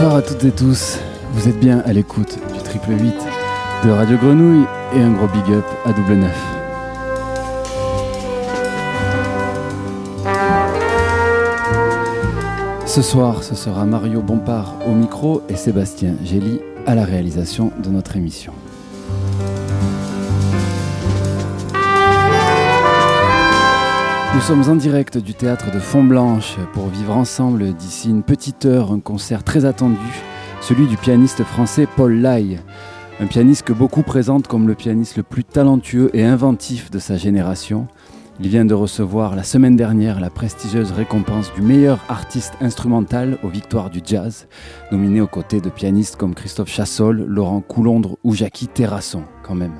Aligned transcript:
Bonsoir 0.00 0.16
à 0.16 0.22
toutes 0.22 0.44
et 0.44 0.50
tous. 0.50 0.98
Vous 1.34 1.46
êtes 1.46 1.60
bien 1.60 1.80
à 1.80 1.92
l'écoute 1.92 2.38
du 2.54 2.62
triple 2.62 2.92
8 2.92 3.14
de 3.84 3.90
Radio 3.90 4.16
Grenouille 4.16 4.64
et 4.94 5.02
un 5.02 5.10
gros 5.12 5.26
big 5.26 5.52
up 5.52 5.64
à 5.84 5.92
double 5.92 6.14
neuf. 6.14 6.38
Ce 12.86 13.02
soir, 13.02 13.44
ce 13.44 13.54
sera 13.54 13.84
Mario 13.84 14.22
Bompard 14.22 14.72
au 14.86 14.92
micro 14.92 15.42
et 15.50 15.56
Sébastien 15.56 16.14
Gély 16.24 16.62
à 16.86 16.94
la 16.94 17.04
réalisation 17.04 17.70
de 17.84 17.90
notre 17.90 18.16
émission. 18.16 18.54
Nous 24.40 24.46
sommes 24.46 24.72
en 24.72 24.76
direct 24.76 25.18
du 25.18 25.34
théâtre 25.34 25.70
de 25.70 25.78
Font-Blanche 25.78 26.56
pour 26.72 26.86
vivre 26.86 27.14
ensemble 27.14 27.74
d'ici 27.74 28.08
une 28.08 28.22
petite 28.22 28.64
heure 28.64 28.90
un 28.90 28.98
concert 28.98 29.44
très 29.44 29.66
attendu, 29.66 29.98
celui 30.62 30.86
du 30.86 30.96
pianiste 30.96 31.44
français 31.44 31.86
Paul 31.94 32.14
Lai. 32.14 32.58
Un 33.20 33.26
pianiste 33.26 33.64
que 33.64 33.74
beaucoup 33.74 34.02
présentent 34.02 34.48
comme 34.48 34.66
le 34.66 34.74
pianiste 34.74 35.18
le 35.18 35.24
plus 35.24 35.44
talentueux 35.44 36.08
et 36.14 36.24
inventif 36.24 36.90
de 36.90 36.98
sa 36.98 37.18
génération. 37.18 37.86
Il 38.40 38.48
vient 38.48 38.64
de 38.64 38.72
recevoir 38.72 39.36
la 39.36 39.42
semaine 39.42 39.76
dernière 39.76 40.20
la 40.20 40.30
prestigieuse 40.30 40.92
récompense 40.92 41.52
du 41.52 41.60
meilleur 41.60 42.02
artiste 42.08 42.54
instrumental 42.62 43.36
aux 43.42 43.48
victoires 43.48 43.90
du 43.90 44.00
jazz, 44.02 44.48
nominé 44.90 45.20
aux 45.20 45.26
côtés 45.26 45.60
de 45.60 45.68
pianistes 45.68 46.16
comme 46.16 46.34
Christophe 46.34 46.70
Chassol, 46.70 47.26
Laurent 47.26 47.60
Coulondre 47.60 48.16
ou 48.24 48.34
Jackie 48.34 48.68
Terrasson, 48.68 49.22
quand 49.42 49.54
même. 49.54 49.74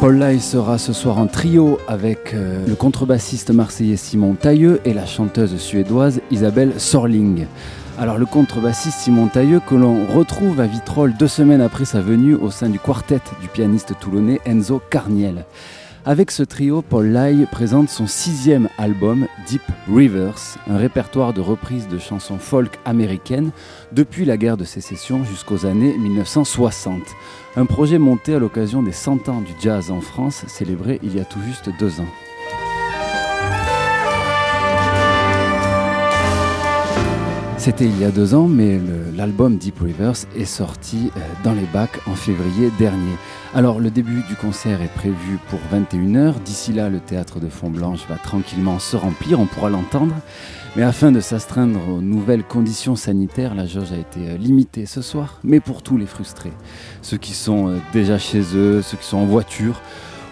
Paul 0.00 0.16
Lai 0.16 0.38
sera 0.38 0.78
ce 0.78 0.94
soir 0.94 1.18
en 1.18 1.26
trio 1.26 1.78
avec 1.86 2.32
euh, 2.32 2.66
le 2.66 2.74
contrebassiste 2.74 3.50
marseillais 3.50 3.98
Simon 3.98 4.32
Tailleux 4.32 4.80
et 4.86 4.94
la 4.94 5.04
chanteuse 5.04 5.58
suédoise 5.58 6.22
Isabelle 6.30 6.80
Sorling. 6.80 7.46
Alors 7.98 8.16
le 8.16 8.24
contrebassiste 8.24 8.98
Simon 8.98 9.26
Tailleux 9.26 9.60
que 9.60 9.74
l'on 9.74 10.06
retrouve 10.06 10.58
à 10.58 10.66
Vitrolles 10.66 11.12
deux 11.18 11.28
semaines 11.28 11.60
après 11.60 11.84
sa 11.84 12.00
venue 12.00 12.34
au 12.34 12.50
sein 12.50 12.70
du 12.70 12.78
quartet 12.78 13.20
du 13.42 13.48
pianiste 13.48 13.92
toulonnais 14.00 14.40
Enzo 14.46 14.80
Carniel. 14.88 15.44
Avec 16.06 16.30
ce 16.30 16.42
trio, 16.42 16.80
Paul 16.80 17.08
Lai 17.08 17.44
présente 17.52 17.90
son 17.90 18.06
sixième 18.06 18.70
album, 18.78 19.26
Deep 19.46 19.60
Rivers, 19.94 20.56
un 20.66 20.78
répertoire 20.78 21.34
de 21.34 21.42
reprises 21.42 21.88
de 21.88 21.98
chansons 21.98 22.38
folk 22.38 22.78
américaines 22.86 23.50
depuis 23.92 24.24
la 24.24 24.38
guerre 24.38 24.56
de 24.56 24.64
sécession 24.64 25.24
jusqu'aux 25.24 25.66
années 25.66 25.94
1960. 25.98 27.02
Un 27.56 27.66
projet 27.66 27.98
monté 27.98 28.34
à 28.34 28.38
l'occasion 28.38 28.82
des 28.82 28.92
100 28.92 29.28
ans 29.28 29.42
du 29.42 29.52
jazz 29.60 29.90
en 29.90 30.00
France, 30.00 30.44
célébré 30.48 31.00
il 31.02 31.14
y 31.14 31.20
a 31.20 31.24
tout 31.26 31.40
juste 31.42 31.68
deux 31.78 32.00
ans. 32.00 32.29
C'était 37.60 37.84
il 37.84 38.00
y 38.00 38.04
a 38.04 38.10
deux 38.10 38.34
ans, 38.34 38.48
mais 38.48 38.80
l'album 39.14 39.58
Deep 39.58 39.80
Rivers 39.80 40.14
est 40.34 40.46
sorti 40.46 41.10
euh, 41.14 41.20
dans 41.44 41.52
les 41.52 41.66
bacs 41.74 42.00
en 42.06 42.14
février 42.14 42.70
dernier. 42.78 43.12
Alors 43.54 43.80
le 43.80 43.90
début 43.90 44.22
du 44.26 44.34
concert 44.34 44.80
est 44.80 44.94
prévu 44.94 45.38
pour 45.50 45.58
21h. 45.70 46.40
D'ici 46.42 46.72
là, 46.72 46.88
le 46.88 47.00
théâtre 47.00 47.38
de 47.38 47.50
Font-Blanche 47.50 48.06
va 48.08 48.16
tranquillement 48.16 48.78
se 48.78 48.96
remplir, 48.96 49.38
on 49.38 49.44
pourra 49.44 49.68
l'entendre. 49.68 50.14
Mais 50.74 50.84
afin 50.84 51.12
de 51.12 51.20
s'astreindre 51.20 51.86
aux 51.86 52.00
nouvelles 52.00 52.44
conditions 52.44 52.96
sanitaires, 52.96 53.54
la 53.54 53.66
jauge 53.66 53.92
a 53.92 53.98
été 53.98 54.20
euh, 54.20 54.38
limitée 54.38 54.86
ce 54.86 55.02
soir, 55.02 55.38
mais 55.44 55.60
pour 55.60 55.82
tous 55.82 55.98
les 55.98 56.06
frustrés. 56.06 56.54
Ceux 57.02 57.18
qui 57.18 57.34
sont 57.34 57.68
euh, 57.68 57.76
déjà 57.92 58.16
chez 58.16 58.40
eux, 58.54 58.80
ceux 58.80 58.96
qui 58.96 59.04
sont 59.04 59.18
en 59.18 59.26
voiture, 59.26 59.82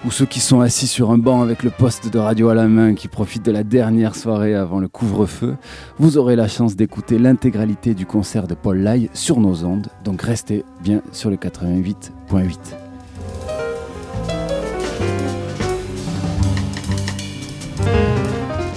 ou 0.04 0.10
ceux 0.10 0.26
qui 0.26 0.40
sont 0.40 0.60
assis 0.60 0.86
sur 0.86 1.10
un 1.10 1.18
banc 1.18 1.42
avec 1.42 1.62
le 1.62 1.70
poste 1.70 2.12
de 2.12 2.18
radio 2.18 2.48
à 2.48 2.54
la 2.54 2.68
main 2.68 2.94
qui 2.94 3.08
profitent 3.08 3.44
de 3.44 3.52
la 3.52 3.64
dernière 3.64 4.14
soirée 4.14 4.54
avant 4.54 4.78
le 4.78 4.88
couvre-feu, 4.88 5.56
vous 5.98 6.18
aurez 6.18 6.36
la 6.36 6.48
chance 6.48 6.76
d'écouter 6.76 7.18
l'intégralité 7.18 7.94
du 7.94 8.06
concert 8.06 8.46
de 8.46 8.54
Paul 8.54 8.78
Lai 8.78 9.10
sur 9.14 9.40
nos 9.40 9.64
ondes, 9.64 9.88
donc 10.04 10.22
restez 10.22 10.64
bien 10.82 11.02
sur 11.12 11.30
le 11.30 11.36
88.8. 11.36 12.58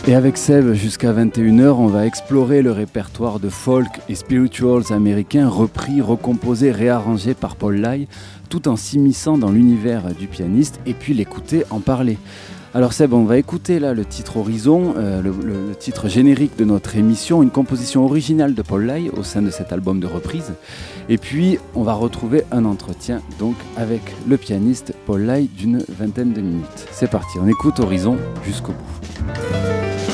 Et 0.07 0.15
avec 0.15 0.35
Seb, 0.35 0.73
jusqu'à 0.73 1.13
21h, 1.13 1.73
on 1.73 1.85
va 1.85 2.07
explorer 2.07 2.63
le 2.63 2.71
répertoire 2.71 3.39
de 3.39 3.49
folk 3.49 3.87
et 4.09 4.15
spirituals 4.15 4.91
américains 4.91 5.47
repris, 5.47 6.01
recomposés, 6.01 6.71
réarrangés 6.71 7.35
par 7.35 7.55
Paul 7.55 7.75
Lai 7.75 8.07
tout 8.51 8.67
en 8.67 8.75
s'immisçant 8.75 9.37
dans 9.37 9.49
l'univers 9.49 10.13
du 10.13 10.27
pianiste 10.27 10.81
et 10.85 10.93
puis 10.93 11.13
l'écouter 11.13 11.63
en 11.69 11.79
parler. 11.79 12.17
Alors 12.73 12.91
Seb, 12.93 13.13
on 13.13 13.23
va 13.23 13.37
écouter 13.37 13.79
là 13.79 13.93
le 13.93 14.03
titre 14.03 14.37
Horizon, 14.37 14.93
euh, 14.97 15.21
le, 15.21 15.73
titre 15.75 16.09
générique 16.09 16.57
de 16.57 16.65
notre 16.65 16.95
émission, 16.97 17.41
une 17.43 17.49
composition 17.49 18.05
originale 18.05 18.53
de 18.53 18.61
Paul 18.61 18.85
Lai 18.85 19.09
au 19.09 19.23
sein 19.23 19.41
de 19.41 19.49
cet 19.49 19.71
album 19.71 20.01
de 20.01 20.07
reprise. 20.07 20.53
Et 21.07 21.17
puis 21.17 21.59
on 21.75 21.83
va 21.83 21.93
retrouver 21.93 22.43
un 22.51 22.65
entretien 22.65 23.21
donc 23.39 23.55
avec 23.77 24.01
le 24.27 24.35
pianiste 24.35 24.93
Paul 25.05 25.21
Lai 25.21 25.49
d'une 25.57 25.83
vingtaine 25.87 26.33
de 26.33 26.41
minutes. 26.41 26.87
C'est 26.91 27.09
parti, 27.09 27.39
on 27.41 27.47
écoute 27.47 27.79
Horizon 27.79 28.17
jusqu'au 28.45 28.73
bout. 28.73 30.10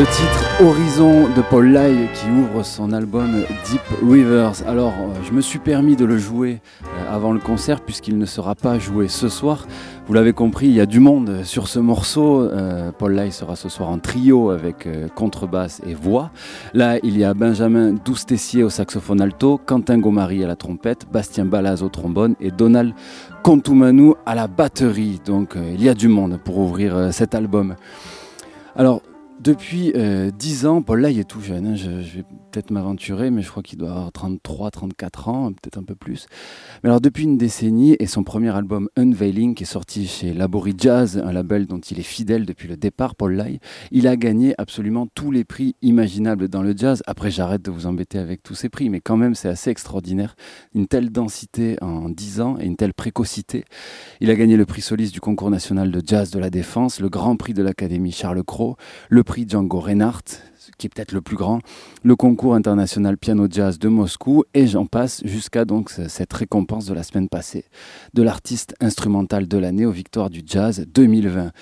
Le 0.00 0.06
titre 0.06 0.64
Horizon 0.64 1.28
de 1.36 1.42
Paul 1.42 1.72
Lai 1.72 2.08
qui 2.14 2.30
ouvre 2.30 2.62
son 2.62 2.94
album 2.94 3.44
Deep 3.66 3.82
Rivers. 4.02 4.66
Alors, 4.66 4.94
euh, 4.94 5.12
je 5.28 5.32
me 5.32 5.42
suis 5.42 5.58
permis 5.58 5.94
de 5.94 6.06
le 6.06 6.16
jouer 6.16 6.62
euh, 6.84 7.14
avant 7.14 7.34
le 7.34 7.38
concert 7.38 7.82
puisqu'il 7.82 8.16
ne 8.16 8.24
sera 8.24 8.54
pas 8.54 8.78
joué 8.78 9.08
ce 9.08 9.28
soir. 9.28 9.66
Vous 10.06 10.14
l'avez 10.14 10.32
compris, 10.32 10.68
il 10.68 10.72
y 10.72 10.80
a 10.80 10.86
du 10.86 11.00
monde 11.00 11.44
sur 11.44 11.68
ce 11.68 11.80
morceau. 11.80 12.40
Euh, 12.40 12.92
Paul 12.96 13.12
Lai 13.12 13.30
sera 13.30 13.56
ce 13.56 13.68
soir 13.68 13.90
en 13.90 13.98
trio 13.98 14.48
avec 14.48 14.88
contrebasse 15.14 15.82
et 15.86 15.92
voix. 15.92 16.30
Là, 16.72 16.96
il 17.02 17.18
y 17.18 17.22
a 17.24 17.34
Benjamin 17.34 17.92
Doustessier 17.92 18.62
au 18.62 18.70
saxophone 18.70 19.20
alto, 19.20 19.60
Quentin 19.66 19.98
Gomari 19.98 20.42
à 20.42 20.46
la 20.46 20.56
trompette, 20.56 21.08
Bastien 21.12 21.44
Balaz 21.44 21.82
au 21.82 21.90
trombone 21.90 22.36
et 22.40 22.50
Donald 22.50 22.94
Contoumanu 23.42 24.14
à 24.24 24.34
la 24.34 24.46
batterie. 24.46 25.20
Donc, 25.26 25.56
il 25.56 25.84
y 25.84 25.90
a 25.90 25.94
du 25.94 26.08
monde 26.08 26.40
pour 26.42 26.56
ouvrir 26.56 27.12
cet 27.12 27.34
album. 27.34 27.74
Depuis 29.40 29.92
euh, 29.96 30.30
10 30.30 30.66
ans, 30.66 30.82
Paul 30.82 31.00
là, 31.00 31.10
il 31.10 31.18
est 31.18 31.24
tout 31.24 31.40
jeune. 31.40 31.66
Hein. 31.66 31.74
je, 31.74 31.88
vais 31.88 32.24
peut-être 32.50 32.70
m'aventurer, 32.70 33.30
mais 33.30 33.40
je 33.40 33.48
crois 33.48 33.62
qu'il 33.62 33.78
doit 33.78 33.90
avoir 33.90 34.12
33, 34.12 34.70
34 34.70 35.28
ans, 35.28 35.52
peut-être 35.52 35.78
un 35.78 35.82
peu 35.82 35.94
plus. 35.94 36.26
Mais 36.82 36.90
alors, 36.90 37.00
depuis 37.00 37.24
une 37.24 37.38
décennie, 37.38 37.96
et 37.98 38.06
son 38.06 38.22
premier 38.22 38.54
album 38.54 38.88
Unveiling, 38.96 39.54
qui 39.54 39.62
est 39.62 39.66
sorti 39.66 40.06
chez 40.06 40.34
Labori 40.34 40.74
Jazz, 40.76 41.22
un 41.24 41.32
label 41.32 41.66
dont 41.66 41.78
il 41.78 41.98
est 41.98 42.02
fidèle 42.02 42.44
depuis 42.44 42.68
le 42.68 42.76
départ, 42.76 43.14
Paul 43.14 43.34
Lai, 43.34 43.60
il 43.90 44.06
a 44.08 44.16
gagné 44.16 44.54
absolument 44.58 45.06
tous 45.14 45.30
les 45.30 45.44
prix 45.44 45.74
imaginables 45.80 46.48
dans 46.48 46.62
le 46.62 46.76
jazz. 46.76 47.02
Après, 47.06 47.30
j'arrête 47.30 47.62
de 47.62 47.70
vous 47.70 47.86
embêter 47.86 48.18
avec 48.18 48.42
tous 48.42 48.54
ces 48.54 48.68
prix, 48.68 48.90
mais 48.90 49.00
quand 49.00 49.16
même, 49.16 49.34
c'est 49.34 49.48
assez 49.48 49.70
extraordinaire. 49.70 50.36
Une 50.74 50.86
telle 50.86 51.10
densité 51.10 51.78
en 51.80 52.10
10 52.10 52.40
ans 52.42 52.56
et 52.60 52.66
une 52.66 52.76
telle 52.76 52.92
précocité. 52.92 53.64
Il 54.20 54.30
a 54.30 54.34
gagné 54.34 54.56
le 54.56 54.66
prix 54.66 54.82
soliste 54.82 55.14
du 55.14 55.20
concours 55.20 55.50
national 55.50 55.90
de 55.90 56.02
jazz 56.04 56.30
de 56.30 56.38
la 56.38 56.50
Défense, 56.50 57.00
le 57.00 57.08
grand 57.08 57.36
prix 57.36 57.54
de 57.54 57.62
l'Académie 57.62 58.12
Charles 58.12 58.42
Cros, 58.44 58.76
le 59.08 59.24
prix 59.30 59.46
Django 59.48 59.78
Reinhardt, 59.78 60.24
qui 60.76 60.88
est 60.88 60.90
peut-être 60.92 61.12
le 61.12 61.20
plus 61.20 61.36
grand, 61.36 61.60
le 62.02 62.16
concours 62.16 62.56
international 62.56 63.16
piano 63.16 63.46
jazz 63.48 63.78
de 63.78 63.86
Moscou, 63.86 64.42
et 64.54 64.66
j'en 64.66 64.86
passe 64.86 65.22
jusqu'à 65.24 65.64
donc 65.64 65.90
cette 65.90 66.32
récompense 66.32 66.86
de 66.86 66.94
la 66.94 67.04
semaine 67.04 67.28
passée 67.28 67.66
de 68.12 68.24
l'artiste 68.24 68.74
instrumental 68.80 69.46
de 69.46 69.56
l'année 69.56 69.86
aux 69.86 69.92
victoires 69.92 70.30
du 70.30 70.42
jazz 70.44 70.84
2020. 70.92 71.52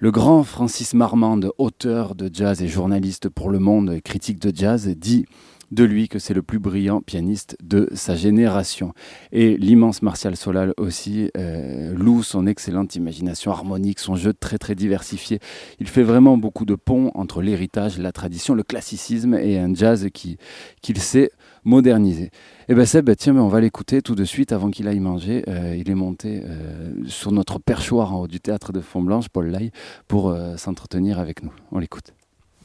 Le 0.00 0.10
grand 0.10 0.42
Francis 0.42 0.94
Marmande, 0.94 1.52
auteur 1.58 2.16
de 2.16 2.28
jazz 2.32 2.60
et 2.60 2.66
journaliste 2.66 3.28
pour 3.28 3.50
Le 3.50 3.60
Monde, 3.60 4.00
critique 4.02 4.40
de 4.40 4.50
jazz, 4.52 4.88
dit 4.88 5.26
de 5.72 5.84
lui 5.84 6.08
que 6.08 6.18
c'est 6.18 6.34
le 6.34 6.42
plus 6.42 6.58
brillant 6.58 7.00
pianiste 7.00 7.56
de 7.62 7.88
sa 7.94 8.14
génération. 8.14 8.92
Et 9.32 9.56
l'immense 9.56 10.02
Martial 10.02 10.36
Solal 10.36 10.74
aussi 10.76 11.30
euh, 11.36 11.94
loue 11.94 12.22
son 12.22 12.46
excellente 12.46 12.94
imagination 12.94 13.50
harmonique, 13.50 13.98
son 13.98 14.14
jeu 14.14 14.34
très 14.34 14.58
très 14.58 14.74
diversifié. 14.74 15.40
Il 15.80 15.88
fait 15.88 16.02
vraiment 16.02 16.36
beaucoup 16.36 16.66
de 16.66 16.74
ponts 16.74 17.10
entre 17.14 17.40
l'héritage, 17.40 17.98
la 17.98 18.12
tradition, 18.12 18.54
le 18.54 18.62
classicisme 18.62 19.34
et 19.34 19.58
un 19.58 19.74
jazz 19.74 20.08
qui 20.12 20.36
qu'il 20.82 20.98
sait 20.98 21.30
moderniser. 21.64 22.24
Et 22.24 22.30
eh 22.70 22.74
ben 22.74 22.84
Seb, 22.84 23.10
tiens, 23.16 23.32
mais 23.32 23.40
on 23.40 23.48
va 23.48 23.60
l'écouter 23.60 24.02
tout 24.02 24.14
de 24.14 24.24
suite 24.24 24.52
avant 24.52 24.70
qu'il 24.70 24.88
aille 24.88 25.00
manger. 25.00 25.44
Euh, 25.48 25.74
il 25.76 25.90
est 25.90 25.94
monté 25.94 26.42
euh, 26.44 26.92
sur 27.06 27.32
notre 27.32 27.58
perchoir 27.58 28.12
en 28.14 28.20
haut 28.20 28.28
du 28.28 28.40
théâtre 28.40 28.72
de 28.72 28.80
Font-Blanche, 28.80 29.28
Paul 29.30 29.48
Lai, 29.48 29.72
pour 30.06 30.36
s'entretenir 30.56 31.18
avec 31.18 31.42
nous. 31.42 31.52
On 31.70 31.78
l'écoute. 31.78 32.12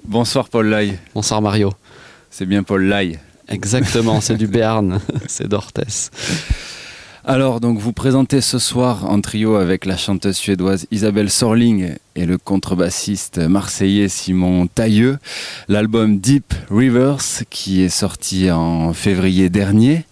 Bonsoir 0.04 0.50
Paul 0.50 0.68
Lai. 0.68 0.98
Bonsoir 1.14 1.42
Mario. 1.42 1.72
C'est 2.30 2.46
bien 2.46 2.64
Paul 2.64 2.86
Lai. 2.86 3.20
Exactement, 3.48 4.22
c'est 4.22 4.36
du 4.36 4.48
Béarn, 4.48 5.00
c'est 5.28 5.48
d'Orthès. 5.48 6.12
Alors, 7.24 7.60
donc, 7.60 7.78
vous 7.80 7.94
présentez 7.94 8.42
ce 8.42 8.60
soir 8.60 9.06
en 9.06 9.20
trio 9.20 9.56
avec 9.56 9.86
la 9.86 9.98
chanteuse 9.98 10.38
suédoise 10.38 10.88
Isabelle 10.92 11.30
Sorling 11.30 11.96
et 12.18 12.26
le 12.26 12.38
contrebassiste 12.38 13.38
marseillais 13.38 14.10
Simon 14.10 14.68
Tailleux, 14.68 15.20
l'album 15.70 16.18
Deep 16.18 16.54
Rivers 16.70 17.44
qui 17.50 17.84
est 17.84 17.90
sorti 17.90 18.50
en 18.52 18.92
février 18.94 19.50
dernier. 19.50 20.06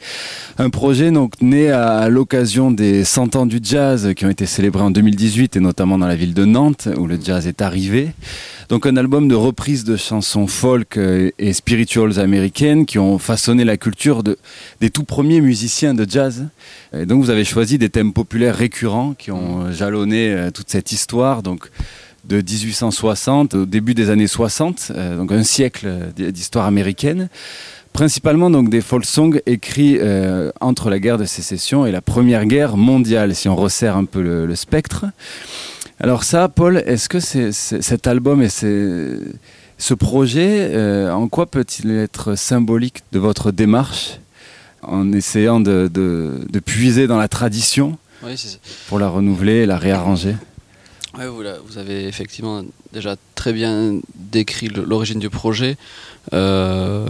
Un 0.57 0.69
projet 0.69 1.11
donc 1.11 1.41
né 1.41 1.71
à 1.71 2.07
l'occasion 2.07 2.71
des 2.71 3.03
100 3.03 3.35
ans 3.35 3.45
du 3.45 3.59
jazz 3.61 4.13
qui 4.15 4.25
ont 4.25 4.29
été 4.29 4.45
célébrés 4.45 4.83
en 4.83 4.91
2018 4.91 5.57
et 5.57 5.59
notamment 5.59 5.97
dans 5.97 6.07
la 6.07 6.15
ville 6.15 6.33
de 6.33 6.45
Nantes 6.45 6.87
où 6.95 7.07
le 7.07 7.19
jazz 7.21 7.47
est 7.47 7.61
arrivé. 7.61 8.11
Donc 8.69 8.87
un 8.87 8.97
album 8.97 9.27
de 9.27 9.35
reprises 9.35 9.83
de 9.83 9.95
chansons 9.95 10.47
folk 10.47 10.97
euh, 10.97 11.29
et 11.37 11.53
spirituals 11.53 12.19
américaines 12.19 12.87
qui 12.87 12.97
ont 12.97 13.19
façonné 13.19 13.63
la 13.63 13.77
culture 13.77 14.23
de, 14.23 14.37
des 14.81 14.89
tout 14.89 15.03
premiers 15.03 15.39
musiciens 15.39 15.93
de 15.93 16.05
jazz. 16.09 16.47
Et 16.93 17.05
donc 17.05 17.23
vous 17.23 17.29
avez 17.29 17.43
choisi 17.45 17.77
des 17.77 17.89
thèmes 17.89 18.11
populaires 18.11 18.55
récurrents 18.55 19.13
qui 19.13 19.29
ont 19.29 19.71
jalonné 19.71 20.31
euh, 20.31 20.51
toute 20.51 20.69
cette 20.69 20.91
histoire. 20.91 21.43
Donc 21.43 21.69
de 22.27 22.37
1860 22.37 23.53
au 23.55 23.65
début 23.65 23.93
des 23.93 24.09
années 24.09 24.27
60, 24.27 24.91
euh, 24.91 25.17
donc 25.17 25.31
un 25.31 25.43
siècle 25.43 25.87
d'histoire 26.15 26.65
américaine. 26.65 27.29
Principalement 27.93 28.49
donc 28.49 28.69
des 28.69 28.81
folk 28.81 29.05
songs 29.05 29.39
écrits 29.45 29.97
entre 30.59 30.89
la 30.89 30.99
guerre 30.99 31.17
de 31.17 31.23
sécession 31.23 31.85
et 31.85 31.93
la 31.93 32.01
première 32.01 32.45
guerre 32.45 32.75
mondiale, 32.75 33.33
si 33.33 33.47
on 33.47 33.55
resserre 33.55 33.95
un 33.95 34.03
peu 34.03 34.21
le 34.21 34.53
spectre. 34.55 35.05
Alors 35.99 36.23
ça, 36.23 36.49
Paul, 36.49 36.83
est-ce 36.85 37.07
que 37.07 37.19
c'est, 37.21 37.53
cet 37.53 38.05
album 38.07 38.41
et 38.41 38.49
ce 38.49 39.93
projet, 39.93 40.71
euh, 40.73 41.11
en 41.11 41.29
quoi 41.29 41.45
peut-il 41.45 41.91
être 41.91 42.35
symbolique 42.35 43.03
de 43.13 43.19
votre 43.19 43.51
démarche 43.51 44.19
en 44.81 45.13
essayant 45.13 45.61
de, 45.61 45.89
puiser 46.65 47.07
dans 47.07 47.17
la 47.17 47.29
tradition 47.29 47.97
pour 48.89 48.99
la 48.99 49.07
renouveler 49.07 49.65
la 49.65 49.77
réarranger? 49.77 50.35
Vous, 51.23 51.77
avez 51.77 52.07
effectivement 52.07 52.63
déjà 52.93 53.15
très 53.35 53.53
bien 53.53 53.99
décrit 54.15 54.67
l'origine 54.67 55.19
du 55.19 55.29
projet. 55.29 55.77
Euh, 56.33 57.07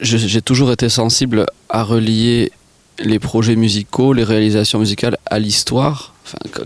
j'ai 0.00 0.42
toujours 0.42 0.70
été 0.72 0.88
sensible 0.88 1.46
à 1.68 1.82
relier 1.82 2.52
les 2.98 3.18
projets 3.18 3.56
musicaux, 3.56 4.12
les 4.12 4.22
réalisations 4.22 4.78
musicales 4.78 5.16
à 5.26 5.38
l'histoire, 5.38 6.14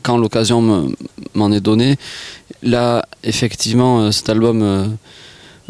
quand 0.02 0.18
l'occasion 0.18 0.92
m'en 1.34 1.52
est 1.52 1.60
donnée. 1.60 1.96
Là, 2.62 3.06
effectivement, 3.22 4.00
euh, 4.00 4.10
cet 4.10 4.28
album 4.28 4.96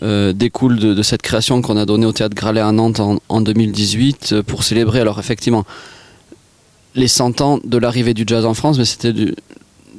euh, 0.03 0.33
découle 0.33 0.79
de, 0.79 1.03
cette 1.03 1.23
création 1.23 1.63
qu'on 1.63 1.77
a 1.77 1.87
donnée 1.87 2.07
au 2.07 2.13
Théâtre 2.13 2.35
Gralet 2.35 2.61
à 2.61 2.73
Nantes 2.73 3.01
en, 3.01 3.41
2018 3.41 4.43
pour 4.43 4.65
célébrer, 4.65 5.01
alors 5.01 5.21
effectivement, 5.21 5.65
les 6.95 7.09
100 7.09 7.41
ans 7.43 7.61
de 7.63 7.79
l'arrivée 7.79 8.15
du 8.15 8.25
jazz 8.27 8.45
en 8.45 8.55
France, 8.55 8.79
mais 8.79 8.85
c'était 8.85 9.13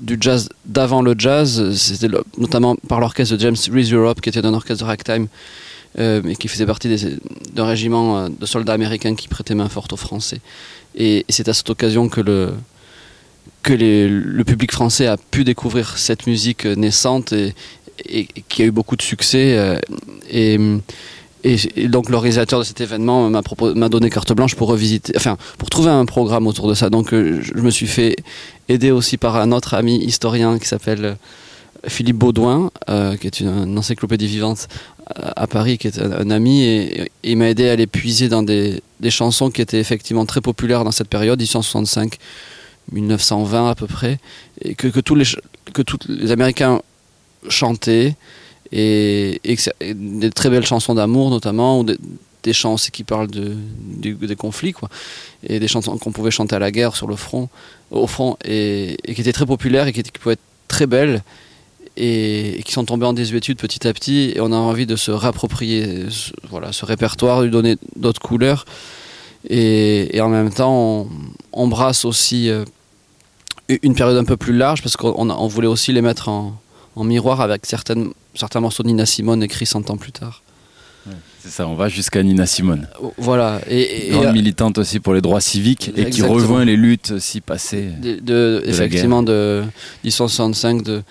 du, 0.02 0.18
jazz 0.20 0.50
d'avant 0.66 1.02
le 1.02 1.16
jazz, 1.18 1.74
c'était 1.76 2.16
notamment 2.38 2.76
par 2.88 3.00
l'orchestre 3.00 3.36
de 3.36 3.40
James 3.40 3.56
Reese 3.72 3.94
Europe, 3.94 4.22
qui 4.22 4.30
était 4.30 4.46
un 4.46 4.54
orchestre 4.54 4.84
de 4.84 4.88
ragtime 4.88 5.28
euh, 6.00 6.22
et 6.24 6.36
qui 6.36 6.48
faisait 6.48 6.66
partie 6.66 7.20
d'un 7.54 7.66
régiment 7.66 8.18
euh, 8.18 8.30
de 8.30 8.46
soldats 8.46 8.74
américains 8.74 9.16
qui 9.16 9.28
prêtait 9.28 9.56
main 9.56 9.70
forte 9.70 9.94
aux 9.94 9.98
Français. 9.98 10.42
Et, 10.96 11.26
c'est 11.28 11.48
à 11.48 11.54
cette 11.54 11.70
occasion 11.70 12.08
que 12.08 12.22
le, 12.22 12.54
que 13.64 13.74
le 13.74 14.44
public 14.44 14.72
français 14.72 15.08
a 15.08 15.18
pu 15.18 15.44
découvrir 15.44 15.98
cette 15.98 16.28
musique 16.28 16.66
naissante 16.66 17.34
et, 17.34 18.28
qui 18.48 18.62
a 18.62 18.66
eu 18.66 18.72
beaucoup 18.72 18.96
de 18.96 19.02
succès. 19.02 19.58
Euh, 19.58 19.80
et, 20.30 20.60
et, 21.44 21.88
donc 21.88 22.10
l'organisateur 22.10 22.60
de 22.60 22.64
cet 22.64 22.80
événement 22.82 23.30
m'a 23.30 23.90
donné 23.90 24.10
carte 24.12 24.34
blanche 24.34 24.54
pour 24.54 24.68
revisiter, 24.68 25.14
enfin 25.16 25.38
pour 25.58 25.70
trouver 25.70 25.90
un 25.90 26.06
programme 26.06 26.46
autour 26.46 26.68
de 26.68 26.76
ça. 26.76 26.92
Donc 26.92 27.10
je 27.12 27.54
me 27.56 27.72
suis 27.72 27.88
fait 27.88 28.18
aider 28.70 28.92
aussi 28.92 29.18
par 29.18 29.36
un 29.38 29.52
autre 29.52 29.74
ami 29.74 29.98
historien 29.98 30.60
qui 30.60 30.68
s'appelle 30.68 31.18
Philippe 31.88 32.18
Baudouin, 32.18 32.72
qui 33.20 33.28
est 33.28 33.40
une 33.40 33.78
encyclopédie 33.78 34.28
vivante 34.28 34.68
à 35.16 35.48
Paris, 35.48 35.78
qui 35.78 35.88
est 35.88 36.00
un, 36.00 36.30
ami, 36.30 36.64
et, 36.64 37.12
il 37.24 37.38
m'a 37.38 37.50
aidé 37.50 37.70
à 37.70 37.76
les 37.76 37.88
puiser 37.88 38.30
dans 38.30 38.44
des, 38.44 38.82
chansons 39.10 39.50
qui 39.50 39.62
étaient 39.62 39.80
effectivement 39.80 40.26
très 40.26 40.42
populaires 40.42 40.84
dans 40.84 40.92
cette 40.92 41.08
période, 41.08 41.40
1865, 41.40 42.18
1920 42.92 43.70
à 43.70 43.76
peu 43.76 43.88
près, 43.88 44.20
et 44.62 44.76
que, 44.76 45.00
tous, 45.00 45.16
les, 45.16 45.26
que 45.74 45.82
tous 45.82 46.00
les 46.10 46.32
Américains 46.32 46.82
chantaient, 47.50 48.16
et, 48.72 49.40
des 49.82 50.30
très 50.32 50.50
belles 50.50 50.66
chansons 50.66 50.96
d'amour 50.96 51.30
notamment, 51.30 51.80
ou 51.80 51.84
des, 51.84 51.98
chansons 52.54 52.76
aussi 52.76 52.92
qui 52.92 53.04
parlent 53.04 53.28
de, 53.28 53.56
des 53.98 54.36
conflits, 54.36 54.74
quoi, 54.74 54.90
et 55.44 55.60
des 55.60 55.68
chansons 55.68 55.98
qu'on 55.98 56.12
pouvait 56.12 56.32
chanter 56.32 56.56
à 56.56 56.60
la 56.60 56.72
guerre 56.72 56.96
sur 56.96 57.08
le 57.08 57.16
front, 57.16 57.50
au 57.92 58.08
front, 58.08 58.38
et, 58.46 58.98
qui 59.06 59.22
étaient 59.22 59.34
très 59.34 59.46
populaires 59.46 59.88
et 59.88 59.94
qui, 59.94 60.04
pouvaient 60.04 60.34
être 60.34 60.42
très 60.68 60.86
belles 60.86 61.24
et, 61.96 62.62
qui 62.66 62.72
sont 62.72 62.86
tombés 62.86 63.06
en 63.06 63.14
désuétude 63.14 63.58
petit 63.58 63.88
à 63.88 63.94
petit 63.94 64.34
et 64.36 64.42
on 64.42 64.52
a 64.52 64.56
envie 64.56 64.86
de 64.86 64.96
se 64.96 65.12
réapproprier 65.12 66.10
ce, 66.10 66.32
voilà, 66.50 66.72
ce 66.72 66.86
répertoire, 66.86 67.42
lui 67.42 67.50
donner 67.50 67.78
d'autres 67.96 68.22
couleurs 68.22 68.66
et, 69.50 70.20
en 70.22 70.30
même 70.30 70.52
temps 70.52 71.08
on, 71.54 71.68
brasse 71.68 72.06
aussi 72.06 72.50
euh, 72.50 72.66
une 73.70 73.96
période 73.96 74.18
un 74.18 74.26
peu 74.26 74.38
plus 74.38 74.56
large 74.56 74.82
parce 74.82 74.98
qu'on 74.98 75.30
on 75.30 75.48
voulait 75.48 75.68
aussi 75.68 75.94
les 75.94 76.02
mettre 76.02 76.30
en, 76.30 76.58
miroir 76.98 77.42
avec 77.42 77.68
certaines, 77.68 78.12
certains 78.34 78.60
morceaux 78.60 78.82
de 78.82 78.88
Nina 78.88 79.06
Simone 79.06 79.44
écrits 79.44 79.68
100 79.68 79.92
ans 79.92 79.98
plus 79.98 80.12
tard. 80.12 80.42
C'est 81.48 81.54
ça, 81.54 81.68
on 81.68 81.76
va 81.76 81.88
jusqu'à 81.88 82.22
Nina 82.24 82.46
Simone. 82.46 82.90
Voilà. 83.18 83.62
Et, 83.70 84.10
Grande 84.12 84.34
militante 84.34 84.78
aussi 84.80 85.00
pour 85.00 85.14
les 85.14 85.22
droits 85.22 85.40
civiques 85.40 85.94
et 85.96 86.10
qui 86.10 86.22
rejoint 86.22 86.66
les 86.66 86.76
luttes 86.76 87.20
si 87.20 87.40
passées. 87.40 87.88
De, 88.02 88.62
effectivement, 88.66 89.24
de 89.24 89.64
1965, 90.04 90.84
de, 90.84 91.04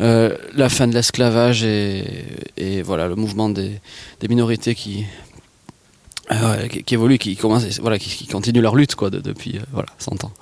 la 0.00 0.68
fin 0.68 0.88
de 0.88 0.94
l'esclavage 0.94 1.62
et, 1.62 2.04
et, 2.56 2.82
voilà 2.82 3.06
le 3.06 3.14
mouvement 3.14 3.48
des, 3.48 3.70
des 4.20 4.26
minorités 4.26 4.74
qui, 4.74 5.04
qui, 6.84 6.94
évoluent, 6.94 7.18
qui 7.18 7.36
commencent, 7.36 7.78
voilà, 7.78 7.98
qui, 7.98 8.10
qui, 8.10 8.26
continuent 8.26 8.62
leur 8.62 8.74
lutte 8.74 8.96
quoi, 8.96 9.10
depuis 9.10 9.60
voilà 9.72 9.88
100 9.98 10.24
ans. 10.24 10.32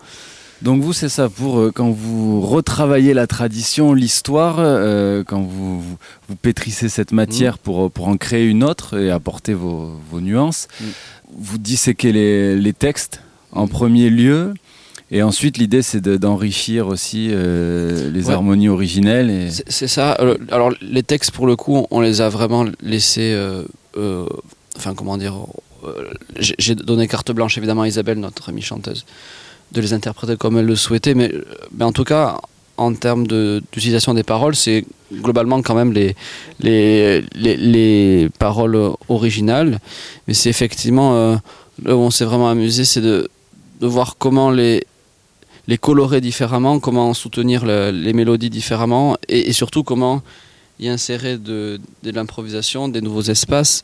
Donc 0.62 0.82
vous, 0.82 0.92
c'est 0.92 1.08
ça, 1.08 1.28
pour 1.28 1.60
euh, 1.60 1.72
quand 1.72 1.90
vous 1.90 2.40
retravaillez 2.40 3.14
la 3.14 3.26
tradition, 3.28 3.94
l'histoire, 3.94 4.56
euh, 4.58 5.22
quand 5.24 5.40
vous, 5.40 5.80
vous, 5.80 6.36
pétrissez 6.36 6.88
cette 6.88 7.12
matière 7.12 7.54
mm. 7.54 7.58
pour, 7.62 7.90
pour 7.90 8.08
en 8.08 8.16
créer 8.16 8.46
une 8.46 8.64
autre 8.64 8.98
et 8.98 9.10
apporter 9.10 9.54
vos, 9.54 9.92
vos 10.10 10.20
nuances, 10.20 10.66
mm. 10.80 10.84
vous 11.38 11.58
disséquez 11.58 12.12
les, 12.12 12.56
les 12.56 12.72
textes 12.72 13.20
en 13.52 13.66
mm. 13.66 13.68
premier 13.68 14.10
lieu. 14.10 14.54
Et 15.10 15.22
ensuite, 15.22 15.56
l'idée, 15.56 15.80
c'est 15.80 16.06
d'enrichir 16.06 16.88
aussi 16.88 17.28
euh, 17.30 18.10
les 18.10 18.28
harmonies 18.28 18.68
originelles. 18.68 19.30
Et... 19.30 19.48
C'est 19.68 19.88
ça. 19.88 20.18
Alors, 20.50 20.70
les 20.82 21.02
textes, 21.02 21.30
pour 21.30 21.46
le 21.46 21.56
coup, 21.56 21.86
on 21.90 22.00
les 22.00 22.20
a 22.20 22.28
vraiment 22.28 22.66
laissés. 22.82 23.34
enfin, 24.76 24.94
comment 24.94 25.16
dire 25.16 25.34
J'ai 26.38 26.74
donné 26.74 27.08
carte 27.08 27.32
blanche, 27.32 27.56
évidemment, 27.56 27.82
à 27.82 27.88
Isabelle, 27.88 28.18
notre 28.18 28.50
amie 28.50 28.60
chanteuse 28.60 29.06
de 29.72 29.80
les 29.80 29.92
interpréter 29.92 30.36
comme 30.36 30.58
elle 30.58 30.66
le 30.66 30.76
souhaitait, 30.76 31.14
mais, 31.14 31.32
en 31.80 31.92
tout 31.92 32.04
cas, 32.04 32.38
en 32.76 32.94
termes 32.94 33.26
d'utilisation 33.26 34.14
des 34.14 34.22
paroles, 34.22 34.54
c'est 34.54 34.84
globalement 35.12 35.62
quand 35.62 35.74
même 35.74 35.92
les, 35.92 36.14
les, 36.60 37.22
les, 37.34 38.28
paroles 38.38 38.92
originales. 39.08 39.80
Mais 40.26 40.34
c'est 40.34 40.48
effectivement, 40.48 41.16
euh, 41.16 41.36
là 41.84 41.96
où 41.96 42.00
on 42.00 42.10
s'est 42.10 42.24
vraiment 42.24 42.48
amusé, 42.48 42.84
c'est 42.84 43.00
de, 43.00 43.28
de, 43.80 43.86
voir 43.86 44.16
comment 44.16 44.50
les, 44.50 44.86
les 45.66 45.78
colorer 45.78 46.20
différemment, 46.20 46.78
comment 46.78 47.12
soutenir 47.14 47.66
les 47.66 48.12
mélodies 48.12 48.50
différemment, 48.50 49.16
et, 49.28 49.52
surtout 49.52 49.82
comment 49.82 50.22
y 50.78 50.88
insérer 50.88 51.36
de, 51.36 51.80
de 52.04 52.10
l'improvisation, 52.12 52.88
des 52.88 53.00
nouveaux 53.00 53.22
espaces. 53.22 53.82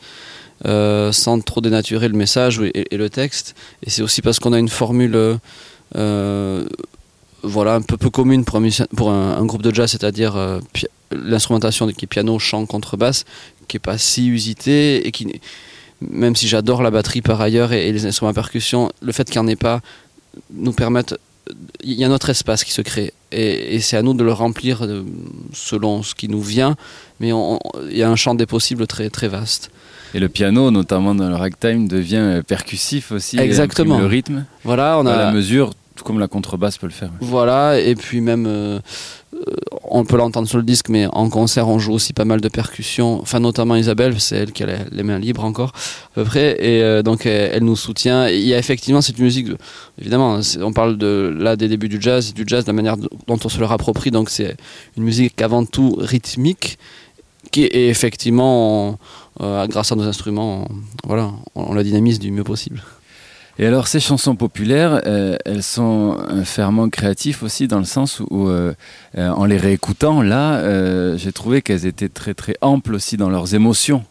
Euh, 0.66 1.10
sans 1.10 1.40
trop 1.40 1.60
dénaturer 1.60 2.08
le 2.08 2.16
message 2.16 2.60
et, 2.60 2.94
et 2.94 2.96
le 2.96 3.10
texte. 3.10 3.56
Et 3.82 3.90
c'est 3.90 4.02
aussi 4.02 4.22
parce 4.22 4.38
qu'on 4.38 4.52
a 4.52 4.58
une 4.58 4.68
formule 4.68 5.16
euh, 5.16 5.36
voilà, 7.44 7.74
un 7.74 7.82
peu 7.82 7.96
peu 7.96 8.10
commune 8.10 8.44
pour 8.44 8.56
un, 8.56 8.68
pour 8.96 9.10
un, 9.10 9.44
groupe 9.44 9.62
de 9.62 9.72
jazz, 9.72 9.90
c'est-à-dire 9.90 10.36
euh, 10.36 10.60
l'instrumentation 11.12 11.86
qui 11.88 12.04
est 12.04 12.08
piano, 12.08 12.38
chant, 12.38 12.66
contrebasse, 12.66 13.24
qui 13.68 13.76
est 13.76 13.80
pas 13.80 13.98
si 13.98 14.28
usitée 14.28 15.06
et 15.06 15.12
qui, 15.12 15.40
même 16.00 16.34
si 16.34 16.48
j'adore 16.48 16.82
la 16.82 16.90
batterie 16.90 17.22
par 17.22 17.40
ailleurs 17.40 17.72
et, 17.72 17.92
les 17.92 18.06
instruments 18.06 18.30
à 18.30 18.34
percussion, 18.34 18.90
le 19.02 19.12
fait 19.12 19.28
qu'il 19.28 19.40
n'y 19.40 19.46
en 19.46 19.48
ait 19.48 19.56
pas 19.56 19.80
nous 20.52 20.72
permettent 20.72 21.14
il 21.82 21.92
y 21.92 22.04
a 22.04 22.08
notre 22.08 22.30
espace 22.30 22.64
qui 22.64 22.72
se 22.72 22.80
crée 22.80 23.12
et, 23.30 23.78
c'est 23.80 23.98
à 23.98 24.02
nous 24.02 24.14
de 24.14 24.24
le 24.24 24.32
remplir 24.32 24.82
euh, 24.82 25.04
selon 25.52 26.02
ce 26.02 26.14
qui 26.14 26.28
nous 26.28 26.40
vient, 26.40 26.76
mais 27.20 27.30
il 27.90 27.96
y 27.96 28.02
a 28.02 28.10
un 28.10 28.16
champ 28.16 28.34
des 28.34 28.46
possibles 28.46 28.86
très 28.86 29.10
très 29.10 29.28
vaste. 29.28 29.70
Et 30.14 30.20
le 30.20 30.28
piano, 30.28 30.70
notamment 30.70 31.14
dans 31.14 31.28
le 31.28 31.34
ragtime, 31.34 31.88
devient 31.88 32.40
percussif 32.46 33.10
aussi. 33.10 33.38
Exactement. 33.38 33.98
le 33.98 34.06
rythme. 34.06 34.46
Voilà, 34.62 34.96
on 34.98 35.06
a 35.06 35.16
la 35.16 35.32
mesure 35.32 35.72
tout 35.94 36.04
comme 36.04 36.18
la 36.18 36.28
contrebasse 36.28 36.78
peut 36.78 36.86
le 36.86 36.92
faire. 36.92 37.10
Voilà, 37.20 37.78
et 37.78 37.94
puis 37.94 38.20
même, 38.20 38.46
euh, 38.46 38.80
on 39.84 40.04
peut 40.04 40.16
l'entendre 40.16 40.48
sur 40.48 40.58
le 40.58 40.64
disque, 40.64 40.88
mais 40.88 41.06
en 41.06 41.28
concert, 41.28 41.68
on 41.68 41.78
joue 41.78 41.92
aussi 41.92 42.12
pas 42.12 42.24
mal 42.24 42.40
de 42.40 42.48
percussions. 42.48 43.20
Enfin, 43.20 43.40
notamment 43.40 43.76
Isabelle, 43.76 44.18
c'est 44.20 44.36
elle 44.36 44.52
qui 44.52 44.64
a 44.64 44.66
les 44.90 45.02
mains 45.02 45.18
libres 45.18 45.44
encore, 45.44 45.72
à 46.12 46.14
peu 46.14 46.24
près. 46.24 46.56
Et 46.58 46.82
euh, 46.82 47.02
donc, 47.02 47.26
elle, 47.26 47.62
nous 47.64 47.76
soutient. 47.76 48.28
il 48.28 48.40
y 48.40 48.54
a 48.54 48.58
effectivement 48.58 49.00
cette 49.00 49.18
musique, 49.18 49.48
évidemment, 50.00 50.40
on 50.60 50.72
parle 50.72 50.98
de 50.98 51.34
là 51.38 51.56
des 51.56 51.68
débuts 51.68 51.88
du 51.88 52.00
jazz, 52.00 52.34
du 52.34 52.44
jazz, 52.46 52.64
de 52.64 52.70
la 52.70 52.74
manière 52.74 52.96
dont 52.96 53.38
on 53.44 53.48
se 53.48 53.58
le 53.58 53.66
rapproprie. 53.66 54.10
Donc, 54.10 54.30
c'est 54.30 54.56
une 54.96 55.04
musique 55.04 55.40
avant 55.42 55.64
tout 55.64 55.96
rythmique, 55.98 56.78
qui 57.52 57.64
est 57.64 57.88
effectivement, 57.88 58.98
euh, 59.40 59.66
grâce 59.68 59.92
à 59.92 59.96
nos 59.96 60.04
instruments, 60.04 60.66
voilà, 61.06 61.30
on 61.54 61.74
la 61.74 61.84
dynamise 61.84 62.18
du 62.18 62.32
mieux 62.32 62.44
possible. 62.44 62.82
Et 63.58 63.66
alors 63.66 63.86
ces 63.86 64.00
chansons 64.00 64.34
populaires, 64.34 65.02
euh, 65.06 65.36
elles 65.44 65.62
sont 65.62 66.16
un 66.28 66.44
ferment 66.44 66.88
créatif 66.88 67.42
aussi 67.42 67.68
dans 67.68 67.78
le 67.78 67.84
sens 67.84 68.20
où, 68.30 68.48
euh, 68.48 68.74
euh, 69.16 69.30
en 69.30 69.44
les 69.44 69.58
réécoutant, 69.58 70.22
là, 70.22 71.16
j'ai 71.16 71.32
trouvé 71.32 71.62
qu'elles 71.62 71.86
étaient 71.86 72.08
très 72.08 72.34
très 72.34 72.56
amples 72.60 72.94
aussi 72.94 73.16
dans 73.16 73.30
leurs 73.30 73.54
émotions 73.54 74.04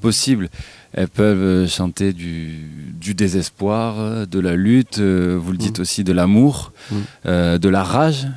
possibles. 0.00 0.50
Elles 0.96 1.08
peuvent 1.08 1.68
chanter 1.68 2.12
du, 2.12 2.52
du, 3.00 3.14
désespoir, 3.14 4.28
de 4.28 4.38
la 4.38 4.54
lutte, 4.54 5.00
vous 5.00 5.50
le 5.50 5.58
dites 5.58 5.80
mmh. 5.80 5.82
aussi, 5.82 6.04
de 6.04 6.12
l'amour, 6.12 6.72
mmh. 6.92 6.96
de 7.58 7.68
la 7.68 7.82
rage. 7.82 8.28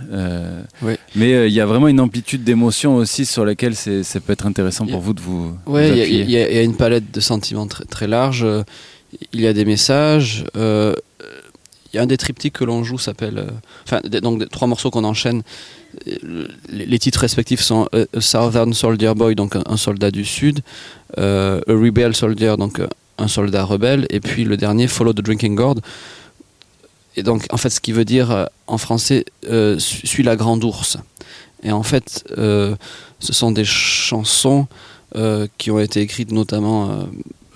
Oui. 0.82 0.94
Mais 1.16 1.48
il 1.48 1.54
y 1.54 1.62
a 1.62 1.68
vraiment 1.68 1.88
une 1.88 2.00
amplitude 2.00 2.44
d'émotions 2.44 2.96
aussi 2.96 3.26
sur 3.26 3.46
laquelle 3.46 3.76
ça 3.76 4.20
peut 4.22 4.34
être 4.34 4.48
intéressant 4.48 4.88
pour 4.88 5.02
vous 5.02 5.14
de 5.14 5.22
vous. 5.22 5.56
Oui, 5.68 5.88
il 5.90 6.30
y, 6.30 6.32
y, 6.32 6.38
a 6.38 6.64
une 6.64 6.76
palette 6.76 7.14
de 7.14 7.20
sentiments 7.20 7.68
très, 7.68 7.86
très 7.86 8.08
large 8.08 8.46
il 9.34 9.42
y 9.42 9.48
a 9.48 9.54
des 9.54 9.66
messages. 9.66 10.46
Euh, 10.56 10.94
il 11.92 11.96
y 11.96 12.00
a 12.00 12.04
un 12.04 12.08
des 12.08 12.18
triptyques 12.18 12.54
que 12.54 12.64
l'on 12.64 12.84
joue 12.84 12.98
s'appelle. 12.98 13.38
Euh, 13.38 13.50
enfin, 13.86 14.02
donc 14.22 14.48
trois 14.50 14.68
morceaux 14.68 14.92
qu'on 14.92 15.04
enchaîne. 15.04 15.44
Les, 16.70 17.00
titres 17.00 17.22
respectifs 17.22 17.62
sont 17.62 17.88
A 17.94 18.22
Southern 18.22 18.74
Soldier 18.74 19.14
Boy, 19.16 19.36
donc 19.36 19.56
un, 19.56 19.78
soldat 19.78 20.12
du 20.12 20.26
Sud, 20.26 20.60
euh, 21.18 21.62
A 21.68 21.72
Rebel 21.72 22.16
Soldier, 22.16 22.56
donc 22.58 22.82
un 23.18 23.28
soldat 23.28 23.64
rebelle, 23.64 24.06
et 24.12 24.20
puis 24.20 24.44
le 24.44 24.58
dernier, 24.58 24.88
Follow 24.88 25.14
the 25.14 25.22
Drinking 25.22 25.56
Gourd. 25.56 25.78
Et 27.16 27.24
donc, 27.24 27.48
en 27.52 27.58
fait, 27.58 27.72
ce 27.72 27.80
qui 27.80 27.94
veut 27.94 28.06
dire 28.06 28.48
en 28.68 28.78
français, 28.78 29.26
Suis 29.80 30.22
la 30.22 30.36
grande 30.36 30.64
ours. 30.64 30.98
Et 31.64 31.72
en 31.72 31.82
fait, 31.82 32.26
ce 32.36 32.78
sont 33.20 33.52
des 33.52 33.66
chansons 33.66 34.68
qui 35.58 35.72
ont 35.72 35.80
été 35.80 36.02
écrites 36.02 36.32
notamment 36.32 37.08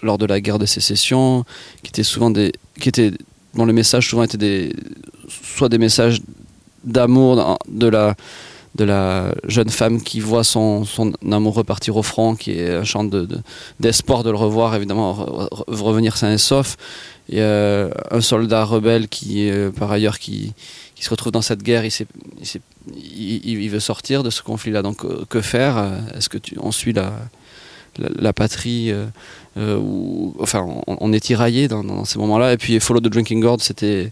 lors 0.03 0.17
de 0.17 0.25
la 0.25 0.41
guerre 0.41 0.59
de 0.59 0.65
sécession, 0.65 1.45
qui 1.83 1.89
étaient 1.89 2.03
souvent 2.03 2.29
des, 2.29 2.51
qui 2.79 2.89
étaient, 2.89 3.11
les 3.55 3.73
messages 3.73 4.09
souvent 4.09 4.23
étaient 4.23 4.37
des, 4.37 4.73
soit 5.27 5.69
des 5.69 5.77
messages 5.77 6.21
d'amour 6.83 7.57
de 7.67 7.87
la, 7.87 8.15
de 8.75 8.83
la 8.85 9.33
jeune 9.47 9.69
femme 9.69 10.01
qui 10.01 10.19
voit 10.19 10.43
son, 10.43 10.85
son 10.85 11.13
amour 11.29 11.55
repartir 11.55 11.97
au 11.97 12.03
front, 12.03 12.35
qui 12.35 12.51
est 12.51 12.73
un 12.73 12.83
chant 12.83 13.03
d'espoir 13.79 14.23
de, 14.23 14.29
de, 14.29 14.31
le 14.31 14.37
revoir, 14.37 14.75
évidemment, 14.75 15.13
revenir 15.67 16.17
sain 16.17 16.31
et 16.31 16.37
sauf. 16.37 16.77
A 17.33 17.89
un 18.11 18.21
soldat 18.21 18.65
rebelle 18.65 19.07
qui, 19.07 19.49
euh, 19.49 19.71
par 19.71 19.91
ailleurs, 19.91 20.19
qui, 20.19 20.53
qui, 20.95 21.03
se 21.03 21.09
retrouve 21.09 21.31
dans 21.31 21.41
cette 21.41 21.63
guerre, 21.63 21.85
il, 21.85 21.91
il, 22.95 23.69
veut 23.69 23.79
sortir 23.79 24.23
de 24.23 24.29
ce 24.29 24.41
conflit-là. 24.41 24.81
Donc, 24.81 25.05
euh, 25.05 25.23
que 25.29 25.39
faire? 25.39 26.01
Est-ce 26.13 26.27
que 26.27 26.37
tu, 26.37 26.57
on 26.59 26.73
suit 26.73 26.91
la, 26.91 27.13
la, 27.97 28.33
patrie 28.33 28.91
euh, 29.57 29.79
euh, 29.79 30.29
enfin, 30.39 30.65
on, 30.87 31.13
est 31.13 31.19
tiraillé 31.19 31.67
dans, 31.67 32.05
ces 32.05 32.19
moments-là. 32.19 32.53
Et 32.53 32.57
puis 32.57 32.79
Follow 32.79 32.99
the 32.99 33.07
Drinking 33.07 33.41
Gourd, 33.41 33.61
c'était 33.61 34.11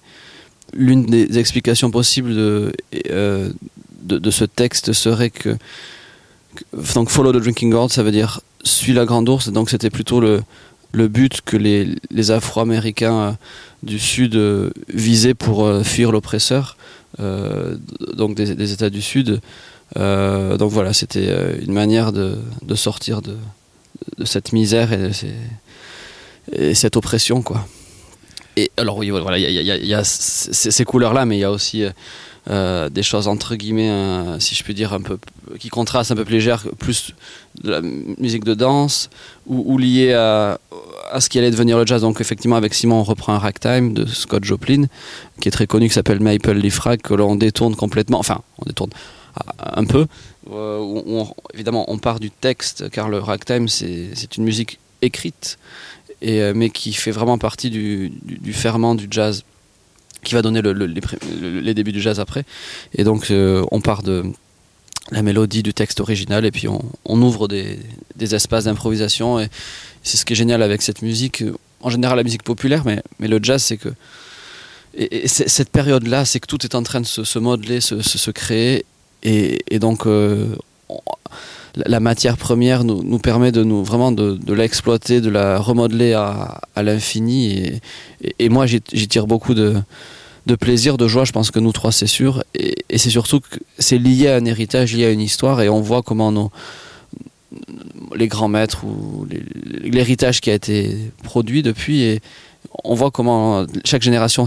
l'une 0.74 1.06
des 1.06 1.40
explications 1.40 1.92
possibles 1.92 2.36
de, 2.36 2.72
euh, 3.10 3.52
ce 4.30 4.46
texte 4.46 4.94
serait 4.94 5.30
que, 5.30 5.58
donc 6.94 7.10
Follow 7.10 7.32
the 7.32 7.42
Drinking 7.42 7.72
Gourd, 7.72 7.92
ça 7.92 8.04
veut 8.04 8.12
dire 8.12 8.42
suis 8.64 8.94
la 8.94 9.06
grande 9.06 9.30
ours. 9.30 9.50
Donc 9.50 9.70
c'était 9.70 9.90
plutôt 9.90 10.20
le, 10.20 10.44
but 11.08 11.42
que 11.42 11.56
les, 11.58 12.32
Afro-Américains 12.32 13.38
du 13.84 14.00
Sud 14.00 14.38
visaient 14.94 15.34
pour 15.34 15.72
fuir 15.84 16.12
l'oppresseur, 16.12 16.76
donc 17.18 18.36
des, 18.36 18.74
États 18.74 18.90
du 18.90 19.02
Sud. 19.02 19.40
donc 19.96 20.72
voilà, 20.72 20.92
c'était 20.92 21.58
une 21.62 21.72
manière 21.72 22.12
de 22.12 22.36
sortir 22.76 23.22
de, 23.22 23.36
de 24.18 24.26
cette 24.26 24.54
misère 24.54 24.90
et, 24.94 26.74
cette 26.74 26.98
oppression, 26.98 27.42
quoi. 27.42 27.68
Et 28.58 28.72
alors 28.76 29.04
voilà, 29.04 29.38
il 29.38 29.52
y, 29.54 29.94
a, 29.94 30.04
ces, 30.04 30.84
couleurs-là, 30.84 31.26
mais 31.26 31.38
il 31.38 31.42
y 31.42 31.44
a 31.44 31.52
aussi 31.52 31.86
euh, 32.50 32.90
des 32.90 33.04
choses 33.04 33.28
entre 33.28 33.56
guillemets, 33.56 33.90
euh, 33.90 34.40
si 34.40 34.56
je 34.56 34.64
puis 34.64 34.74
dire, 34.74 34.94
un 34.94 35.02
peu 35.02 35.18
qui 35.60 35.70
contrastent 35.70 36.12
un 36.12 36.16
peu 36.16 36.26
plus 36.26 36.36
légères, 36.36 36.66
plus 36.80 37.14
de 37.64 37.70
la 37.70 37.82
musique 37.82 38.44
de 38.44 38.56
danse 38.56 39.10
ou, 39.46 39.78
liées 39.78 40.14
à, 40.14 40.60
à, 41.12 41.22
ce 41.22 41.30
qui 41.30 41.38
allait 41.38 41.52
devenir 41.52 41.78
le 41.78 41.86
jazz. 41.86 42.02
Donc 42.02 42.20
effectivement, 42.20 42.56
avec 42.56 42.74
Simon, 42.74 42.98
on 42.98 43.04
reprend 43.04 43.34
un 43.34 43.40
ragtime 43.40 43.94
de 43.94 44.06
Scott 44.06 44.44
Joplin, 44.44 44.86
qui 45.40 45.48
est 45.48 45.52
très 45.52 45.68
connu, 45.68 45.88
qui 45.88 45.94
s'appelle 45.94 46.20
Maple 46.20 46.54
Leaf 46.54 46.80
Rag, 46.80 47.02
que 47.02 47.14
l'on 47.14 47.36
détourne 47.36 47.76
complètement, 47.76 48.20
enfin, 48.20 48.42
on 48.58 48.66
détourne 48.66 48.92
un 49.60 49.86
peu, 49.86 50.08
euh, 50.52 51.26
évidemment, 51.54 51.86
on 51.92 51.98
part 51.98 52.20
du 52.20 52.32
texte, 52.32 52.90
car 52.90 53.10
le 53.10 53.20
ragtime, 53.20 53.68
c'est 53.68 54.38
une 54.38 54.44
musique 54.44 54.80
écrite, 55.02 55.58
euh, 56.24 56.54
mais 56.56 56.70
qui 56.70 56.94
fait 56.94 57.12
vraiment 57.12 57.38
partie 57.38 57.70
du, 57.70 58.12
ferment 58.54 58.96
du 58.96 59.08
jazz, 59.10 59.44
qui 60.24 60.34
va 60.34 60.42
donner 60.42 60.62
le, 60.62 60.74
les, 60.74 61.74
débuts 61.74 61.92
du 61.92 62.02
jazz 62.02 62.20
après. 62.20 62.44
Et 62.94 63.04
donc, 63.04 63.32
euh, 63.32 63.66
on 63.72 63.82
part 63.82 64.04
de 64.04 64.24
la 65.12 65.22
mélodie 65.22 65.64
du 65.64 65.74
texte 65.74 66.00
original, 66.00 66.46
et 66.46 66.52
puis 66.52 66.68
on, 66.68 67.22
ouvre 67.22 67.48
des, 67.48 67.80
espaces 68.20 68.66
d'improvisation. 68.66 69.40
Et 69.40 69.50
c'est 70.04 70.18
ce 70.18 70.26
qui 70.26 70.34
est 70.34 70.36
génial 70.36 70.62
avec 70.62 70.82
cette 70.82 71.02
musique, 71.02 71.44
en 71.82 71.90
général 71.90 72.18
la 72.18 72.24
musique 72.24 72.44
populaire, 72.44 72.84
mais, 72.86 73.02
le 73.20 73.40
jazz, 73.42 73.62
c'est 73.62 73.78
que 73.78 73.90
et, 74.96 75.28
cette 75.28 75.70
période-là, 75.70 76.26
c'est 76.26 76.40
que 76.40 76.48
tout 76.48 76.66
est 76.66 76.76
en 76.76 76.84
train 76.84 77.00
de 77.00 77.06
se, 77.06 77.40
modeler, 77.40 77.80
se, 77.80 78.02
se 78.02 78.32
créer, 78.32 78.86
et, 79.24 79.80
donc, 79.80 80.06
euh, 80.06 80.56
la 81.76 82.00
matière 82.00 82.38
première 82.38 82.84
nous, 82.84 83.20
permet 83.20 83.52
de 83.52 83.64
nous 83.64 83.84
vraiment 83.84 84.12
de, 84.12 84.54
l'exploiter, 84.54 85.22
de 85.22 85.30
la 85.30 85.60
remodeler 85.60 86.14
à, 86.14 86.62
l'infini. 86.78 87.80
Et, 88.40 88.50
moi, 88.50 88.66
j'y 88.66 88.82
tire 88.82 89.28
beaucoup 89.28 89.54
de, 89.54 89.76
plaisir, 90.60 90.98
de 90.98 91.08
joie. 91.08 91.26
Je 91.26 91.32
pense 91.32 91.52
que 91.52 91.60
nous 91.60 91.72
trois, 91.72 91.92
c'est 91.92 92.08
sûr. 92.08 92.44
Et, 92.56 92.76
c'est 92.98 93.10
surtout 93.10 93.40
que 93.40 93.58
c'est 93.78 93.98
lié 93.98 94.30
à 94.30 94.36
un 94.36 94.46
héritage, 94.46 94.96
lié 94.96 95.06
à 95.06 95.12
une 95.12 95.22
histoire. 95.22 95.62
Et 95.62 95.70
on 95.70 95.82
voit 95.82 96.02
comment 96.02 96.52
les 98.16 98.28
grands 98.28 98.48
maîtres 98.48 98.84
ou 98.84 99.28
l'héritage 99.84 100.42
qui 100.42 100.50
a 100.50 100.54
été 100.54 100.98
produit 101.24 101.62
depuis. 101.62 102.02
Et 102.02 102.22
on 102.84 102.96
voit 102.96 103.12
comment 103.12 103.66
chaque 103.86 104.02
génération 104.02 104.46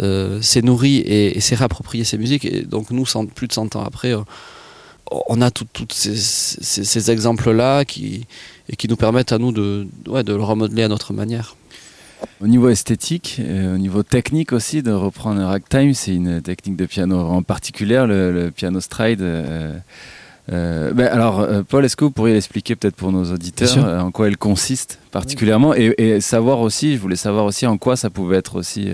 euh, 0.00 0.40
s'est 0.40 0.62
nourrie 0.62 0.98
et, 0.98 1.40
s'est 1.40 1.54
réapproprié 1.54 2.04
ses 2.04 2.18
musiques. 2.18 2.44
Et 2.44 2.62
donc, 2.62 2.90
nous, 2.90 3.04
plus 3.34 3.48
de 3.48 3.52
100 3.52 3.76
ans 3.76 3.84
après, 3.84 4.14
on 5.10 5.40
a 5.40 5.50
tous 5.50 5.66
ces, 5.90 7.10
exemples-là 7.10 7.84
qui, 7.84 8.26
et 8.68 8.76
qui 8.76 8.88
nous 8.88 8.96
permettent 8.96 9.32
à 9.32 9.38
nous 9.38 9.52
de, 9.52 9.86
de 10.04 10.32
le 10.32 10.42
remodeler 10.42 10.84
à 10.84 10.88
notre 10.88 11.12
manière. 11.12 11.56
Au 12.42 12.46
niveau 12.46 12.68
esthétique, 12.68 13.36
euh, 13.40 13.74
au 13.74 13.78
niveau 13.78 14.02
technique 14.02 14.52
aussi, 14.52 14.82
de 14.82 14.92
reprendre 14.92 15.42
ragtime, 15.42 15.94
c'est 15.94 16.14
une 16.14 16.42
technique 16.42 16.76
de 16.76 16.86
piano 16.86 17.18
en 17.18 17.42
particulier, 17.42 18.04
le 18.06 18.50
piano 18.50 18.80
stride. 18.80 19.24
Euh, 20.50 20.92
ben 20.92 21.06
alors, 21.06 21.40
euh, 21.40 21.62
Paul, 21.62 21.84
est-ce 21.84 21.96
que 21.96 22.04
vous 22.04 22.10
pourriez 22.10 22.34
l'expliquer 22.34 22.74
peut-être 22.74 22.96
pour 22.96 23.12
nos 23.12 23.32
auditeurs 23.32 23.84
euh, 23.84 24.00
en 24.00 24.10
quoi 24.10 24.26
elle 24.26 24.36
consiste 24.36 24.98
particulièrement 25.10 25.74
et, 25.74 25.94
et, 25.98 26.20
savoir 26.20 26.60
aussi, 26.60 26.96
je 26.96 27.00
voulais 27.00 27.16
savoir 27.16 27.44
aussi 27.44 27.66
en 27.66 27.78
quoi 27.78 27.96
ça 27.96 28.10
pouvait 28.10 28.38
être 28.38 28.56
aussi 28.56 28.88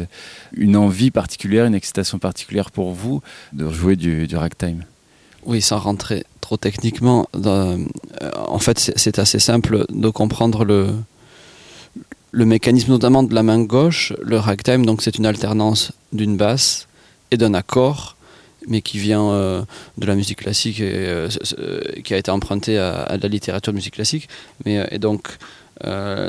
une 0.55 0.77
envie 0.77 1.11
particulière, 1.11 1.65
une 1.65 1.75
excitation 1.75 2.19
particulière 2.19 2.71
pour 2.71 2.93
vous 2.93 3.23
de 3.53 3.71
jouer 3.71 3.97
du, 3.97 4.27
du 4.27 4.37
ragtime? 4.37 4.83
Oui, 5.47 5.63
sans 5.63 5.79
rentrer 5.79 6.25
trop 6.41 6.57
techniquement, 6.57 7.27
dans, 7.33 7.79
euh, 8.23 8.31
en 8.37 8.59
fait, 8.59 8.79
c'est 8.79 9.19
assez 9.19 9.39
simple 9.39 9.85
de 9.89 10.09
comprendre 10.11 10.65
le, 10.65 10.91
le 12.31 12.45
mécanisme 12.45 12.93
notamment 12.93 13.23
de 13.23 13.35
la 13.35 13.43
main 13.43 13.61
gauche. 13.63 14.13
Le 14.23 14.39
ragtime, 14.39 14.87
donc 14.87 15.03
c'est 15.03 15.19
une 15.19 15.27
alternance 15.27 15.93
d'une 16.13 16.37
basse 16.37 16.87
et 17.31 17.37
d'un 17.37 17.55
accord 17.55 18.16
mais 18.67 18.83
qui 18.83 18.99
vient 18.99 19.31
euh, 19.31 19.63
de 19.99 20.07
la 20.07 20.15
musique 20.15 20.39
classique 20.39 20.81
et 20.81 20.93
euh, 20.93 21.29
qui 22.05 22.15
a 22.15 22.17
été 22.17 22.31
emprunté 22.31 22.79
à, 22.79 23.03
à, 23.03 23.17
la 23.17 23.29
littérature 23.29 23.73
de 23.73 23.77
musique 23.77 23.95
classique. 23.95 24.29
Mais, 24.65 24.79
euh, 24.79 24.87
et 24.91 24.99
donc, 24.99 25.29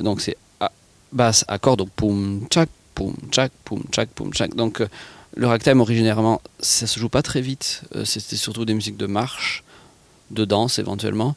donc 0.04 0.22
c'est 0.22 0.38
basse, 1.12 1.46
accord, 1.48 1.78
donc 1.78 1.90
poum, 1.92 2.46
tchac, 2.50 2.70
poum, 2.94 3.16
tchac, 3.32 3.52
poum, 3.64 3.84
tchac, 3.92 4.10
poum, 4.10 4.32
tchac. 4.34 4.56
Donc 4.56 4.84
le 5.36 5.48
ragtime 5.48 5.80
originairement, 5.80 6.42
ça 6.60 6.86
se 6.86 7.00
joue 7.00 7.10
pas 7.10 7.22
très 7.22 7.42
vite. 7.42 7.82
C'était 8.04 8.36
surtout 8.36 8.66
des 8.66 8.74
musiques 8.74 8.98
de 8.98 9.06
marche 9.06 9.64
de 10.32 10.44
danse 10.44 10.80
éventuellement. 10.80 11.36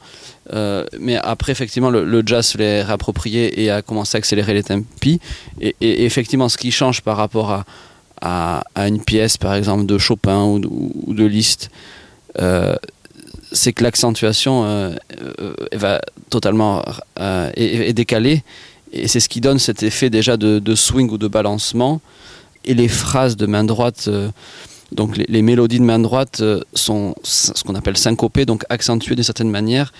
Mais 0.99 1.17
après, 1.17 1.53
effectivement, 1.53 1.91
le, 1.91 2.23
jazz 2.27 2.57
l'est 2.57 2.83
réapproprié 2.83 3.63
et 3.63 3.71
a 3.71 3.81
commencé 3.81 4.17
à 4.17 4.19
accélérer 4.19 4.55
les 4.55 4.65
tempi. 4.65 5.21
Et, 5.61 6.05
effectivement, 6.05 6.49
ce 6.49 6.59
qui 6.59 6.73
change 6.73 7.03
par 7.03 7.17
rapport 7.17 7.53
à, 7.53 7.65
à, 8.21 8.63
une 8.77 9.03
pièce, 9.03 9.37
par 9.37 9.55
exemple, 9.55 9.87
de 9.87 9.99
Chopin 9.99 10.45
ou 10.45 11.15
de, 11.15 11.25
Liszt, 11.25 11.71
euh, 12.39 12.75
c'est 13.53 13.73
que 13.73 13.83
l'accentuation 13.83 14.65
euh, 14.65 14.95
euh, 15.41 15.55
va 15.73 16.01
totalement 16.29 16.85
est, 17.57 17.93
décalée. 17.93 18.43
Et 18.93 19.09
c'est 19.09 19.21
ce 19.21 19.29
qui 19.29 19.41
donne 19.41 19.59
cet 19.59 19.83
effet 19.83 20.11
déjà 20.11 20.37
de, 20.37 20.75
swing 20.75 21.11
ou 21.11 21.19
de 21.19 21.29
balancement. 21.29 22.01
Et 22.65 22.75
les 22.75 22.89
phrases 22.89 23.37
de 23.37 23.47
main 23.47 23.65
droite 23.65 24.11
Donc 24.93 25.17
les, 25.17 25.25
les, 25.29 25.41
mélodies 25.41 25.79
de 25.79 25.85
main 25.85 25.99
droite 25.99 26.43
sont 26.75 27.15
ce 27.23 27.65
qu'on 27.65 27.75
appelle 27.75 27.97
syncopées, 27.97 28.45
donc 28.45 28.65
accentuées 28.69 29.15
d'une 29.15 29.25
certaine 29.25 29.51
manière, 29.51 29.93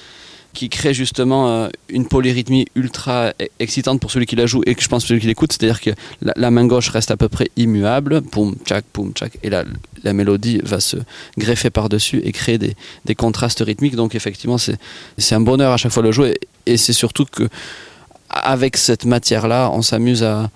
qui 0.53 0.69
crée 0.69 0.95
justement 0.95 1.49
euh, 1.49 1.69
une 1.89 2.07
polyrythmie 2.07 2.67
ultra 2.75 3.33
excitante 3.59 4.01
pour 4.01 4.11
celui 4.11 4.27
qui 4.27 4.37
la 4.37 4.47
joue 4.47 4.63
et 4.67 4.75
que 4.75 4.83
je 4.83 4.89
pense 4.89 5.07
celui 5.07 5.21
qui 5.21 5.27
l'écoute. 5.27 5.53
C'est-à-dire 5.53 5.81
que 5.81 5.91
la, 6.21 6.51
main 6.51 6.67
gauche 6.67 6.89
reste 6.89 7.11
à 7.11 7.17
peu 7.17 7.29
près 7.29 7.49
immuable, 7.57 8.23
poum, 8.23 8.57
tchac, 8.65 8.85
poum, 8.93 9.13
tchac, 9.13 9.39
et 9.43 9.51
la, 9.51 9.65
la 10.03 10.13
mélodie 10.13 10.61
va 10.65 10.81
se 10.81 10.97
greffer 11.39 11.71
par-dessus 11.71 12.21
et 12.25 12.33
créer 12.33 12.59
des, 12.59 12.75
des, 13.05 13.15
contrastes 13.15 13.61
rythmiques. 13.61 13.97
Donc 13.97 14.15
effectivement, 14.15 14.59
c'est 14.59 15.35
un 15.35 15.41
bonheur 15.41 15.73
à 15.73 15.77
chaque 15.77 15.93
fois 15.93 16.03
le 16.03 16.13
jouer 16.13 16.39
et, 16.67 16.77
c'est 16.77 16.93
surtout 16.93 17.25
que 17.25 17.49
avec 18.29 18.77
cette 18.77 19.05
matière-là, 19.05 19.71
on 19.73 19.83
s'amuse 19.83 20.23
à, 20.23 20.51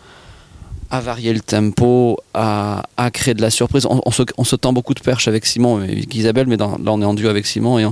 à 0.90 1.00
varier 1.00 1.32
le 1.32 1.40
tempo, 1.40 2.18
à, 2.32 2.84
à 2.96 3.10
créer 3.10 3.34
de 3.34 3.42
la 3.42 3.50
surprise. 3.50 3.86
On, 3.86 4.00
on, 4.04 4.10
se, 4.10 4.22
on, 4.38 4.44
se, 4.44 4.56
tend 4.56 4.72
beaucoup 4.72 4.94
de 4.94 5.00
perches 5.00 5.28
avec 5.28 5.44
Simon 5.46 5.82
et 5.82 5.90
avec 5.90 6.14
Isabelle, 6.14 6.46
mais 6.46 6.56
dans, 6.56 6.78
là 6.78 6.92
on 6.92 7.02
est 7.02 7.04
en 7.04 7.14
duo 7.14 7.28
avec 7.28 7.46
Simon 7.46 7.78
et 7.78 7.86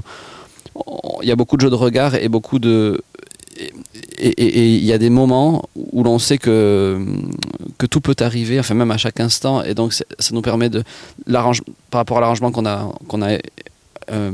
il 1.22 1.28
y 1.28 1.32
a 1.32 1.36
beaucoup 1.36 1.56
de 1.56 1.62
jeux 1.62 1.70
de 1.70 1.74
regard 1.74 2.14
et 2.14 2.28
beaucoup 2.28 2.58
de 2.58 3.02
et 4.18 4.76
il 4.76 4.84
y 4.84 4.92
a 4.92 4.98
des 4.98 5.10
moments 5.10 5.62
où 5.76 6.02
l'on 6.02 6.18
sait 6.18 6.38
que 6.38 7.04
que 7.78 7.86
tout 7.86 8.00
peut 8.00 8.16
arriver 8.20 8.58
enfin 8.58 8.74
même 8.74 8.90
à 8.90 8.96
chaque 8.96 9.20
instant 9.20 9.62
et 9.62 9.74
donc 9.74 9.92
ça 9.92 10.04
nous 10.32 10.42
permet 10.42 10.68
de 10.68 10.82
l'arrange 11.26 11.62
par 11.90 12.00
rapport 12.00 12.18
à 12.18 12.20
l'arrangement 12.20 12.50
qu'on 12.50 12.66
a 12.66 12.92
qu'on 13.08 13.22
a 13.22 13.38
euh, 14.10 14.32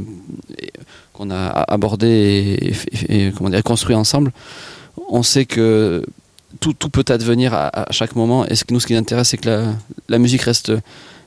qu'on 1.12 1.30
a 1.30 1.48
abordé 1.48 2.74
et, 3.08 3.32
comment 3.36 3.50
dire 3.50 3.62
construit 3.62 3.94
ensemble 3.94 4.32
on 5.08 5.22
sait 5.22 5.46
que 5.46 6.04
tout, 6.60 6.72
tout 6.72 6.88
peut 6.88 7.04
advenir 7.08 7.54
à, 7.54 7.88
à, 7.88 7.92
chaque 7.92 8.16
moment. 8.16 8.46
Et 8.46 8.54
ce 8.54 8.64
que 8.64 8.72
nous, 8.72 8.80
ce 8.80 8.86
qui 8.86 8.94
nous 8.94 8.98
intéresse, 8.98 9.28
c'est 9.28 9.38
que 9.38 9.48
la, 9.48 9.74
la, 10.08 10.18
musique 10.18 10.42
reste 10.42 10.72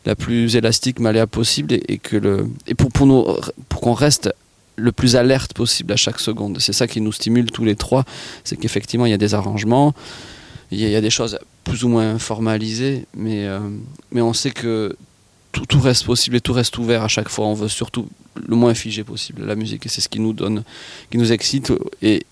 la 0.05 0.15
plus 0.15 0.55
élastique, 0.55 0.99
malléable 0.99 1.29
possible, 1.29 1.73
et, 1.73 1.83
et 1.87 1.97
que 1.97 2.17
le 2.17 2.49
et 2.67 2.75
pour 2.75 2.91
pour 2.91 3.05
nous 3.05 3.25
pour 3.69 3.81
qu'on 3.81 3.93
reste 3.93 4.33
le 4.81 4.91
plus 4.91 5.15
alerte 5.15 5.53
possible 5.53 5.93
à 5.93 5.95
chaque 5.95 6.19
seconde. 6.19 6.57
C'est 6.59 6.73
ça 6.73 6.87
qui 6.87 7.01
nous 7.01 7.11
stimule 7.11 7.51
tous 7.51 7.63
les 7.63 7.75
trois, 7.75 8.03
c'est 8.43 8.57
qu'effectivement 8.57 9.05
il 9.05 9.11
y 9.11 9.13
a 9.13 9.17
des 9.17 9.33
arrangements, 9.33 9.93
il 10.71 10.79
y, 10.79 10.95
a, 10.95 11.01
des 11.01 11.09
choses 11.09 11.37
plus 11.65 11.83
ou 11.83 11.89
moins 11.89 12.17
formalisées, 12.17 13.05
mais 13.13 13.45
euh, 13.45 13.59
mais 14.11 14.21
on 14.21 14.31
sait 14.31 14.51
que 14.51 14.95
tout, 15.51 15.65
tout 15.65 15.81
reste 15.81 16.05
possible 16.05 16.37
et 16.37 16.41
tout 16.41 16.53
reste 16.53 16.77
ouvert 16.77 17.03
à 17.03 17.09
chaque 17.09 17.27
fois. 17.27 17.45
On 17.45 17.53
veut 17.53 17.67
surtout 17.67 18.07
le 18.35 18.55
moins 18.55 18.73
figé 18.73 19.03
possible 19.03 19.45
la 19.45 19.55
musique, 19.55 19.85
et 19.85 19.89
c'est 19.89 19.99
ce 19.99 20.07
qui 20.07 20.21
nous 20.21 20.31
donne, 20.31 20.63
qui 21.09 21.17
nous 21.17 21.33
excite 21.33 21.73
et 22.01 22.25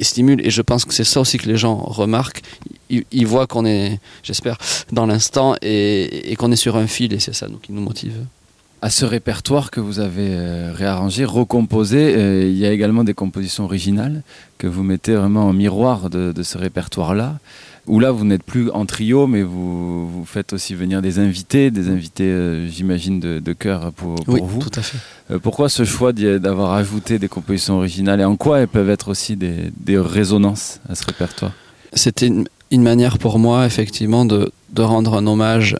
stimule. 0.00 0.40
Et 0.46 0.50
je 0.50 0.62
pense 0.62 0.84
que 0.84 0.94
c'est 0.94 1.04
ça 1.04 1.20
aussi 1.20 1.38
que 1.38 1.48
les 1.48 1.56
gens 1.56 1.76
remarquent. 1.76 2.42
Ils, 2.88 3.26
voient 3.26 3.46
qu'on 3.46 3.66
est, 3.66 4.00
j'espère, 4.22 4.56
dans 4.92 5.06
l'instant 5.06 5.54
et, 5.62 6.30
et 6.32 6.36
qu'on 6.36 6.50
est 6.50 6.56
sur 6.56 6.76
un 6.76 6.86
fil, 6.86 7.12
et 7.12 7.20
c'est 7.20 7.34
ça 7.34 7.48
nous, 7.48 7.58
qui 7.58 7.72
nous 7.72 7.82
motive. 7.82 8.24
À 8.82 8.88
ce 8.88 9.04
répertoire 9.04 9.70
que 9.70 9.78
vous 9.80 10.00
avez 10.00 10.28
euh, 10.30 10.72
réarrangé, 10.74 11.26
recomposé, 11.26 12.14
euh, 12.16 12.48
il 12.48 12.56
y 12.56 12.64
a 12.64 12.72
également 12.72 13.04
des 13.04 13.12
compositions 13.12 13.64
originales 13.64 14.22
que 14.56 14.66
vous 14.66 14.82
mettez 14.82 15.14
vraiment 15.14 15.46
en 15.46 15.52
miroir 15.52 16.08
de, 16.08 16.32
de 16.32 16.42
ce 16.42 16.56
répertoire-là. 16.56 17.38
Où 17.86 18.00
là, 18.00 18.10
vous 18.10 18.24
n'êtes 18.24 18.42
plus 18.42 18.70
en 18.70 18.86
trio, 18.86 19.26
mais 19.26 19.42
vous, 19.42 20.08
vous 20.08 20.24
faites 20.24 20.52
aussi 20.54 20.74
venir 20.74 21.02
des 21.02 21.18
invités, 21.18 21.70
des 21.70 21.88
invités, 21.88 22.24
euh, 22.24 22.68
j'imagine, 22.68 23.20
de, 23.20 23.38
de 23.38 23.52
cœur 23.52 23.92
pour, 23.92 24.14
pour 24.14 24.34
oui, 24.34 24.40
vous. 24.42 24.60
Tout 24.60 24.78
à 24.78 24.82
fait. 24.82 25.38
Pourquoi 25.38 25.68
ce 25.68 25.84
choix 25.84 26.12
d'avoir 26.12 26.72
ajouté 26.72 27.18
des 27.18 27.28
compositions 27.28 27.76
originales 27.76 28.20
et 28.20 28.24
en 28.24 28.36
quoi 28.36 28.60
elles 28.60 28.68
peuvent 28.68 28.90
être 28.90 29.08
aussi 29.08 29.36
des, 29.36 29.72
des 29.76 29.98
résonances 29.98 30.80
à 30.88 30.94
ce 30.94 31.04
répertoire? 31.04 31.52
C'était 31.92 32.28
une, 32.28 32.46
une, 32.70 32.82
manière 32.82 33.18
pour 33.18 33.38
moi, 33.38 33.66
effectivement, 33.66 34.24
de, 34.24 34.52
de 34.72 34.82
rendre 34.82 35.14
un 35.14 35.26
hommage 35.26 35.76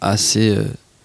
assez 0.00 0.50
euh, 0.50 0.64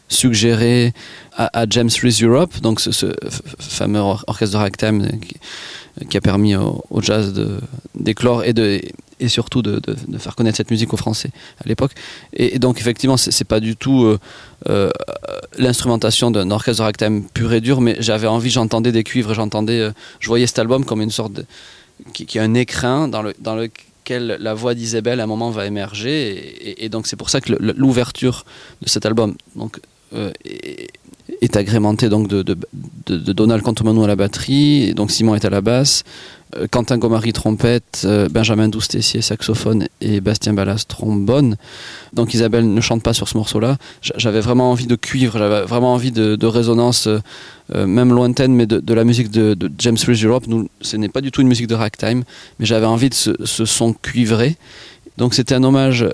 suggéré 0.10 0.94
à, 1.38 1.66
James 1.70 1.90
Reese 2.04 2.22
Europe, 2.22 2.60
donc 2.62 2.82
ce, 2.82 3.14
fameux 3.60 4.00
or 4.00 4.26
orchestre 4.28 4.58
de 4.58 4.62
ragtime 4.62 5.08
qui, 5.22 5.38
qui, 6.08 6.18
a 6.18 6.22
permis 6.22 6.56
au, 6.56 7.02
jazz 7.02 7.34
d'éclore 7.96 8.44
et 8.44 8.54
et 9.20 9.28
surtout 9.28 9.62
de, 9.62 9.82
faire 10.18 10.36
connaître 10.36 10.58
cette 10.58 10.72
musique 10.72 10.94
aux 10.94 10.98
Français 10.98 11.32
à 11.64 11.68
l'époque. 11.68 11.92
Et, 12.34 12.60
donc 12.60 12.80
effectivement, 12.80 13.18
c'est 13.18 13.44
pas 13.44 13.60
du 13.60 13.76
tout 13.76 14.04
euh, 14.06 14.18
euh, 14.70 14.90
l'instrumentation 15.58 16.32
d'un 16.32 16.52
orchestre 16.52 16.82
de 16.82 16.86
ragtime 16.86 17.28
pur 17.34 17.54
et 17.54 17.62
dur, 17.62 17.82
mais 17.82 17.98
j'avais 18.00 18.28
envie, 18.28 18.50
j'entendais 18.50 18.92
des 18.92 19.04
cuivres, 19.04 19.34
j'entendais, 19.34 19.80
euh, 19.80 19.92
je 20.20 20.28
voyais 20.28 20.48
cet 20.48 20.60
album 20.60 20.86
comme 20.86 21.02
une 21.02 21.12
sorte 21.12 21.34
de, 21.34 21.46
qui, 22.14 22.26
qui 22.26 22.40
a 22.40 22.44
un 22.44 22.54
écrin 22.54 23.08
dans 23.08 23.22
le 23.22 23.34
dans 23.40 23.56
lequel 23.56 24.38
la 24.40 24.54
voix 24.54 24.74
d'Isabelle 24.74 25.20
à 25.20 25.24
un 25.24 25.28
moment 25.28 25.52
va 25.52 25.66
émerger, 25.66 26.84
et, 26.84 26.90
donc 26.90 27.06
c'est 27.08 27.18
pour 27.18 27.30
ça 27.30 27.42
que 27.42 27.54
l'ouverture 27.60 28.46
de 28.82 28.90
cet 28.90 29.06
album 29.06 29.36
euh, 30.14 30.32
est, 31.42 31.56
agrémentée 31.56 32.10
donc 32.10 32.28
de, 32.28 32.42
de, 32.44 33.34
Donald 33.34 33.64
Cantomano 33.64 34.04
à 34.04 34.08
la 34.08 34.16
batterie, 34.16 34.94
donc 34.94 35.12
Simon 35.12 35.36
est 35.36 35.46
à 35.46 35.50
la 35.50 35.62
basse. 35.62 36.04
Euh, 36.56 36.68
Quentin 36.70 36.98
Gomari 36.98 37.32
trompette, 37.32 38.02
euh, 38.06 38.28
Benjamin 38.28 38.70
Doustessier 38.70 39.22
saxophone 39.22 39.88
et 40.02 40.20
Bastien 40.20 40.54
Ballas 40.54 40.86
trombone. 40.88 41.58
Donc 42.14 42.34
Isabelle 42.34 42.74
ne 42.74 42.82
chante 42.82 43.04
pas 43.04 43.14
sur 43.14 43.28
ce 43.28 43.38
morceau-là. 43.38 43.78
J'avais 44.02 44.40
vraiment 44.40 44.72
envie 44.72 44.88
de 44.88 44.96
cuivre, 44.96 45.38
j'avais 45.38 45.62
vraiment 45.66 45.94
envie 45.94 46.12
de, 46.12 46.46
résonance, 46.46 47.08
euh, 47.08 47.86
même 47.86 48.12
lointaine, 48.14 48.54
mais 48.54 48.66
de, 48.66 48.94
la 48.94 49.04
musique 49.04 49.30
de, 49.30 49.56
James 49.78 49.98
Reese 50.08 50.26
Europe. 50.26 50.46
Nous, 50.48 50.70
ce 50.82 50.98
n'est 50.98 51.10
pas 51.10 51.22
du 51.22 51.32
tout 51.32 51.42
une 51.42 51.48
musique 51.48 51.68
de 51.68 51.76
ragtime, 51.76 52.24
mais 52.58 52.66
j'avais 52.66 52.88
envie 52.88 53.10
de 53.10 53.14
ce, 53.14 53.34
son 53.46 53.94
cuivré. 53.94 54.58
Donc 55.18 55.36
c'était 55.36 55.54
un 55.54 55.64
hommage 55.64 56.06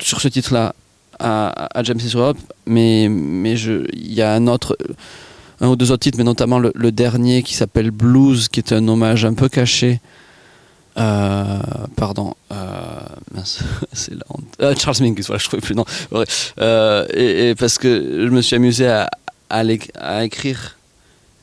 sur 0.00 0.20
ce 0.20 0.28
titre-là 0.28 0.74
à, 1.18 1.68
à, 1.78 1.82
James 1.82 1.98
Reese 1.98 2.16
Europe, 2.16 2.38
mais 2.66 3.08
mais 3.08 3.54
il 3.54 4.12
y 4.12 4.22
a 4.22 4.32
un 4.32 4.46
autre 4.46 4.76
un 5.60 5.68
ou 5.68 5.76
deux 5.76 5.90
autres 5.90 6.02
titres, 6.02 6.18
mais 6.18 6.24
notamment 6.24 6.58
le, 6.58 6.92
dernier 6.92 7.42
qui 7.42 7.54
s'appelle 7.54 7.90
Blues, 7.90 8.48
qui 8.48 8.60
est 8.60 8.72
un 8.72 8.86
hommage 8.88 9.24
un 9.24 9.34
peu 9.34 9.48
caché. 9.48 10.00
Euh, 10.96 11.58
pardon, 11.96 12.34
euh, 12.52 13.00
c'est 13.92 14.14
la 14.14 14.24
honte. 14.28 14.44
Euh, 14.60 14.74
Charles 14.76 14.96
Mingus, 15.00 15.26
voilà, 15.26 15.38
je 15.38 15.48
trouvais 15.48 15.60
plus 15.60 15.74
non. 15.74 15.84
Et, 17.16 17.54
parce 17.58 17.78
que 17.78 18.26
je 18.26 18.30
me 18.30 18.42
suis 18.42 18.56
amusé 18.56 18.86
à, 18.86 19.10
à, 19.50 20.24
écrire 20.24 20.76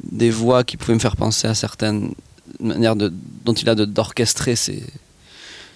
des 0.04 0.30
voix 0.30 0.64
qui 0.64 0.78
pouvaient 0.78 0.94
me 0.94 1.00
faire 1.00 1.16
penser 1.16 1.48
à 1.48 1.54
certaines 1.54 2.14
manières 2.60 2.96
de, 2.96 3.12
dont 3.46 3.54
il 3.54 3.70
a 3.70 3.76
d'orchestrer 3.76 4.56
ses, 4.56 4.84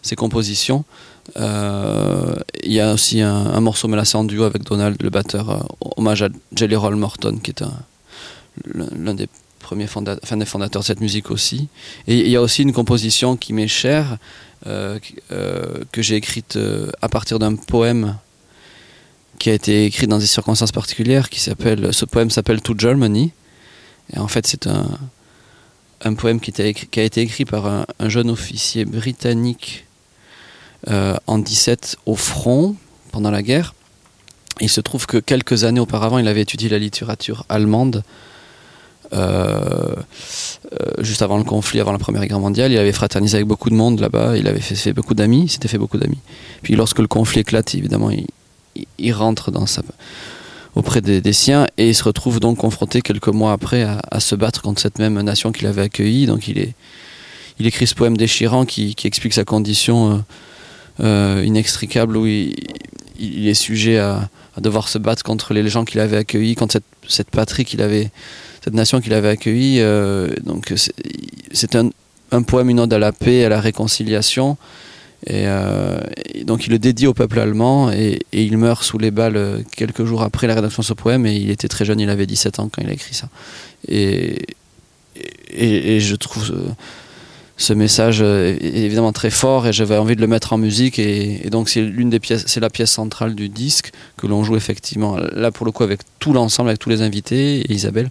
ses, 0.01 0.15
compositions. 0.15 0.85
Il 1.35 2.71
y 2.71 2.79
a 2.79 2.93
aussi 2.93 3.21
un, 3.21 3.33
un 3.33 3.61
morceau 3.61 3.87
mélacé 3.87 4.17
en 4.17 4.23
duo 4.23 4.43
avec 4.43 4.63
Donald, 4.63 5.01
le 5.01 5.09
batteur, 5.09 5.67
hommage 5.97 6.23
à 6.23 6.29
Jelly 6.55 6.75
Roll 6.75 6.95
Morton, 6.95 7.39
qui 7.41 7.51
est 7.51 7.61
un, 7.61 7.73
l'un 8.73 9.13
des 9.13 9.27
premiers 9.59 9.87
fondateurs, 9.87 10.81
de 10.81 10.85
cette 10.85 11.01
musique 11.01 11.31
aussi. 11.31 11.67
Et 12.07 12.19
il 12.19 12.29
y 12.29 12.35
a 12.35 12.41
aussi 12.41 12.61
une 12.61 12.73
composition 12.73 13.35
qui 13.35 13.51
m'est 13.53 13.67
chère, 13.67 14.17
euh, 14.67 14.99
euh, 15.31 15.83
que 15.91 16.01
j'ai 16.01 16.15
écrite 16.15 16.55
euh, 16.55 16.91
à 17.01 17.09
partir 17.09 17.39
d'un 17.39 17.55
poème 17.55 18.17
qui 19.39 19.49
a 19.49 19.53
été 19.53 19.85
écrit 19.85 20.07
dans 20.07 20.19
des 20.19 20.27
circonstances 20.27 20.71
particulières, 20.71 21.29
qui 21.29 21.39
s'appelle, 21.39 21.93
ce 21.93 22.05
poème 22.05 22.29
s'appelle 22.29 22.61
To 22.61 22.75
Germany. 22.77 23.31
Et 24.13 24.19
en 24.19 24.27
fait, 24.27 24.45
c'est 24.45 24.67
un, 24.67 26.13
poème 26.13 26.39
qui, 26.39 26.53
a 26.61 27.01
été 27.03 27.21
écrit 27.21 27.45
par 27.45 27.65
un, 27.65 28.09
jeune 28.09 28.29
officier 28.29 28.85
britannique 28.85 29.85
en 30.87 31.37
17 31.37 31.97
au 32.05 32.15
front 32.15 32.75
pendant 33.11 33.31
la 33.31 33.41
guerre. 33.41 33.73
Il 34.61 34.69
se 34.69 34.81
trouve 34.81 35.05
que 35.05 35.17
quelques 35.17 35.63
années 35.63 35.79
auparavant, 35.79 36.17
il 36.17 36.27
avait 36.27 36.41
étudié 36.41 36.69
la 36.69 36.79
littérature 36.79 37.45
allemande 37.49 38.03
euh, 39.13 39.95
euh, 40.73 40.91
juste 40.99 41.21
avant 41.21 41.37
le 41.37 41.43
conflit, 41.43 41.79
avant 41.79 41.91
la 41.91 41.99
Première 41.99 42.25
Guerre 42.25 42.39
mondiale. 42.39 42.71
Il 42.71 42.77
avait 42.77 42.91
fraternisé 42.91 43.35
avec 43.35 43.47
beaucoup 43.47 43.69
de 43.69 43.75
monde 43.75 43.99
là-bas, 43.99 44.37
il 44.37 44.47
avait 44.47 44.59
fait, 44.59 44.93
beaucoup 44.93 45.13
d'amis, 45.13 45.43
il 45.43 45.49
s'était 45.49 45.67
fait 45.67 45.77
beaucoup 45.77 45.97
d'amis. 45.97 46.17
Puis 46.63 46.75
lorsque 46.75 46.99
le 46.99 47.07
conflit 47.07 47.41
éclate, 47.41 47.75
évidemment, 47.75 48.09
il, 48.97 49.13
rentre 49.13 49.51
auprès 50.75 51.01
des, 51.01 51.33
siens 51.33 51.67
et 51.77 51.89
il 51.89 51.95
se 51.95 52.03
retrouve 52.03 52.39
donc 52.39 52.57
confronté 52.57 53.01
quelques 53.01 53.27
mois 53.27 53.53
après 53.53 53.83
à, 53.83 54.19
se 54.19 54.35
battre 54.35 54.61
contre 54.61 54.81
cette 54.81 54.99
même 54.99 55.21
nation 55.21 55.51
qu'il 55.51 55.67
avait 55.67 55.83
accueillie. 55.83 56.25
Donc 56.25 56.47
il, 56.47 56.73
écrit 57.59 57.87
ce 57.87 57.95
poème 57.95 58.17
déchirant 58.17 58.65
qui, 58.65 58.95
explique 59.03 59.33
sa 59.33 59.45
condition 59.45 60.13
euh, 60.13 60.17
inextricable 60.99 62.17
où 62.17 62.25
il, 62.25 63.47
est 63.47 63.53
sujet 63.53 63.97
à, 63.97 64.29
devoir 64.57 64.87
se 64.87 64.97
battre 64.97 65.23
contre 65.23 65.53
les 65.53 65.67
gens 65.67 65.85
qu'il 65.85 65.99
avait 65.99 66.17
accueillis, 66.17 66.55
contre 66.55 66.79
cette, 67.07 67.29
patrie 67.29 67.65
qu'il 67.65 67.81
avait 67.81 68.09
cette 68.65 68.73
nation 68.73 68.99
qu'il 68.99 69.13
avait 69.13 69.29
accueillie. 69.29 69.79
Euh, 69.79 70.29
donc 70.43 70.73
c'est 71.51 71.75
un, 71.75 72.41
poème, 72.41 72.69
une 72.71 72.79
ode 72.79 72.91
à 72.93 72.99
la 72.99 73.11
paix, 73.11 73.45
à 73.45 73.49
la 73.49 73.61
réconciliation. 73.61 74.57
Et, 75.27 75.43
euh, 75.45 75.99
donc 76.43 76.65
il 76.65 76.71
le 76.71 76.79
dédie 76.79 77.05
au 77.07 77.13
peuple 77.13 77.39
allemand 77.39 77.91
et, 77.91 78.19
il 78.33 78.57
meurt 78.57 78.83
sous 78.83 78.97
les 78.97 79.11
balles 79.11 79.37
euh, 79.37 79.59
quelques 79.75 80.03
jours 80.03 80.23
après 80.23 80.47
la 80.47 80.55
rédaction 80.55 80.81
de 80.81 80.85
ce 80.85 80.93
poème 80.93 81.25
et 81.25 81.35
il 81.35 81.49
était 81.49 81.67
très 81.67 81.85
jeune, 81.85 81.99
il 81.99 82.09
avait 82.09 82.25
17 82.25 82.59
ans 82.59 82.69
quand 82.71 82.81
il 82.81 82.89
a 82.89 82.93
écrit 82.93 83.13
ça. 83.13 83.29
Et, 83.87 84.39
je 85.57 86.15
trouve 86.15 86.53
ce, 87.57 87.73
message 87.73 88.21
évidemment 88.21 89.11
très 89.11 89.29
fort 89.29 89.67
et 89.67 89.73
j'avais 89.73 89.97
envie 89.97 90.15
de 90.15 90.21
le 90.21 90.27
mettre 90.27 90.53
en 90.53 90.57
musique 90.57 90.99
et, 90.99 91.49
donc 91.49 91.69
c'est 91.69 91.81
l'une 91.81 92.09
des 92.09 92.19
pièces, 92.19 92.45
c'est 92.47 92.59
la 92.59 92.69
pièce 92.69 92.91
centrale 92.91 93.35
du 93.35 93.49
disque 93.49 93.91
que 94.17 94.27
l'on 94.27 94.43
joue 94.43 94.55
effectivement 94.55 95.17
là 95.33 95.51
pour 95.51 95.65
le 95.65 95.71
coup 95.71 95.83
avec 95.83 96.01
tout 96.19 96.33
l'ensemble, 96.33 96.69
avec 96.69 96.79
tous 96.79 96.89
les 96.89 97.01
invités 97.01 97.61
et 97.61 97.73
Isabelle 97.73 98.09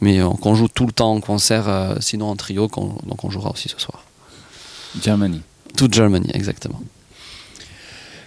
mais 0.00 0.20
euh, 0.20 0.28
qu'on 0.30 0.54
joue 0.54 0.68
tout 0.68 0.86
le 0.86 0.92
temps 0.92 1.12
en 1.12 1.20
concert, 1.20 1.68
euh, 1.68 1.96
sinon 2.00 2.30
en 2.30 2.36
trio, 2.36 2.68
donc 2.68 3.24
on 3.24 3.30
jouera 3.30 3.50
aussi 3.50 3.68
ce 3.68 3.78
soir. 3.78 4.04
Germany. 5.00 5.42
Toute 5.76 5.94
Germany, 5.94 6.30
exactement. 6.32 6.80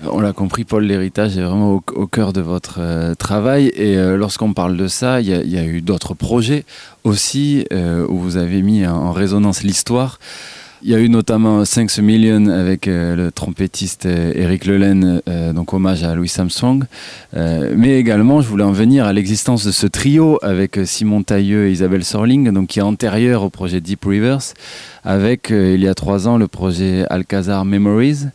On 0.10 0.20
l'a 0.20 0.34
compris, 0.34 0.64
Paul, 0.64 0.84
l'héritage 0.84 1.38
est 1.38 1.42
vraiment 1.42 1.74
au, 1.74 2.08
cœur 2.08 2.34
de 2.34 2.42
votre 2.42 2.78
euh, 2.80 3.14
travail. 3.14 3.68
Et 3.76 3.96
lorsqu'on 3.96 4.54
parle 4.54 4.78
de 4.78 4.88
ça, 4.88 5.22
il 5.22 5.28
y, 5.28 5.58
a 5.58 5.66
eu 5.66 5.82
d'autres 5.82 6.14
projets 6.14 6.66
aussi 7.04 7.66
où 7.72 8.18
vous 8.18 8.38
avez 8.38 8.62
mis 8.62 8.86
en 8.86 9.12
résonance 9.12 9.64
l'histoire. 9.64 10.20
Il 10.84 10.90
y 10.90 10.96
a 10.96 11.00
eu 11.00 11.10
notamment 11.10 11.64
5 11.64 11.96
Million 12.00 12.48
avec 12.48 12.88
euh, 12.88 13.16
le 13.16 13.32
trompettiste 13.32 14.08
euh, 14.08 14.34
Eric 14.36 14.66
Lelaine, 14.66 15.22
euh, 15.30 15.54
donc 15.54 15.74
hommage 15.74 16.04
à 16.04 16.16
Louis 16.16 16.32
Armstrong. 16.36 16.86
mais 17.34 18.00
également, 18.00 18.42
je 18.42 18.48
voulais 18.48 18.64
en 18.64 18.72
venir 18.72 19.06
à 19.06 19.14
l'existence 19.14 19.64
de 19.64 19.72
ce 19.72 19.86
trio 19.86 20.40
avec 20.42 20.80
Simon 20.86 21.22
Tailleux 21.22 21.68
et 21.68 21.72
Isabelle 21.72 22.04
Sorling, 22.04 22.52
donc 22.52 22.70
qui 22.70 22.80
est 22.80 22.84
antérieur 22.84 23.44
au 23.44 23.52
projet 23.52 23.80
Deep 23.80 24.06
Rivers, 24.06 24.54
avec 25.04 25.50
il 25.52 25.82
y 25.82 25.88
a 25.88 25.94
trois 25.94 26.28
ans 26.28 26.38
le 26.38 26.48
projet 26.48 27.06
Alcazar 27.10 27.64
Memories. 27.64 28.26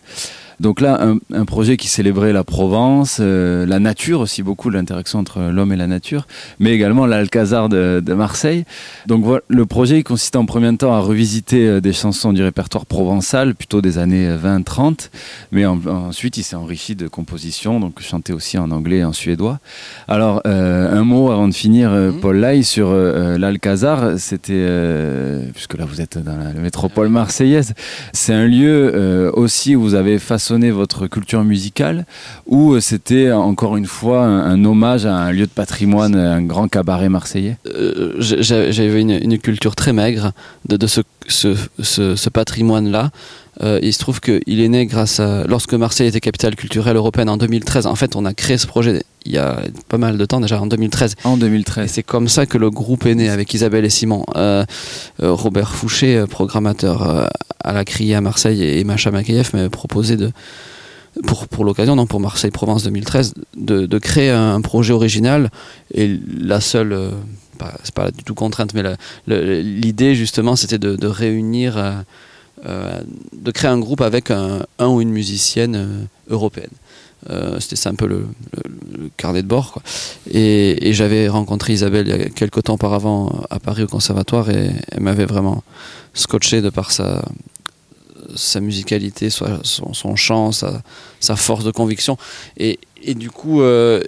Donc 0.59 0.81
là, 0.81 1.01
un, 1.33 1.45
projet 1.45 1.77
qui 1.77 1.88
célébrait 1.88 2.33
la 2.33 2.42
Provence, 2.42 3.19
euh, 3.21 3.66
la 3.66 3.79
nature 3.79 4.21
aussi, 4.21 4.42
beaucoup 4.42 4.71
l'interaction 4.71 5.19
entre 5.19 5.40
l'homme 5.40 5.73
et 5.73 5.77
la 5.77 5.87
nature, 5.87 6.27
mais 6.59 6.73
également 6.73 7.07
l'Alcazar 7.07 7.69
de, 7.69 8.03
Marseille. 8.16 8.64
Donc 9.07 9.25
voilà, 9.25 9.42
le 9.49 9.66
projet 9.66 9.99
il 9.99 10.05
consiste 10.05 10.37
en 10.37 10.47
premier 10.47 10.75
temps 10.79 10.95
à 10.95 11.01
revisiter 11.01 11.66
euh, 11.66 11.81
des 11.81 11.92
chansons 11.92 12.33
du 12.33 12.42
répertoire 12.42 12.87
provençal, 12.87 13.55
plutôt 13.55 13.83
des 13.83 13.99
années 13.99 14.29
20-30, 14.35 14.81
euh, 14.81 14.92
mais 15.53 15.66
ensuite 15.66 16.38
il 16.38 16.42
s'est 16.42 16.57
enrichi 16.57 16.97
de 16.97 17.09
compositions, 17.09 17.79
donc 17.79 18.01
chanté 18.01 18.33
aussi 18.33 18.57
en 18.57 18.71
anglais 18.71 18.99
et 18.99 19.05
en 19.05 19.12
suédois. 19.12 19.59
Alors, 20.09 20.40
un 20.45 21.05
mot 21.05 21.31
avant 21.31 21.49
de 21.49 21.55
finir, 21.55 21.90
mhm. 21.90 22.21
Paul 22.21 22.37
Lai, 22.38 22.62
sur 22.62 22.92
l'Alcazar, 22.92 24.19
c'était, 24.19 24.66
puisque 25.53 25.77
là 25.77 25.85
vous 25.85 26.01
êtes 26.01 26.19
dans 26.19 26.37
la 26.37 26.53
métropole 26.55 27.09
marseillaise, 27.09 27.75
c'est 28.12 28.33
un 28.33 28.47
lieu 28.47 29.31
aussi 29.35 29.77
où 29.77 29.83
vous 29.83 29.95
avez 29.95 30.19
face 30.19 30.46
votre 30.71 31.07
culture 31.07 31.45
musicale 31.45 32.07
ou 32.47 32.73
euh, 32.73 32.81
c'était 32.81 33.33
encore 33.33 33.77
une 33.77 33.87
fois 33.87 34.25
un, 34.25 34.65
hommage 34.65 35.07
à 35.07 35.15
un 35.15 35.33
lieu 35.33 35.47
de 35.47 35.51
patrimoine, 35.51 36.15
un 36.15 36.43
grand 36.43 36.69
cabaret 36.69 37.09
marseillais? 37.09 37.57
Euh, 37.67 38.15
J'avais 38.19 39.01
une, 39.01 39.39
culture 39.39 39.77
très 39.77 39.93
maigre 39.93 40.33
de, 40.67 40.87
ce, 40.87 41.03
ce, 41.29 42.29
patrimoine-là. 42.31 43.11
Euh, 43.62 43.79
il 43.83 43.92
se 43.92 43.99
trouve 43.99 44.21
qu'il 44.21 44.61
est 44.61 44.69
né 44.69 44.87
grâce 44.87 45.21
à. 45.21 45.45
Lorsque 45.47 45.75
Marseille 45.75 46.09
était 46.09 46.21
capitale 46.21 46.57
culturelle 46.57 46.97
européenne 46.97 47.29
en 47.29 47.37
2013, 47.37 47.87
en 47.87 47.95
fait, 47.95 48.16
on 48.16 48.25
a 48.25 48.35
créé 48.35 48.59
ce 48.59 48.66
projet 48.66 49.03
il 49.25 49.33
y 49.33 49.38
a 49.38 49.61
pas 49.88 49.99
mal 49.99 50.19
de 50.19 50.25
temps 50.25 50.40
déjà, 50.40 50.61
en 50.61 50.66
2013. 50.66 51.16
En 51.25 51.37
2013. 51.37 51.85
Et 51.85 51.88
c'est 51.88 52.03
comme 52.05 52.29
ça 52.29 52.47
que 52.47 52.59
le 52.59 52.71
groupe 52.71 53.07
est 53.07 53.14
né 53.14 53.29
avec 53.29 53.53
Isabelle 53.55 53.85
et 53.85 53.90
Simon. 53.90 54.25
Robert 55.19 55.75
Fouché, 55.75 56.25
programmateur 56.31 57.29
à 57.64 57.73
la 57.73 57.85
Criée 57.85 58.14
à 58.14 58.21
Marseille 58.21 58.62
et 58.62 58.85
Macha 58.85 59.11
Makayev 59.11 59.51
m'avait 59.53 59.69
proposé 59.69 60.16
de, 60.16 60.31
pour, 61.25 61.49
pour 61.49 61.64
l'occasion, 61.64 61.97
donc 61.97 62.09
pour 62.09 62.21
Marseille 62.21 62.51
Provence 62.51 62.85
2013, 62.85 63.35
de, 63.57 63.87
de, 63.87 63.99
créer 63.99 64.31
un 64.31 64.61
projet 64.61 64.92
original. 64.92 65.51
Et 65.95 66.19
la 66.38 66.61
seule, 66.61 66.92
euh, 66.92 67.11
c'est 67.83 67.95
pas 67.95 68.11
du 68.11 68.23
tout 68.25 68.35
contrainte, 68.35 68.75
mais 68.75 68.83
l'idée 69.27 70.14
justement, 70.14 70.57
c'était 70.57 70.79
de, 70.79 70.97
de, 70.97 71.07
réunir, 71.07 71.77
euh, 71.77 71.83
euh, 71.83 72.03
de 72.64 73.51
créer 73.53 73.71
un 73.71 73.79
groupe 73.79 74.01
avec 74.01 74.31
un, 74.31 74.64
un 74.79 74.88
ou 74.88 75.01
une 75.01 75.11
musicienne 75.11 76.09
européenne. 76.29 76.71
c'était 77.61 77.77
ça 77.77 77.90
un 77.90 77.95
peu 77.95 78.07
le, 78.07 78.27
carnet 79.16 79.42
de 79.42 79.49
bord. 79.49 79.81
Et, 80.31 80.88
et 80.88 80.92
j'avais 80.92 81.29
rencontré 81.29 81.75
Isabelle 81.75 82.09
il 82.09 82.16
y 82.16 82.23
a 82.23 82.29
quelques 82.31 82.64
temps 82.64 82.75
auparavant 82.75 83.45
à 83.51 83.61
Paris 83.61 83.85
au 83.85 83.88
conservatoire 83.88 84.51
et 84.51 84.71
elle 84.90 85.01
m'avait 85.01 85.27
vraiment 85.27 85.62
scotché 86.14 86.62
de 86.62 86.71
par 86.71 86.90
sa, 86.90 87.23
sa 88.35 88.61
musicalité, 88.61 89.31
son, 89.31 90.16
chant, 90.16 90.51
sa, 90.53 91.37
force 91.37 91.64
de 91.64 91.71
conviction. 91.71 92.16
Et, 92.57 92.79
du 93.14 93.31
coup, 93.31 93.62
euh, 93.62 94.03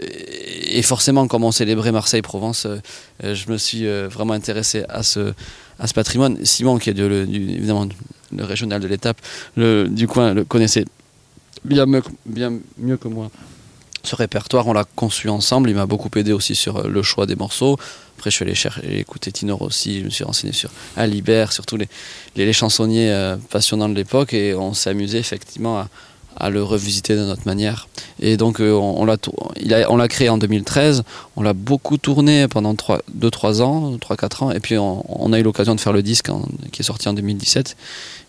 et 0.65 0.83
forcément, 0.83 1.29
comme 1.29 1.45
on 1.45 1.53
célébrait 1.53 1.93
Marseille-Provence, 1.93 2.67
euh, 2.67 3.35
je 3.35 3.51
me 3.51 3.59
suis 3.59 3.87
euh, 3.87 4.09
vraiment 4.09 4.33
intéressé 4.33 4.85
à 4.89 5.03
ce, 5.03 5.33
à 5.79 5.87
ce 5.87 5.95
patrimoine. 5.95 6.45
Simon, 6.45 6.79
qui 6.79 6.91
est 6.91 6.99
évidemment 6.99 7.87
le 8.37 8.45
régional 8.45 8.81
de 8.81 8.89
l'étape, 8.89 9.21
du 9.57 10.07
coin, 10.07 10.35
le 10.35 10.45
connaissait 10.45 10.85
bien 11.65 11.87
bien 12.27 12.53
mieux 12.79 12.97
que 12.97 13.09
moi 13.09 13.31
ce 14.09 14.17
répertoire, 14.17 14.67
on 14.67 14.73
l'a 14.73 14.85
conçu 14.85 15.29
ensemble. 15.29 15.71
Il 15.71 15.77
m'a 15.77 15.87
beaucoup 15.87 16.11
aidé 16.17 16.33
aussi 16.33 16.55
sur 16.55 16.79
euh, 16.79 16.89
le 16.89 17.03
choix 17.03 17.27
des 17.27 17.37
morceaux. 17.37 17.77
Après, 18.17 18.31
je 18.31 18.37
suis 18.37 18.45
allé 18.45 18.55
chercher, 18.55 18.99
écouter 18.99 19.31
Tinor 19.31 19.63
aussi. 19.63 20.01
Je 20.01 20.05
me 20.05 20.11
suis 20.11 20.25
renseigné 20.25 20.53
sur 20.53 20.71
Alibert, 20.97 21.53
sur 21.53 21.67
tous 21.67 21.77
les, 21.77 21.89
les, 22.37 22.53
chansonniers 22.53 23.11
euh, 23.11 23.37
passionnants 23.51 23.89
de 23.89 23.95
l'époque. 23.95 24.35
Et 24.35 24.55
on 24.55 24.73
s'est 24.73 24.91
amusé 24.91 25.19
effectivement 25.19 25.85
à, 26.37 26.51
le 26.51 26.63
revisiter 26.63 27.17
de 27.17 27.25
notre 27.25 27.45
manière. 27.47 27.89
Et 28.21 28.37
donc, 28.37 28.61
euh, 28.61 28.73
on, 28.73 29.03
on 29.03 29.97
l'a 29.97 30.09
créé 30.09 30.29
en 30.29 30.39
2013. 30.39 31.03
On 31.37 31.43
l'a 31.43 31.53
beaucoup 31.53 31.99
tourné 31.99 32.47
pendant 32.49 32.75
2-3 32.75 33.61
ans, 33.61 33.97
3-4 33.97 34.45
ans. 34.45 34.51
Et 34.53 34.61
puis, 34.61 34.79
on, 34.79 35.33
a 35.33 35.39
eu 35.39 35.43
l'occasion 35.43 35.75
de 35.75 35.81
faire 35.81 35.93
le 35.93 36.03
disque 36.03 36.31
qui 36.71 36.83
est 36.83 36.85
sorti 36.85 37.09
en 37.09 37.13
2017. 37.13 37.77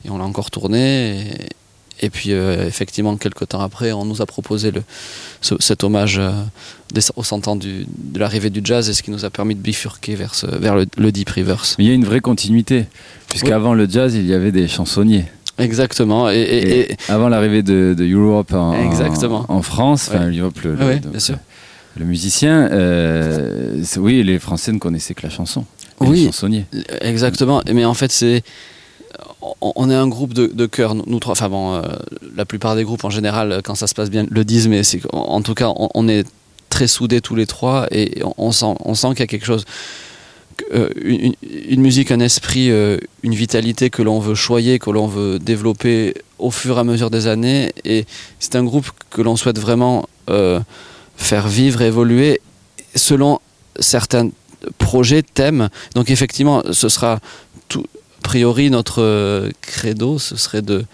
Et 0.05 0.09
on 0.09 0.17
l'a 0.17 0.23
encore 0.23 0.51
tourné. 0.51 1.31
Et 2.01 2.09
puis 2.09 2.31
effectivement, 2.31 3.17
quelques 3.17 3.49
temps 3.49 3.59
après, 3.59 3.91
on 3.91 4.05
nous 4.05 4.21
a 4.21 4.25
proposé 4.25 4.71
le, 4.71 4.83
cet 5.41 5.83
hommage 5.83 6.21
au 7.17 7.23
100 7.23 7.47
ans 7.49 7.55
de 7.57 7.85
l'arrivée 8.15 8.49
du 8.49 8.61
jazz 8.63 8.89
et 8.89 8.93
ce 8.93 9.03
qui 9.03 9.11
nous 9.11 9.25
a 9.25 9.29
permis 9.29 9.53
de 9.53 9.59
bifurquer 9.59 10.15
vers, 10.15 10.33
vers 10.59 10.75
le, 10.75 11.11
Deep 11.11 11.29
Rivers. 11.29 11.75
il 11.77 11.85
y 11.85 11.91
a 11.91 11.93
une 11.93 12.05
vraie 12.05 12.21
continuité, 12.21 12.85
puisqu'avant 13.27 13.73
le 13.73 13.85
jazz, 13.89 14.15
il 14.15 14.25
y 14.25 14.33
avait 14.33 14.53
des 14.53 14.69
chansonniers. 14.69 15.25
Exactement. 15.59 16.29
Et, 16.29 16.95
avant 17.09 17.29
l'arrivée 17.29 17.63
de, 17.63 17.95
Europe 17.99 18.53
en, 18.53 18.73
en, 18.73 19.61
France, 19.61 20.09
enfin 20.09 20.31
Europe, 20.31 20.59
le, 20.63 20.75
le, 21.97 22.05
musicien, 22.05 22.69
euh, 22.71 23.83
oui, 23.97 24.23
les 24.23 24.39
Français 24.39 24.71
ne 24.71 24.79
connaissaient 24.79 25.13
que 25.13 25.23
la 25.23 25.29
chanson. 25.29 25.65
Oui, 25.99 26.25
chansonniers. 26.27 26.65
Exactement. 27.01 27.61
Mais 27.73 27.83
en 27.83 27.93
fait, 27.93 28.11
c'est 28.11 28.41
on 29.41 29.89
est 29.89 29.95
un 29.95 30.07
groupe 30.07 30.33
de, 30.33 30.47
de 30.47 30.65
chœurs, 30.65 30.95
nous 30.95 31.19
trois. 31.19 31.31
Enfin 31.31 31.49
bon, 31.49 31.75
euh, 31.75 31.81
la 32.35 32.45
plupart 32.45 32.75
des 32.75 32.83
groupes 32.83 33.03
en 33.05 33.09
général, 33.09 33.61
quand 33.63 33.75
ça 33.75 33.87
se 33.87 33.95
passe 33.95 34.09
bien, 34.09 34.25
le 34.29 34.43
disent, 34.43 34.67
mais 34.67 34.83
c'est 34.83 35.01
en 35.13 35.41
tout 35.41 35.53
cas, 35.53 35.71
on, 35.75 36.07
est 36.07 36.27
très 36.69 36.87
soudés 36.87 37.21
tous 37.21 37.35
les 37.35 37.45
trois 37.45 37.87
et 37.91 38.21
on 38.37 38.51
sent, 38.51 38.75
qu'il 39.09 39.19
y 39.19 39.23
a 39.23 39.27
quelque 39.27 39.45
chose 39.45 39.65
euh, 40.73 40.89
une, 41.01 41.81
musique, 41.81 42.11
un 42.11 42.19
esprit, 42.19 42.69
euh, 42.69 42.97
une 43.23 43.33
vitalité 43.33 43.89
que 43.89 44.01
l'on 44.01 44.19
veut 44.19 44.35
choyer, 44.35 44.77
que 44.77 44.89
l'on 44.89 45.07
veut 45.07 45.39
développer 45.39 46.15
au 46.37 46.51
fur 46.51 46.77
et 46.77 46.79
à 46.81 46.83
mesure 46.83 47.09
des 47.09 47.27
années. 47.27 47.71
Et 47.85 48.05
c'est 48.39 48.55
un 48.55 48.63
groupe 48.63 48.91
que 49.09 49.21
l'on 49.21 49.35
souhaite 49.35 49.59
vraiment 49.59 50.07
faire 51.15 51.47
vivre, 51.47 51.81
évoluer 51.81 52.39
selon 52.93 53.39
certains 53.79 54.29
projets, 54.77 55.23
thèmes. 55.23 55.69
Donc 55.95 56.09
effectivement, 56.09 56.61
ce 56.71 56.89
sera 56.89 57.19
tout, 57.67 57.85
priori 58.29 58.69
notre 58.69 59.49
credo, 59.61 60.19
ce 60.19 60.35
serait 60.35 60.61
de, 60.61 60.85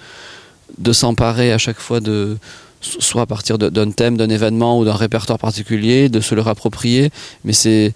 de 0.77 0.93
s'emparer 0.93 1.51
à 1.51 1.57
chaque 1.57 1.79
fois 1.79 1.99
de 1.99 2.37
soit 2.79 3.23
à 3.23 3.25
partir 3.25 3.57
d'un 3.57 3.91
thème, 3.91 4.15
d'un 4.15 4.29
événement 4.29 4.79
ou 4.79 4.85
d'un 4.85 4.95
répertoire 4.95 5.39
particulier, 5.39 6.07
de 6.07 6.21
se 6.21 6.33
le 6.33 6.41
rapproprier, 6.41 7.09
mais 7.43 7.51
c'est 7.51 7.93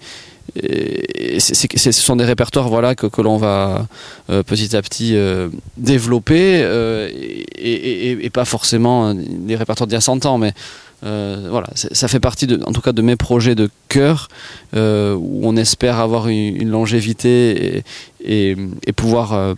ce 0.56 1.92
sont 1.92 2.16
des 2.16 2.24
répertoires 2.24 2.68
voilà, 2.68 2.94
que, 2.94 3.06
que 3.06 3.22
l'on 3.22 3.36
va 3.36 3.86
euh, 4.30 4.42
petit 4.42 4.76
à 4.76 4.82
petit 4.82 5.14
euh, 5.14 5.48
développer 5.76 6.60
euh, 6.62 7.08
et, 7.56 8.30
pas 8.30 8.44
forcément 8.44 9.14
des 9.14 9.56
répertoires 9.56 9.86
d'il 9.86 9.94
y 9.94 9.96
a 9.96 10.00
100 10.00 10.26
ans, 10.26 10.38
mais 10.38 10.52
voilà, 11.02 11.68
ça 11.74 12.08
fait 12.08 12.20
partie 12.20 12.46
de, 12.46 12.62
en 12.64 12.72
tout 12.72 12.80
cas 12.80 12.92
de 12.92 13.02
mes 13.02 13.16
projets 13.16 13.54
de 13.54 13.70
cœur 13.88 14.28
où 14.74 15.40
on 15.42 15.56
espère 15.56 15.98
avoir 15.98 16.28
une, 16.28 16.68
longévité 16.68 17.82
et, 18.24 18.56
pouvoir 18.96 19.56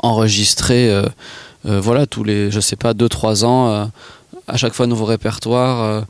enregistrer 0.00 1.02
voilà, 1.64 2.06
tous 2.06 2.24
les, 2.24 2.50
je 2.50 2.60
sais 2.60 2.76
pas, 2.76 2.92
2-3 2.92 3.44
ans 3.44 3.90
à 4.48 4.56
chaque 4.56 4.74
fois 4.74 4.86
un 4.86 4.88
nouveau 4.88 5.06
répertoire. 5.06 6.04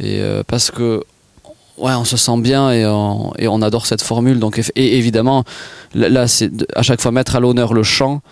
et 0.00 0.22
parce 0.46 0.70
que 0.70 1.02
ouais, 1.78 1.92
on 1.94 2.04
se 2.04 2.16
sent 2.16 2.38
bien 2.38 2.70
et 2.70 2.86
on, 2.86 3.32
et 3.38 3.48
on 3.48 3.60
adore 3.62 3.86
cette 3.86 4.02
formule. 4.02 4.38
Donc, 4.38 4.60
et 4.74 4.98
évidemment, 4.98 5.44
là, 5.94 6.26
c'est 6.28 6.50
à 6.74 6.82
chaque 6.82 7.00
fois 7.00 7.10
mettre 7.10 7.36
à 7.36 7.40
l'honneur 7.40 7.74
le 7.74 7.82
chant, 7.82 8.22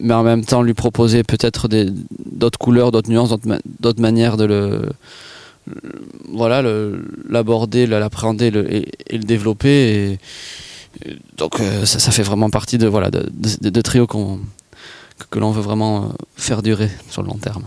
mais 0.00 0.14
en 0.14 0.22
même 0.22 0.44
temps 0.44 0.62
lui 0.62 0.74
proposer 0.74 1.22
peut-être 1.22 1.68
d'autres 1.68 2.58
couleurs, 2.58 2.92
d'autres 2.92 3.10
nuances, 3.10 3.34
d'autres 3.80 4.00
manières 4.00 4.36
de 4.36 4.44
le 4.44 4.88
voilà 6.32 6.62
l'aborder, 7.28 7.86
l'appréhender 7.86 8.46
et, 8.46 9.16
le 9.16 9.24
développer. 9.24 10.18
Et, 11.04 11.16
donc 11.36 11.60
euh, 11.60 11.84
ça, 11.84 12.10
fait 12.10 12.22
vraiment 12.22 12.48
partie 12.48 12.78
de 12.78 12.86
voilà 12.86 13.10
de, 13.10 13.28
de, 13.30 13.80
trio 13.82 14.06
que 14.06 15.38
l'on 15.38 15.50
veut 15.50 15.60
vraiment 15.60 16.12
faire 16.36 16.62
durer 16.62 16.90
sur 17.10 17.22
le 17.22 17.28
long 17.28 17.36
terme. 17.36 17.64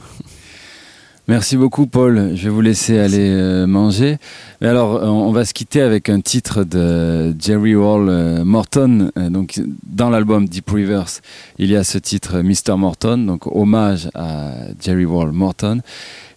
Merci 1.29 1.57
beaucoup 1.57 1.85
Paul. 1.85 2.31
Je 2.33 2.45
vais 2.45 2.49
vous 2.49 2.59
laisser 2.59 2.97
aller 2.97 3.29
euh, 3.29 3.67
manger. 3.67 4.17
Mais 4.61 4.67
alors, 4.67 4.95
euh, 4.95 5.05
on 5.05 5.31
va 5.31 5.45
se 5.45 5.53
quitter 5.53 5.79
avec 5.79 6.09
un 6.09 6.21
titre 6.21 6.63
de 6.63 7.35
Jerry 7.39 7.75
Wall 7.75 8.09
euh, 8.09 8.43
Morton. 8.43 9.11
donc, 9.15 9.61
dans 9.83 10.09
l'album 10.09 10.49
Deep 10.49 10.67
Rivers, 10.71 11.21
il 11.59 11.69
y 11.69 11.75
a 11.75 11.83
ce 11.83 11.99
titre 11.99 12.41
Mr. 12.41 12.77
Morton, 12.77 13.19
donc 13.27 13.45
hommage 13.45 14.09
à 14.15 14.53
Jerry 14.81 15.05
Wall 15.05 15.31
Morton. 15.31 15.81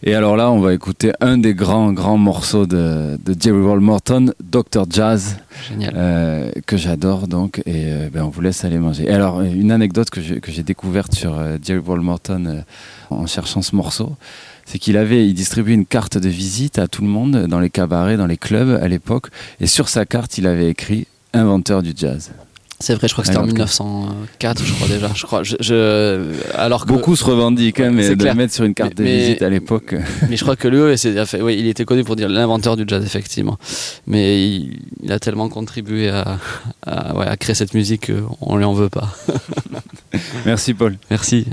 Et 0.05 0.15
alors 0.15 0.37
là, 0.37 0.51
on 0.51 0.61
va 0.61 0.75
écouter 0.75 1.13
un 1.21 1.39
des 1.39 1.55
grands, 1.55 1.93
grands 1.93 2.19
morceaux 2.19 2.67
de, 2.67 3.17
Jerry 3.39 3.61
Wall 3.61 3.81
Morton, 3.81 4.33
Dr. 4.43 4.85
Jazz, 4.91 5.37
que 6.67 6.77
j'adore 6.77 7.29
donc. 7.29 7.63
Et 7.67 8.09
ben, 8.13 8.25
on 8.25 8.29
vous 8.29 8.41
laisse 8.41 8.65
aller 8.65 8.79
manger. 8.79 9.05
Et 9.05 9.13
alors, 9.13 9.41
une 9.43 9.71
anecdote 9.71 10.11
que 10.11 10.21
j'ai 10.21 10.63
découverte 10.63 11.15
sur 11.15 11.39
Jerry 11.63 11.81
Wall 11.81 12.01
Morton 12.01 12.65
en 13.11 13.27
cherchant 13.27 13.63
ce 13.63 13.77
morceau 13.77 14.17
c'est 14.65 14.79
qu'il 14.79 14.97
avait, 14.97 15.27
il 15.27 15.35
distribuait 15.35 15.75
une 15.75 15.87
carte 15.87 16.19
de 16.19 16.29
visite 16.29 16.79
à 16.79 16.89
tout 16.89 17.03
le 17.03 17.09
monde 17.09 17.47
dans 17.47 17.61
les 17.61 17.71
cabarets, 17.71 18.17
dans 18.17 18.27
les 18.27 18.37
clubs 18.37 18.81
à 18.83 18.89
l'époque, 18.89 19.27
et 19.61 19.67
sur 19.67 19.89
sa 19.89 20.07
carte, 20.07 20.39
il 20.39 20.47
avait 20.47 20.69
écrit 20.69 21.07
inventeur 21.33 21.83
du 21.83 21.93
jazz. 21.95 22.33
C'est 22.83 22.95
vrai, 22.95 23.07
je 23.07 23.13
crois 23.13 23.23
que 23.23 23.29
c'était 23.29 23.39
en 23.39 23.47
1904, 23.47 24.65
je 24.65 24.73
crois 24.75 24.89
déjà. 24.89 25.11
Je 25.15 25.25
crois, 25.25 25.43
je, 25.45 26.33
alors 26.57 26.85
que, 26.85 26.89
Beaucoup 26.89 27.15
se 27.15 27.23
revendiquent 27.23 27.79
hein, 27.79 27.93
mais 27.93 28.17
de 28.17 28.25
le 28.25 28.35
mettre 28.35 28.53
sur 28.53 28.65
une 28.65 28.75
carte 28.75 28.97
de 28.97 29.05
visite 29.05 29.43
à 29.43 29.49
l'époque. 29.49 29.95
Mais 30.29 30.37
je 30.37 30.43
crois 30.43 30.57
que 30.57 30.67
lui, 30.67 30.81
oui, 30.81 31.57
il 31.57 31.69
était 31.69 31.85
connu 31.85 32.03
pour 32.03 32.17
dire 32.17 32.29
l'inventeur 32.29 32.77
du 32.77 32.83
jazz, 32.85 33.05
effectivement. 33.05 33.57
Mais 34.09 34.43
il, 34.43 35.13
a 35.13 35.21
tellement 35.21 35.49
contribué 35.49 36.09
à, 36.09 36.39
à 36.85 37.37
créer 37.37 37.55
cette 37.55 37.75
musique 37.75 38.11
qu'on 38.39 38.55
ne 38.55 38.59
lui 38.59 38.65
en 38.65 38.73
veut 38.73 38.89
pas. 38.89 39.15
Merci 40.45 40.75
Paul. 40.75 40.97
Merci. 41.09 41.47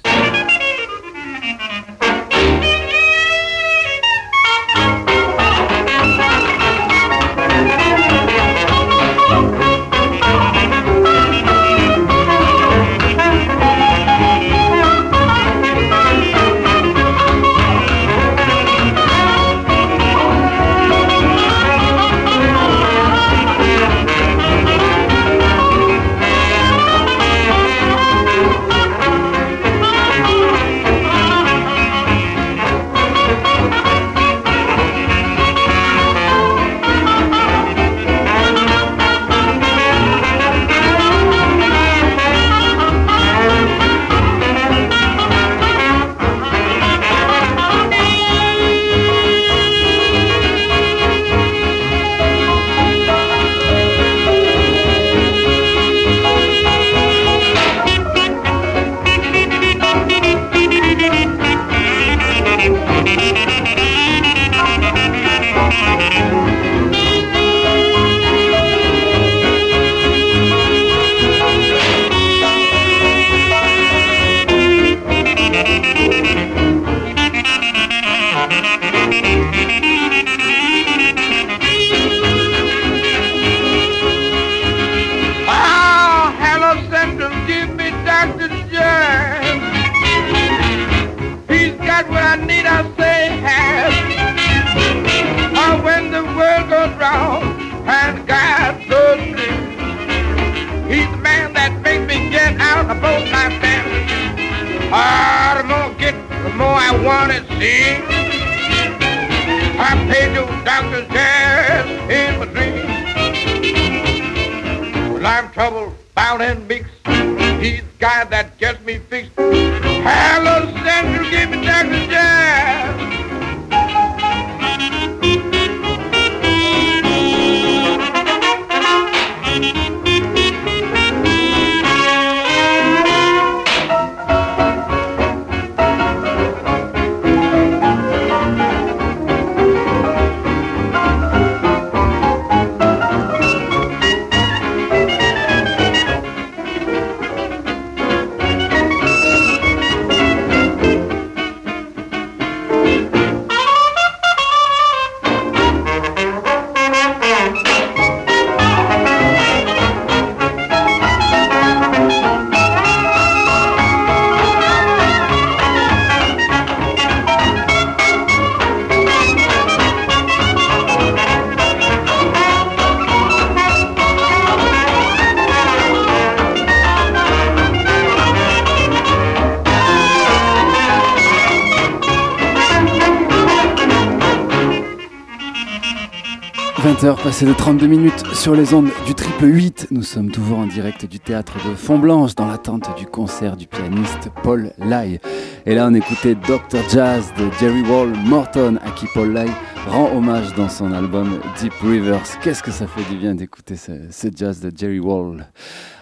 Passé 187.40 187.46
de 187.46 187.54
32 187.54 187.88
minutes 187.88 188.26
sur 188.34 188.54
les 188.54 188.74
ondes 188.74 188.90
du 189.06 189.14
triple 189.16 189.46
8. 189.46 189.88
Nous 189.92 190.04
sommes 190.04 190.30
toujours 190.30 190.60
en 190.60 190.68
direct 190.68 191.06
du 191.06 191.20
théâtre 191.20 191.56
de 191.70 191.74
Font-Blanche 191.74 192.36
dans 192.36 192.48
l'attente 192.48 192.90
du 192.98 193.06
concert 193.06 193.56
du 193.56 193.66
pianiste 193.66 194.30
Paul 194.44 194.74
Lai. 194.78 195.22
Et 195.66 195.74
là, 195.74 195.88
on 195.90 195.94
écoutait 195.94 196.36
Dr. 196.36 196.82
Jazz 196.92 197.32
de 197.38 197.50
Jerry 197.60 197.82
Wall 197.84 198.12
Morton 198.26 198.78
à 198.86 198.92
qui 198.92 199.06
Paul 199.14 199.32
Lai 199.32 199.48
rend 199.88 200.16
hommage 200.16 200.54
dans 200.56 200.70
son 200.70 200.92
album 200.92 201.40
Deep 201.60 201.74
Rivers. 201.82 202.40
Qu'est-ce 202.42 202.62
que 202.62 202.72
ça 202.72 202.88
fait 202.88 203.10
du 203.10 203.18
bien 203.18 203.36
d'écouter 203.36 203.76
ce, 203.76 204.28
jazz 204.36 204.60
de 204.60 204.72
Jerry 204.76 205.00
Wall? 205.00 205.48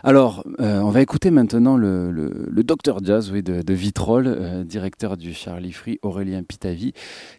Alors, 0.03 0.43
euh, 0.59 0.79
on 0.79 0.89
va 0.89 1.01
écouter 1.01 1.31
maintenant 1.31 1.77
le, 1.77 2.11
le, 2.11 2.63
docteur 2.63 2.99
jazz 3.03 3.31
oui, 3.31 3.43
de, 3.43 3.61
de 3.61 3.75
euh, 3.75 4.63
directeur 4.63 5.17
du 5.17 5.33
Charlie 5.33 5.71
Free, 5.71 5.99
Aurélien 6.01 6.43
Pitavi, 6.43 6.93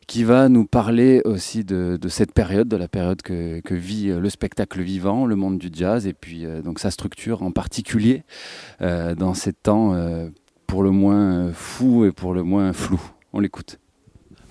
qui 0.09 0.25
va 0.25 0.49
nous 0.49 0.65
parler 0.65 1.23
aussi 1.25 1.63
de, 1.63 1.97
cette 2.09 2.33
période, 2.33 2.67
de 2.67 2.77
la 2.77 2.89
période 2.89 3.23
que, 3.23 3.63
vit 3.71 4.11
euh, 4.11 4.19
le 4.19 4.31
spectacle 4.31 4.81
vivant, 4.83 5.27
le 5.27 5.37
monde 5.37 5.59
du 5.59 5.69
jazz, 5.73 6.09
et 6.09 6.15
puis 6.15 6.45
donc 6.65 6.81
sa 6.81 6.91
structure 6.91 7.45
en 7.45 7.53
particulier 7.53 8.25
dans 8.81 9.35
ces 9.35 9.53
temps 9.53 9.95
pour 10.67 10.83
le 10.83 10.91
moins 10.91 11.53
fou 11.53 12.05
et 12.05 12.13
pour 12.13 12.35
le 12.35 12.43
moins 12.43 12.73
flou. 12.73 13.01
On 13.33 13.41
l'écoute. 13.41 13.79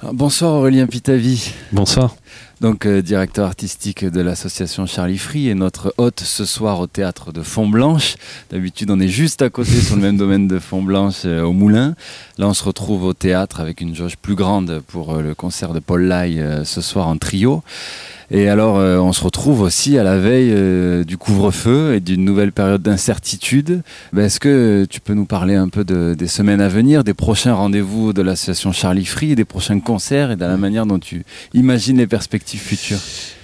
Bonsoir 0.04 0.54
Aurélien 0.54 0.86
Pitavi. 0.86 1.54
Bonsoir. 1.72 2.15
Donc 2.60 2.88
euh, 2.88 3.04
directeur 3.04 3.46
artistique 3.46 4.04
de 4.04 4.20
l'association 4.20 4.88
Charlie 4.88 5.20
Free 5.20 5.48
et 5.48 5.54
notre 5.54 5.93
hôte 5.98 6.22
ce 6.22 6.43
soir 6.43 6.80
au 6.80 6.88
théâtre 6.88 7.32
de 7.32 7.43
Font-Blanche. 7.43 8.15
D'habitude 8.50 8.89
on 8.89 9.00
est 9.00 9.08
juste 9.08 9.43
à 9.43 9.52
côté 9.52 9.80
sur 9.80 9.96
le 9.96 10.02
même 10.02 10.17
domaine 10.17 10.48
de 10.48 10.58
Font-Blanche 10.58 11.22
euh, 11.26 11.43
au 11.43 11.54
Moulin. 11.54 11.93
Là 12.39 12.48
on 12.48 12.56
se 12.56 12.63
retrouve 12.63 13.04
au 13.04 13.13
théâtre 13.13 13.60
avec 13.60 13.80
une 13.80 13.93
jauge 13.93 14.17
plus 14.17 14.34
grande 14.34 14.82
pour 14.88 15.13
euh, 15.13 15.22
le 15.22 15.36
concert 15.36 15.72
de 15.72 15.80
Paul 15.80 16.06
Lai 16.06 16.43
ce 16.63 16.82
soir 16.82 17.08
en 17.08 17.17
trio. 17.17 17.62
Et 18.29 18.49
alors, 18.49 18.77
euh, 18.77 18.97
on 18.97 19.13
se 19.13 19.23
retrouve 19.23 19.61
aussi 19.61 19.97
à 19.97 20.03
la 20.03 20.17
veille 20.17 20.51
euh, 20.51 21.05
du 21.05 21.17
couvre-feu 21.17 21.95
et 21.95 22.01
d'une 22.01 22.25
nouvelle 22.25 22.51
période 22.51 22.81
d'incertitude. 22.81 23.83
Ben, 24.11 24.25
est-ce 24.25 24.41
que 24.41 24.85
tu 24.89 24.99
peux 24.99 25.13
nous 25.13 25.25
parler 25.25 25.55
un 25.55 25.69
peu 25.69 25.85
de, 25.85 26.13
des 26.13 26.27
semaines 26.27 26.59
à 26.59 26.67
venir, 26.67 27.05
des 27.05 27.13
prochains 27.13 27.53
rendez-vous 27.53 28.11
de 28.11 28.21
l'association 28.21 28.73
Charlie 28.73 29.05
Free, 29.05 29.35
des 29.35 29.45
prochains 29.45 29.79
concerts 29.79 30.31
et 30.31 30.35
de 30.35 30.41
la 30.41 30.57
manière 30.57 30.85
dont 30.85 30.99
tu 30.99 31.23
imagines 31.53 31.97
les 31.97 32.07
perspectives 32.07 32.59
futures? 32.59 32.99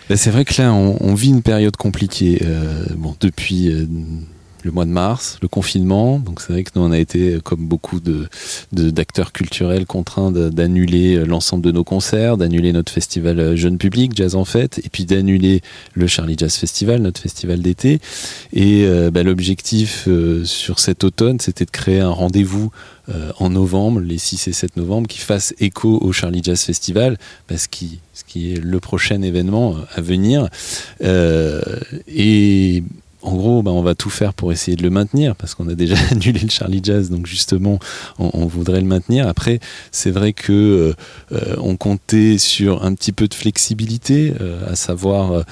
Ben, 0.09 0.17
C'est 0.17 0.31
vrai 0.31 0.43
que 0.43 0.61
là, 0.61 0.73
on, 0.73 1.13
vit 1.13 1.29
une 1.29 1.43
période 1.43 1.77
compliquée. 1.77 2.41
Euh, 2.43 2.85
bon, 2.97 3.15
depuis 3.21 3.71
le 4.63 4.71
mois 4.71 4.85
de 4.85 4.91
mars, 4.91 5.37
le 5.41 5.47
confinement. 5.47 6.19
Donc 6.19 6.41
c'est 6.41 6.53
vrai 6.53 6.63
que 6.63 6.71
nous 6.75 6.81
on 6.81 6.91
a 6.91 6.97
été, 6.97 7.39
comme 7.43 7.65
beaucoup 7.65 7.99
de 7.99 8.27
d'acteurs 8.71 9.31
culturels, 9.31 9.85
contraints 9.85 10.31
d'annuler 10.31 11.15
euh, 11.15 11.25
l'ensemble 11.25 11.63
de 11.63 11.71
nos 11.71 11.83
concerts, 11.83 12.37
d'annuler 12.37 12.71
notre 12.71 12.91
festival 12.91 13.39
euh, 13.39 13.55
jeune 13.55 13.77
public 13.77 14.15
Jazz 14.15 14.35
en 14.35 14.45
fête, 14.45 14.79
et 14.83 14.89
puis 14.89 15.05
d'annuler 15.05 15.61
le 15.93 16.07
Charlie 16.07 16.35
Jazz 16.37 16.55
Festival, 16.55 17.01
notre 17.01 17.21
festival 17.21 17.61
d'été. 17.61 17.99
Et 18.53 18.85
euh, 18.85 19.11
bah, 19.11 19.23
l'objectif 19.23 20.07
sur 20.43 20.79
cet 20.79 21.03
automne, 21.03 21.39
c'était 21.39 21.65
de 21.65 21.71
créer 21.71 21.99
un 21.99 22.09
rendez-vous 22.09 22.71
en 23.37 23.49
novembre, 23.49 23.99
les 23.99 24.17
6 24.17 24.47
et 24.47 24.53
7 24.53 24.77
novembre, 24.77 25.07
qui 25.07 25.19
fasse 25.19 25.53
écho 25.59 25.99
au 26.01 26.13
Charlie 26.13 26.41
Jazz 26.41 26.61
Festival, 26.61 27.17
parce 27.47 27.67
qui, 27.67 27.99
ce 28.13 28.23
qui 28.23 28.53
est 28.53 28.63
le 28.63 28.79
prochain 28.79 29.21
événement 29.21 29.75
à 29.93 29.99
venir. 30.01 30.47
et 31.01 32.83
en 33.23 33.35
gros, 33.35 33.63
bah, 33.63 33.71
on 33.71 33.81
va 33.81 33.95
tout 33.95 34.09
faire 34.09 34.33
pour 34.33 34.51
essayer 34.51 34.75
de 34.75 34.83
le 34.83 34.89
maintenir 34.89 35.35
parce 35.35 35.55
qu'on 35.55 35.67
a 35.69 35.75
déjà 35.75 35.95
annulé 36.11 36.39
le 36.39 36.49
Charlie 36.49 36.81
Jazz, 36.83 37.09
donc 37.09 37.25
justement, 37.25 37.79
on, 38.19 38.45
voudrait 38.45 38.81
le 38.81 38.87
maintenir. 38.87 39.27
Après, 39.27 39.59
c'est 39.91 40.11
vrai 40.11 40.33
que 40.33 40.51
euh, 40.51 40.93
euh, 41.31 41.55
on 41.59 41.77
comptait 41.77 42.37
sur 42.37 42.83
un 42.83 42.93
petit 42.93 43.11
peu 43.11 43.27
de 43.27 43.33
flexibilité, 43.33 44.33
euh, 44.41 44.69
à 44.69 44.75
savoir 44.75 45.43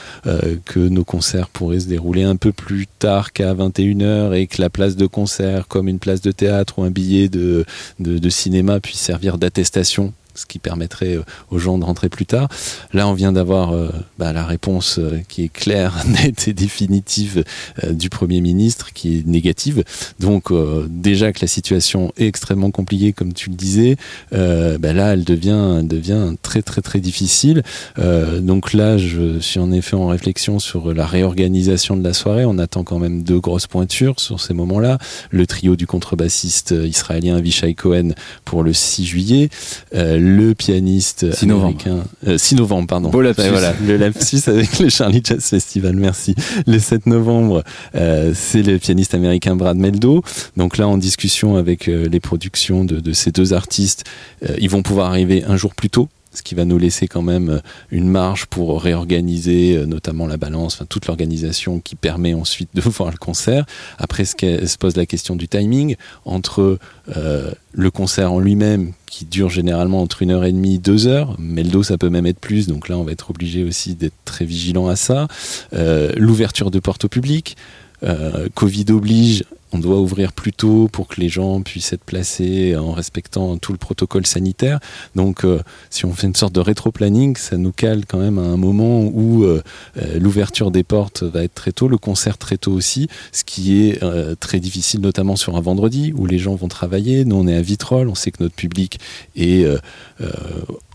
que 0.66 0.80
nos 0.80 1.04
concerts 1.04 1.50
pourraient 1.50 1.80
se 1.80 1.88
dérouler 1.88 2.24
un 2.24 2.36
peu 2.36 2.52
plus 2.52 2.88
tard 2.88 3.32
qu'à 3.32 3.54
21h 3.54 4.34
et 4.34 4.48
que 4.48 4.62
la 4.62 4.70
place 4.70 4.96
de 4.96 5.06
concert, 5.06 5.68
comme 5.68 5.88
une 5.88 6.00
place 6.00 6.22
de 6.22 6.32
théâtre 6.32 6.80
ou 6.80 6.84
un 6.84 6.92
billet 6.92 7.30
de, 7.30 7.66
de 8.00 8.30
cinéma, 8.30 8.80
puisse 8.80 9.00
servir 9.00 9.38
d'attestation 9.38 10.14
ce 10.36 10.46
qui 10.46 10.60
permettrait 10.60 11.18
euh, 11.18 11.24
aux 11.50 11.60
gens 11.60 11.78
de 11.78 11.86
rentrer 11.86 12.10
plus 12.10 12.26
tard. 12.26 12.50
Là, 12.94 13.08
on 13.08 13.14
vient 13.14 13.32
d'avoir 13.32 13.72
euh, 13.72 13.90
bah, 14.18 14.34
la 14.34 14.46
réponse 14.46 15.00
euh, 15.00 15.20
qui 15.28 15.44
est 15.44 15.50
claire, 15.50 16.04
nette 16.08 16.48
et 16.48 16.54
définitive 16.54 17.44
du 17.90 18.10
Premier 18.10 18.42
ministre, 18.42 18.94
qui 18.94 19.20
est 19.20 19.28
négative. 19.28 19.84
Donc, 20.20 20.52
déjà 20.90 21.32
que 21.32 21.40
la 21.42 21.48
situation 21.48 22.12
est 22.18 22.28
extrêmement 22.28 22.72
compliquée, 22.72 23.14
comme 23.14 23.34
tu 23.34 23.50
le 23.50 23.56
disais, 23.56 23.96
bah, 24.32 24.94
là, 24.94 25.14
elle 25.14 25.24
devient, 25.24 26.36
très, 26.42 26.62
très, 26.62 26.82
très 26.82 27.00
difficile. 27.00 27.64
donc 27.98 28.74
là, 28.74 28.98
je 28.98 29.40
suis 29.40 29.60
en 29.60 29.72
effet 29.72 29.96
en 29.96 30.08
réflexion 30.08 30.60
sur 30.60 30.94
la 30.94 31.06
réorganisation 31.06 31.98
de 31.98 32.04
la 32.04 32.14
soirée. 32.14 32.46
On 32.46 32.58
attend 32.58 32.84
quand 32.84 33.00
même 33.00 33.24
deux 33.24 33.40
grosses 33.40 33.68
pointures 33.68 34.20
sur 34.20 34.40
ces 34.40 34.54
moments-là. 34.54 34.98
Le 35.30 35.48
trio 35.48 35.76
du 35.76 35.88
contrebassiste 35.88 36.72
israélien 36.72 37.38
Avishai 37.38 37.74
Cohen 37.74 38.14
pour 38.46 38.64
le 38.64 38.74
6 38.74 39.06
juillet 39.06 39.50
le 40.22 40.54
pianiste 40.54 41.34
6 41.34 41.44
américain. 41.50 42.04
6 42.38 42.54
euh, 42.54 42.58
novembre, 42.58 42.88
pardon. 42.88 43.10
voilà, 43.10 43.34
le 43.86 43.98
lapsus 43.98 44.42
avec 44.48 44.80
le 44.80 44.90
Charlie 44.90 45.22
Jazz 45.24 45.44
Festival, 45.44 45.96
merci. 45.96 46.36
Le 46.68 46.80
7 46.80 47.08
novembre, 47.08 47.64
euh, 47.96 48.32
c'est 48.36 48.62
le 48.62 48.78
pianiste 48.78 49.16
américain 49.16 49.56
Brad 49.56 49.78
Meldo. 49.78 50.24
Donc 50.58 50.78
là, 50.78 50.88
en 50.88 50.98
discussion 50.98 51.56
avec 51.56 51.88
euh, 51.88 52.08
les 52.08 52.20
productions 52.20 52.86
de, 52.86 53.00
de, 53.00 53.14
ces 53.14 53.32
deux 53.32 53.54
artistes, 53.54 54.06
ils 54.60 54.70
vont 54.70 54.82
pouvoir 54.82 55.08
arriver 55.08 55.44
un 55.48 55.58
jour 55.58 55.76
plus 55.76 55.90
tôt 55.90 56.08
ce 56.34 56.42
qui 56.44 56.56
va 56.56 56.66
nous 56.66 56.78
laisser 56.78 57.08
quand 57.08 57.22
même 57.22 57.50
euh, 57.50 57.60
une 57.92 58.08
marge 58.08 58.46
pour 58.46 58.82
réorganiser 58.82 59.76
euh, 59.76 59.86
notamment 59.86 60.28
la 60.28 60.38
balance, 60.38 60.82
toute 60.90 61.08
l'organisation 61.08 61.80
qui 61.80 61.96
permet 61.96 62.34
ensuite 62.34 62.70
de 62.74 62.82
voir 62.86 63.12
le 63.12 63.18
concert. 63.18 63.66
Après, 63.98 64.26
se 64.26 64.78
pose 64.78 64.96
la 64.96 65.06
question 65.06 65.36
du 65.36 65.48
timing 65.48 65.96
entre 66.26 66.80
euh, 67.16 67.52
le 67.74 67.92
concert 67.92 68.32
en 68.32 68.40
lui-même 68.40 68.94
qui 69.08 69.26
dure 69.26 69.50
généralement 69.50 70.02
entre 70.02 70.22
une 70.22 70.32
heure 70.32 70.46
et 70.46 70.52
demie, 70.54 70.80
deux 70.80 71.08
heures. 71.08 71.36
Meldo, 71.38 71.84
ça 71.84 71.98
peut 71.98 72.10
même 72.10 72.26
être 72.26 72.40
plus, 72.40 72.68
donc 72.68 72.88
là, 72.88 72.98
on 72.98 73.04
va 73.04 73.12
être 73.12 73.30
obligé 73.30 73.66
aussi 73.66 73.96
d'être 73.96 74.16
très 74.24 74.46
vigilant 74.46 74.88
à 74.88 74.96
ça. 74.96 75.28
L'ouverture 76.16 76.72
de 76.72 76.80
porte 76.80 77.04
au 77.04 77.10
public. 77.10 77.58
Covid 78.56 78.86
oblige, 78.90 79.44
on 79.74 79.80
doit 79.80 80.00
ouvrir 80.00 80.34
plus 80.34 80.52
tôt 80.52 80.90
pour 80.92 81.08
que 81.08 81.20
les 81.22 81.30
gens 81.30 81.62
puissent 81.62 81.94
être 81.94 82.04
placés 82.04 82.76
en 82.76 82.92
respectant 82.92 83.58
tout 83.58 83.72
le 83.72 83.78
protocole 83.78 84.26
sanitaire. 84.26 84.80
Donc, 85.16 85.46
euh, 85.46 85.62
si 85.90 86.06
on 86.06 86.14
fait 86.14 86.28
une 86.28 86.36
sorte 86.36 86.54
de 86.54 86.60
rétro-planning, 86.60 87.38
ça 87.38 87.58
nous 87.58 87.72
cale 87.72 88.06
quand 88.06 88.18
même 88.18 88.38
à 88.38 88.44
un 88.44 88.58
moment 88.58 89.04
où 89.04 89.44
euh, 89.44 89.64
euh, 89.98 90.20
l'ouverture 90.20 90.72
des 90.72 90.84
portes 90.84 91.24
va 91.24 91.44
être 91.44 91.54
très 91.54 91.72
tôt, 91.72 91.88
le 91.88 91.98
concert 91.98 92.38
très 92.38 92.58
tôt 92.58 92.74
aussi, 92.74 93.08
ce 93.32 93.44
qui 93.44 93.84
est 93.84 94.02
très 94.40 94.60
difficile, 94.60 95.02
notamment 95.02 95.36
sur 95.36 95.56
un 95.56 95.62
vendredi 95.62 96.14
où 96.16 96.26
les 96.26 96.38
gens 96.38 96.56
vont 96.56 96.68
travailler. 96.68 97.26
Nous, 97.26 97.36
on 97.36 97.48
est 97.48 97.56
à 97.56 97.62
Vitrolles, 97.62 98.10
on 98.10 98.16
sait 98.16 98.32
que 98.32 98.44
notre 98.44 98.56
public 98.56 99.00
est 99.36 99.66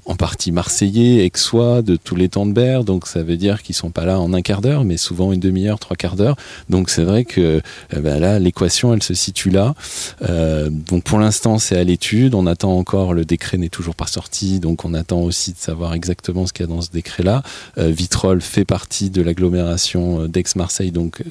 en 0.06 0.14
partie 0.14 0.52
marseillais, 0.52 1.24
aixois, 1.24 1.82
de 1.82 1.96
tous 1.96 2.14
les 2.14 2.28
temps 2.28 2.46
de 2.46 2.52
Berre, 2.52 2.84
donc 2.84 3.06
ça 3.06 3.22
veut 3.22 3.36
dire 3.36 3.62
qu'ils 3.62 3.74
sont 3.74 3.90
pas 3.90 4.04
là 4.04 4.20
en 4.20 4.32
un 4.32 4.40
quart 4.40 4.60
d'heure, 4.60 4.84
mais 4.84 4.96
souvent 4.96 5.32
une 5.32 5.40
demi-heure, 5.40 5.78
trois 5.80 5.96
quarts 5.96 6.16
d'heure. 6.16 6.36
Donc 6.70 6.90
c'est 6.90 7.02
vrai 7.02 7.24
que 7.24 7.60
eh 7.94 8.00
ben 8.00 8.20
là, 8.20 8.38
l'équation, 8.38 8.94
elle 8.94 9.02
se 9.02 9.14
situe 9.14 9.50
là. 9.50 9.74
Euh, 10.22 10.70
donc 10.70 11.04
pour 11.04 11.18
l'instant, 11.18 11.58
c'est 11.58 11.76
à 11.76 11.84
l'étude. 11.84 12.34
On 12.34 12.46
attend 12.46 12.76
encore, 12.78 13.14
le 13.14 13.24
décret 13.24 13.58
n'est 13.58 13.68
toujours 13.68 13.96
pas 13.96 14.06
sorti, 14.06 14.60
donc 14.60 14.84
on 14.84 14.94
attend 14.94 15.20
aussi 15.20 15.52
de 15.52 15.58
savoir 15.58 15.94
exactement 15.94 16.46
ce 16.46 16.52
qu'il 16.52 16.66
y 16.66 16.68
a 16.68 16.72
dans 16.72 16.82
ce 16.82 16.90
décret-là. 16.90 17.42
Euh, 17.78 17.88
Vitrolles 17.88 18.42
fait 18.42 18.64
partie 18.64 19.10
de 19.10 19.22
l'agglomération 19.22 20.20
euh, 20.22 20.28
d'Aix-Marseille, 20.28 20.92
donc 20.92 21.22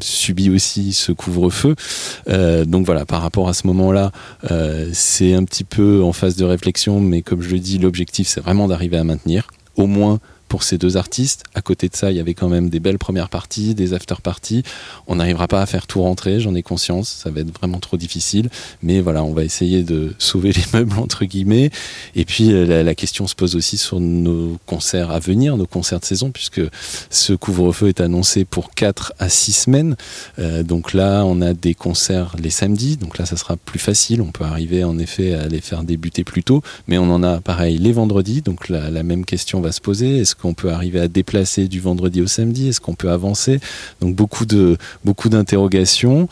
subit 0.00 0.50
aussi 0.50 0.92
ce 0.92 1.12
couvre-feu. 1.12 1.74
Euh, 2.28 2.64
donc 2.64 2.86
voilà, 2.86 3.04
par 3.04 3.22
rapport 3.22 3.48
à 3.48 3.54
ce 3.54 3.66
moment-là, 3.66 4.12
euh, 4.50 4.88
c'est 4.92 5.34
un 5.34 5.44
petit 5.44 5.64
peu 5.64 6.02
en 6.02 6.12
phase 6.12 6.36
de 6.36 6.44
réflexion, 6.44 7.00
mais 7.00 7.22
comme 7.22 7.42
je 7.42 7.50
le 7.50 7.58
dis, 7.58 7.78
l'objectif 7.78 8.28
c'est 8.28 8.40
vraiment 8.40 8.68
d'arriver 8.68 8.96
à 8.96 9.04
maintenir 9.04 9.48
au 9.76 9.86
moins 9.86 10.20
pour 10.52 10.64
ces 10.64 10.76
deux 10.76 10.98
artistes. 10.98 11.44
À 11.54 11.62
côté 11.62 11.88
de 11.88 11.96
ça, 11.96 12.10
il 12.10 12.16
y 12.18 12.20
avait 12.20 12.34
quand 12.34 12.50
même 12.50 12.68
des 12.68 12.78
belles 12.78 12.98
premières 12.98 13.30
parties, 13.30 13.74
des 13.74 13.94
after 13.94 14.16
parties. 14.22 14.62
On 15.06 15.16
n'arrivera 15.16 15.48
pas 15.48 15.62
à 15.62 15.64
faire 15.64 15.86
tout 15.86 16.02
rentrer, 16.02 16.40
j'en 16.40 16.54
ai 16.54 16.62
conscience, 16.62 17.08
ça 17.08 17.30
va 17.30 17.40
être 17.40 17.58
vraiment 17.58 17.78
trop 17.78 17.96
difficile. 17.96 18.50
Mais 18.82 19.00
voilà, 19.00 19.24
on 19.24 19.32
va 19.32 19.44
essayer 19.44 19.82
de 19.82 20.12
sauver 20.18 20.52
les 20.52 20.64
meubles, 20.74 20.98
entre 20.98 21.24
guillemets. 21.24 21.70
Et 22.14 22.26
puis, 22.26 22.52
euh, 22.52 22.66
la, 22.66 22.82
la 22.82 22.94
question 22.94 23.26
se 23.26 23.34
pose 23.34 23.56
aussi 23.56 23.78
sur 23.78 23.98
nos 23.98 24.58
concerts 24.66 25.10
à 25.10 25.20
venir, 25.20 25.56
nos 25.56 25.64
concerts 25.64 26.00
de 26.00 26.04
saison, 26.04 26.30
puisque 26.30 26.60
ce 27.08 27.32
couvre-feu 27.32 27.88
est 27.88 28.02
annoncé 28.02 28.44
pour 28.44 28.74
4 28.74 29.14
à 29.18 29.30
6 29.30 29.52
semaines. 29.54 29.96
Euh, 30.38 30.62
donc 30.62 30.92
là, 30.92 31.22
on 31.24 31.40
a 31.40 31.54
des 31.54 31.72
concerts 31.72 32.36
les 32.38 32.50
samedis. 32.50 32.98
Donc 32.98 33.16
là, 33.16 33.24
ça 33.24 33.38
sera 33.38 33.56
plus 33.56 33.78
facile. 33.78 34.20
On 34.20 34.32
peut 34.32 34.44
arriver, 34.44 34.84
en 34.84 34.98
effet, 34.98 35.32
à 35.32 35.48
les 35.48 35.62
faire 35.62 35.82
débuter 35.82 36.24
plus 36.24 36.44
tôt. 36.44 36.60
Mais 36.88 36.98
on 36.98 37.10
en 37.10 37.22
a, 37.22 37.40
pareil, 37.40 37.78
les 37.78 37.92
vendredis. 37.92 38.42
Donc 38.42 38.68
la, 38.68 38.90
la 38.90 39.02
même 39.02 39.24
question 39.24 39.62
va 39.62 39.72
se 39.72 39.80
poser. 39.80 40.18
Est-ce 40.18 40.41
qu'on 40.42 40.54
peut 40.54 40.70
arriver 40.70 41.00
à 41.00 41.08
déplacer 41.08 41.68
du 41.68 41.80
vendredi 41.80 42.20
au 42.20 42.26
samedi 42.26 42.68
Est-ce 42.68 42.80
qu'on 42.80 42.94
peut 42.94 43.10
avancer? 43.10 43.60
Donc 44.00 44.16
beaucoup 44.16 44.44
d'interrogations 45.28 46.28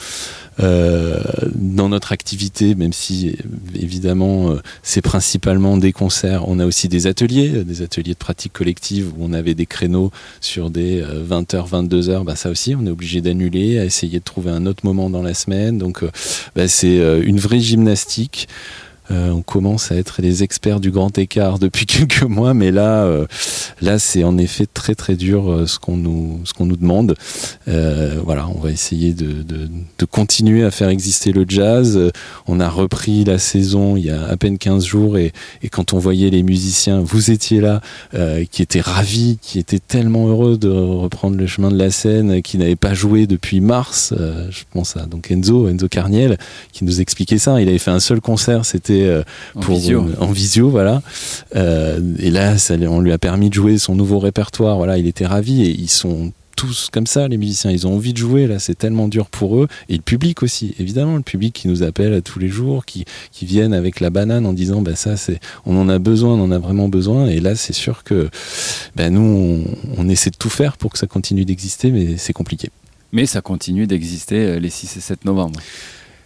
euh, 0.62 1.22
dans 1.54 1.88
notre 1.88 2.12
activité, 2.12 2.74
même 2.74 2.92
si 2.92 3.36
évidemment 3.74 4.50
euh, 4.50 4.60
c'est 4.82 5.00
principalement 5.00 5.78
des 5.78 5.92
concerts. 5.92 6.48
On 6.48 6.58
a 6.58 6.66
aussi 6.66 6.88
des 6.88 7.06
ateliers, 7.06 7.50
euh, 7.54 7.64
des 7.64 7.82
ateliers 7.82 8.12
de 8.12 8.18
pratique 8.18 8.52
collective 8.52 9.12
où 9.16 9.24
on 9.24 9.32
avait 9.32 9.54
des 9.54 9.64
créneaux 9.64 10.10
sur 10.40 10.70
des 10.70 11.02
20h, 11.02 11.70
22h. 11.70 12.24
Bah 12.24 12.36
ça 12.36 12.50
aussi, 12.50 12.74
on 12.74 12.84
est 12.84 12.90
obligé 12.90 13.20
d'annuler, 13.20 13.78
à 13.78 13.84
essayer 13.84 14.18
de 14.18 14.24
trouver 14.24 14.50
un 14.50 14.66
autre 14.66 14.84
moment 14.84 15.08
dans 15.08 15.22
la 15.22 15.34
semaine. 15.34 15.78
Donc 15.78 16.04
bah, 16.54 16.68
c'est 16.68 16.98
une 17.22 17.38
vraie 17.38 17.60
gymnastique. 17.60 18.48
Euh, 19.10 19.30
on 19.30 19.42
commence 19.42 19.90
à 19.90 19.96
être 19.96 20.22
les 20.22 20.42
experts 20.42 20.80
du 20.80 20.90
grand 20.90 21.16
écart 21.18 21.58
depuis 21.58 21.86
quelques 21.86 22.22
mois, 22.22 22.54
mais 22.54 22.70
là, 22.70 23.04
euh, 23.04 23.26
là, 23.80 23.98
c'est 23.98 24.24
en 24.24 24.38
effet 24.38 24.66
très 24.66 24.94
très 24.94 25.16
dur 25.16 25.50
euh, 25.50 25.66
ce 25.66 25.78
qu'on 25.78 25.96
nous, 25.96 26.40
ce 26.44 26.52
qu'on 26.52 26.66
nous 26.66 26.76
demande. 26.76 27.14
Voilà, 27.66 28.48
on 28.48 28.60
va 28.60 28.70
essayer 28.70 29.12
de, 29.12 29.42
de, 29.42 29.68
de, 29.98 30.04
continuer 30.04 30.64
à 30.64 30.70
faire 30.70 30.88
exister 30.88 31.32
le 31.32 31.44
jazz. 31.48 31.98
On 32.46 32.60
a 32.60 32.68
repris 32.68 33.24
la 33.24 33.38
saison 33.38 33.96
il 33.96 34.04
y 34.04 34.10
a 34.10 34.26
à 34.26 34.36
peine 34.36 34.58
15 34.58 34.84
jours 34.84 35.18
et, 35.18 35.32
et 35.62 35.68
quand 35.68 35.92
on 35.92 35.98
voyait 35.98 36.30
les 36.30 36.42
musiciens, 36.42 37.00
vous 37.00 37.30
étiez 37.30 37.60
là, 37.60 37.80
qui 38.50 38.62
étaient 38.62 38.80
ravis, 38.80 39.38
qui 39.40 39.58
étaient 39.58 39.78
tellement 39.78 40.28
heureux 40.28 40.58
de 40.58 40.68
reprendre 40.68 41.36
le 41.36 41.46
chemin 41.46 41.70
de 41.70 41.78
la 41.78 41.90
scène, 41.90 42.42
qui 42.42 42.58
n'avaient 42.58 42.76
pas 42.76 42.94
joué 42.94 43.26
depuis 43.26 43.60
mars. 43.60 44.12
je 44.16 44.62
pense 44.72 44.96
à 44.96 45.06
donc 45.06 45.30
Enzo, 45.30 45.68
Enzo 45.68 45.88
Carniel, 45.88 46.38
qui 46.72 46.84
nous 46.84 47.00
expliquait 47.00 47.38
ça. 47.38 47.60
Il 47.60 47.68
avait 47.68 47.78
fait 47.78 47.90
un 47.90 48.00
seul 48.00 48.20
concert, 48.20 48.64
c'était 48.64 48.99
euh, 49.04 49.22
En 49.54 49.60
visio. 49.60 50.06
en 50.18 50.32
visio, 50.32 50.70
voilà. 50.70 51.02
Euh, 51.56 52.00
et 52.18 52.30
là, 52.30 52.58
ça, 52.58 52.74
on 52.74 53.00
lui 53.00 53.12
a 53.12 53.18
permis 53.18 53.48
de 53.48 53.54
jouer 53.54 53.78
son 53.78 53.94
nouveau 53.94 54.18
répertoire. 54.18 54.76
Voilà, 54.76 54.98
il 54.98 55.06
était 55.06 55.26
ravi 55.26 55.62
et 55.62 55.70
ils 55.70 55.90
sont 55.90 56.32
tous 56.56 56.88
comme 56.92 57.06
ça, 57.06 57.26
les 57.26 57.38
musiciens. 57.38 57.70
Ils 57.70 57.86
ont 57.86 57.94
envie 57.94 58.12
de 58.12 58.18
jouer. 58.18 58.46
Là, 58.46 58.58
c'est 58.58 58.74
tellement 58.74 59.08
dur 59.08 59.26
pour 59.26 59.60
eux. 59.60 59.68
Et 59.88 59.96
le 59.96 60.02
public 60.02 60.42
aussi, 60.42 60.74
évidemment, 60.78 61.16
le 61.16 61.22
public 61.22 61.54
qui 61.54 61.68
nous 61.68 61.82
appelle 61.82 62.20
tous 62.22 62.38
les 62.38 62.48
jours, 62.48 62.84
qui, 62.84 63.04
qui 63.32 63.46
viennent 63.46 63.72
avec 63.72 64.00
la 64.00 64.10
banane 64.10 64.44
en 64.44 64.52
disant, 64.52 64.82
bah 64.82 64.94
ça, 64.94 65.16
c'est, 65.16 65.40
on 65.64 65.76
en 65.80 65.88
a 65.88 65.98
besoin, 65.98 66.34
on 66.34 66.44
en 66.44 66.50
a 66.50 66.58
vraiment 66.58 66.88
besoin. 66.88 67.26
Et 67.26 67.40
là, 67.40 67.54
c'est 67.54 67.72
sûr 67.72 68.04
que, 68.04 68.28
bah, 68.94 69.08
nous, 69.08 69.20
on, 69.20 69.64
on 69.96 70.08
essaie 70.08 70.30
de 70.30 70.36
tout 70.36 70.50
faire 70.50 70.76
pour 70.76 70.92
que 70.92 70.98
ça 70.98 71.06
continue 71.06 71.44
d'exister, 71.44 71.90
mais 71.90 72.16
c'est 72.18 72.34
compliqué. 72.34 72.70
Mais 73.12 73.26
ça 73.26 73.40
continue 73.40 73.86
d'exister 73.86 74.36
euh, 74.36 74.58
les 74.60 74.70
6 74.70 74.96
et 74.96 75.00
7 75.00 75.24
novembre. 75.24 75.58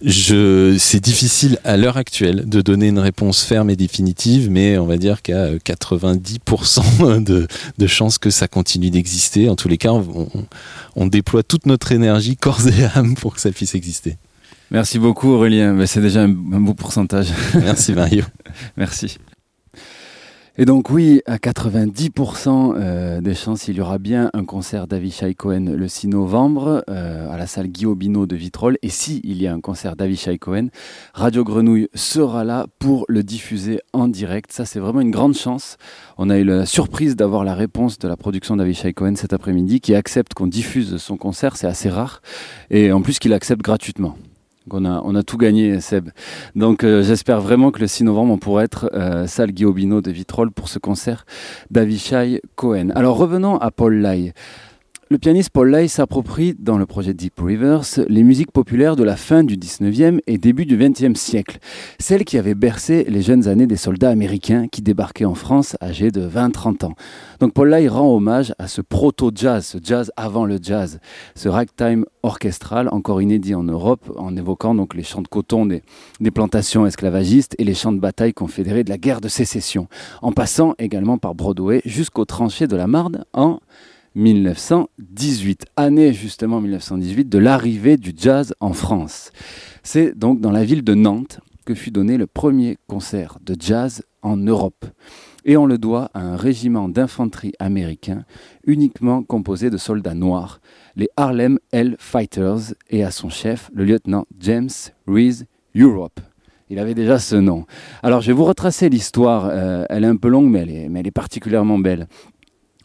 Je, 0.07 0.77
c'est 0.79 1.01
difficile 1.01 1.59
à 1.65 1.77
l'heure 1.79 1.97
actuelle 1.97 2.45
de 2.47 2.61
donner 2.61 2.89
une 2.89 2.99
réponse 2.99 3.43
ferme 3.43 3.71
et 3.71 3.77
définitive, 3.77 4.51
mais 4.51 4.77
on 4.77 4.85
va 4.87 4.99
dire 4.99 5.23
qu'à 5.23 5.33
euh, 5.45 5.59
90% 5.59 7.23
de, 7.23 7.47
de 7.79 7.87
chances 7.87 8.19
que 8.19 8.29
ça 8.31 8.47
continue 8.47 8.91
d'exister. 8.91 9.49
En 9.49 9.57
tous 9.57 9.69
les 9.69 9.79
cas, 9.79 9.93
on, 9.93 10.29
on- 10.97 11.07
déploie 11.07 11.43
toute 11.43 11.65
notre 11.67 11.93
énergie, 11.93 12.37
corps 12.37 12.61
et 12.69 12.85
âme, 12.99 13.15
pour 13.15 13.35
que 13.35 13.41
ça 13.41 13.51
puisse 13.51 13.75
exister. 13.75 14.17
Merci 14.71 14.99
beaucoup 14.99 15.31
Aurélien, 15.31 15.73
Mais 15.73 15.87
c'est 15.87 16.01
déjà 16.01 16.23
un 16.23 16.29
beau 16.29 16.75
pourcentage. 16.75 17.29
Merci 17.55 17.93
Mario. 17.93 18.25
Merci. 18.77 19.19
Et 20.57 20.67
donc 20.67 20.89
oui, 20.91 21.21
à 21.27 21.39
90% 21.39 22.75
euh, 22.77 23.21
des 23.21 23.35
chances, 23.35 23.67
il 23.67 23.75
y 23.75 23.81
aura 23.81 23.99
bien 23.99 24.31
un 24.35 24.45
concert 24.45 24.87
d'Avishai 24.87 25.35
Cohen 25.35 25.75
le 25.77 25.89
6 25.89 26.07
novembre 26.07 26.85
euh, 26.89 27.29
à 27.29 27.37
la 27.37 27.49
salle 27.49 27.67
Guillaume 27.67 27.99
Binot 27.99 28.27
de 28.27 28.37
Vitrolles. 28.37 28.79
Et 28.83 28.89
si 28.89 29.21
il 29.25 29.43
y 29.43 29.49
a 29.49 29.53
un 29.53 29.61
concert 29.61 29.97
d'Avishai 29.97 30.39
Cohen, 30.39 30.69
Radio 31.13 31.43
Grenouille 31.43 31.89
sera 31.95 32.45
là 32.45 32.69
pour 32.79 33.05
le 33.09 33.25
diffuser 33.25 33.81
en 33.93 34.07
direct. 34.07 34.53
Ça, 34.53 34.65
c'est 34.65 34.79
vraiment 34.79 35.01
une 35.01 35.11
grande 35.11 35.35
chance. 35.35 35.77
On 36.19 36.31
a 36.31 36.39
eu 36.39 36.45
la 36.45 36.67
surprise 36.67 37.17
d'avoir 37.17 37.43
la 37.43 37.57
réponse 37.57 37.99
de 37.99 38.07
la 38.07 38.17
production 38.17 38.55
d'Avishai 38.55 38.93
Cohen 38.93 39.17
cet 39.17 39.33
après-midi 39.33 39.81
qui 39.81 39.97
accepte 39.97 40.35
qu'on 40.35 40.47
diffuse 40.47 40.99
son 40.99 41.17
concert. 41.17 41.57
C'est 41.57 41.67
assez 41.67 41.91
rare. 41.91 42.23
Et 42.71 42.93
en 42.93 43.03
plus 43.03 43.19
qu'il 43.19 43.33
accepte 43.33 43.63
gratuitement. 43.63 44.17
On 44.71 45.15
a, 45.15 45.23
tout 45.23 45.37
gagné, 45.37 45.81
Seb. 45.81 46.09
Donc 46.55 46.85
euh, 46.85 47.03
j'espère 47.03 47.41
vraiment 47.41 47.71
que 47.71 47.81
le 47.81 47.87
6 47.87 48.05
novembre, 48.05 48.33
on 48.33 48.39
pourra 48.39 48.65
être 48.65 48.91
euh, 48.95 49.27
salle 49.27 49.53
Guillaume 49.53 50.01
de 50.01 50.11
Vitrolles 50.11 50.51
pour 50.51 50.69
ce 50.69 50.79
concert 50.79 51.27
d'Avishai 51.71 52.41
Cohen. 52.57 52.89
Alors 52.95 53.19
revenons 53.19 53.59
à 53.59 53.71
Paul 53.71 53.97
Lai. 53.97 54.33
Le 55.15 55.19
pianiste 55.19 55.51
Paul 55.51 55.71
Lai 55.71 55.87
s'approprie 55.87 56.57
dans 56.59 56.77
le 56.77 56.87
projet 56.87 57.15
Deep 57.15 57.39
Rivers 57.39 57.85
les 58.09 58.25
musiques 58.25 58.51
populaires 58.51 58.97
de 58.97 59.05
la 59.05 59.15
fin 59.15 59.45
du 59.45 59.57
19e 59.57 60.19
et 60.27 60.39
début 60.39 60.67
du 60.67 60.77
20e 60.77 61.15
siècle, 61.15 61.59
celles 62.01 62.25
qui 62.25 62.37
avaient 62.37 62.57
bercé 62.57 63.05
les 63.05 63.23
jeunes 63.23 63.47
années 63.47 63.69
des 63.69 63.77
soldats 63.77 64.11
américains 64.11 64.67
qui 64.67 64.83
débarquaient 64.83 65.25
en 65.25 65.37
France 65.37 65.77
âgés 65.81 66.11
de 66.11 66.29
20-30 66.29 66.87
ans. 66.87 66.95
Donc 67.39 67.53
Paul 67.53 67.69
Lai 67.69 67.87
rend 67.87 68.13
hommage 68.13 68.55
à 68.59 68.67
ce 68.67 68.81
proto-jazz, 68.81 69.65
ce 69.65 69.79
jazz 69.81 70.11
avant 70.17 70.47
le 70.47 70.59
jazz, 70.61 70.99
ce 71.37 71.49
ragtime 71.49 72.07
orchestral 72.25 72.89
encore 72.91 73.23
inédit 73.23 73.55
en 73.55 73.63
Europe 73.63 74.13
en 74.17 74.37
évoquant 74.37 74.75
donc 74.75 74.97
les 74.97 75.05
champs 75.05 75.23
de 75.23 75.29
coton 75.29 75.65
des, 75.65 75.85
des 76.19 76.33
plantations 76.33 76.87
esclavagistes 76.87 77.55
et 77.59 77.65
les 77.65 77.75
champs 77.75 77.93
de 77.93 78.01
bataille 78.01 78.35
confédérés 78.35 78.83
de 78.83 78.91
la 78.91 78.99
guerre 78.99 79.21
de 79.21 79.29
sécession, 79.29 79.87
en 80.23 80.33
passant 80.33 80.75
également 80.81 81.19
par 81.19 81.37
Broadway 81.37 81.83
jusqu'aux 81.85 82.25
tranchées 82.25 82.67
de 82.67 82.75
la 82.75 82.89
Marne 82.89 83.25
en 83.33 83.61
1918, 84.15 85.67
année 85.77 86.13
justement 86.13 86.61
1918 86.61 87.29
de 87.29 87.39
l'arrivée 87.39 87.97
du 87.97 88.13
jazz 88.17 88.55
en 88.61 88.73
France. 88.73 89.33
C'est 89.83 90.17
donc 90.17 90.41
dans 90.41 90.51
la 90.51 90.65
ville 90.65 90.85
de 90.85 90.95
Nantes 90.95 91.41
que 91.65 91.75
fut 91.75 91.91
donné 91.91 92.17
le 92.17 92.27
premier 92.27 92.77
concert 92.87 93.39
de 93.43 93.57
jazz 93.59 94.03
en 94.23 94.37
Europe. 94.37 94.85
Et 95.45 95.57
on 95.57 95.67
le 95.67 95.79
doit 95.79 96.11
à 96.15 96.21
un 96.21 96.37
régiment 96.37 96.89
d'infanterie 96.89 97.53
américain 97.59 98.25
uniquement 98.67 99.23
composé 99.23 99.69
de 99.69 99.77
soldats 99.77 100.15
noirs, 100.15 100.61
les 100.97 101.09
Harlem 101.17 101.59
L 101.73 101.97
Fighters, 101.99 102.75
et 102.91 103.05
à 103.05 103.11
son 103.11 103.29
chef, 103.29 103.71
le 103.75 103.85
lieutenant 103.85 104.27
James 104.39 104.71
Reese 105.07 105.45
Europe. 105.77 106.21
Il 106.71 106.79
avait 106.79 106.95
déjà 106.95 107.19
ce 107.19 107.37
nom. 107.37 107.67
Alors 108.03 108.23
je 108.23 108.29
vais 108.29 108.33
vous 108.33 108.45
retracer 108.45 108.89
l'histoire, 108.89 109.49
euh, 109.51 109.85
elle 109.91 110.05
est 110.05 110.09
un 110.09 110.17
peu 110.17 110.29
longue 110.29 110.51
mais 110.51 111.01
elle 111.01 111.07
est 111.07 111.11
particulièrement 111.11 111.79
belle. 111.79 112.09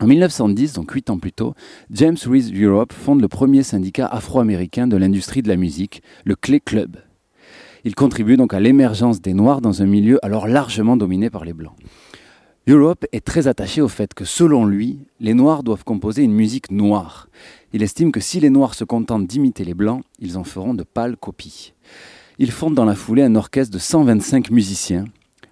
En 0.02 0.08
1910, 0.08 0.74
donc 0.74 0.92
huit 0.92 1.10
ans 1.10 1.18
plus 1.18 1.34
tôt, 1.34 1.56
James 1.92 2.16
Reese 2.26 2.54
Europe 2.54 2.94
fonde 2.94 3.20
le 3.20 3.28
premier 3.28 3.64
syndicat 3.64 4.06
afro-américain 4.06 4.88
de 4.88 4.96
l'industrie 4.96 5.42
de 5.42 5.50
la 5.50 5.58
musique, 5.58 6.02
le 6.24 6.36
Clay 6.36 6.62
Club. 6.62 6.96
Il 7.84 7.96
contribue 7.96 8.38
donc 8.38 8.54
à 8.54 8.62
l'émergence 8.62 9.22
des 9.22 9.34
Noirs 9.34 9.60
dans 9.60 9.82
un 9.82 9.86
milieu 9.86 10.18
alors 10.24 10.48
largement 10.48 10.96
dominé 10.96 11.30
par 11.30 11.44
les 11.44 11.52
Blancs. 11.52 11.76
Europe 12.66 13.06
est 13.12 13.26
très 13.26 13.48
attaché 13.48 13.82
au 13.82 13.90
fait 13.90 14.14
que, 14.14 14.24
selon 14.24 14.66
lui, 14.66 15.00
les 15.20 15.34
Noirs 15.34 15.64
doivent 15.64 15.84
composer 15.84 16.24
une 16.24 16.34
musique 16.34 16.72
noire. 16.72 17.28
Il 17.74 17.84
estime 17.84 18.14
que 18.14 18.22
si 18.22 18.40
les 18.40 18.50
Noirs 18.50 18.76
se 18.76 18.86
contentent 18.86 19.28
d'imiter 19.28 19.66
les 19.66 19.74
Blancs, 19.74 20.04
ils 20.20 20.38
en 20.38 20.46
feront 20.46 20.74
de 20.74 20.84
pâles 20.84 21.18
copies. 21.18 21.74
Il 22.38 22.52
fonde 22.52 22.76
dans 22.76 22.86
la 22.86 22.96
foulée 22.96 23.24
un 23.24 23.36
orchestre 23.36 23.74
de 23.74 23.80
125 23.80 24.50
musiciens, 24.52 25.06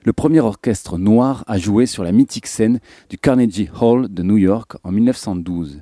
le 0.04 0.14
premier 0.14 0.40
orchestre 0.40 0.98
noir 0.98 1.44
à 1.48 1.58
jouer 1.58 1.86
sur 1.86 2.04
la 2.04 2.12
mythique 2.12 2.48
scène 2.48 2.80
du 3.10 3.18
Carnegie 3.18 3.70
Hall 3.82 4.08
de 4.10 4.24
New 4.24 4.38
York 4.38 4.78
en 4.84 4.92
1912. 4.92 5.80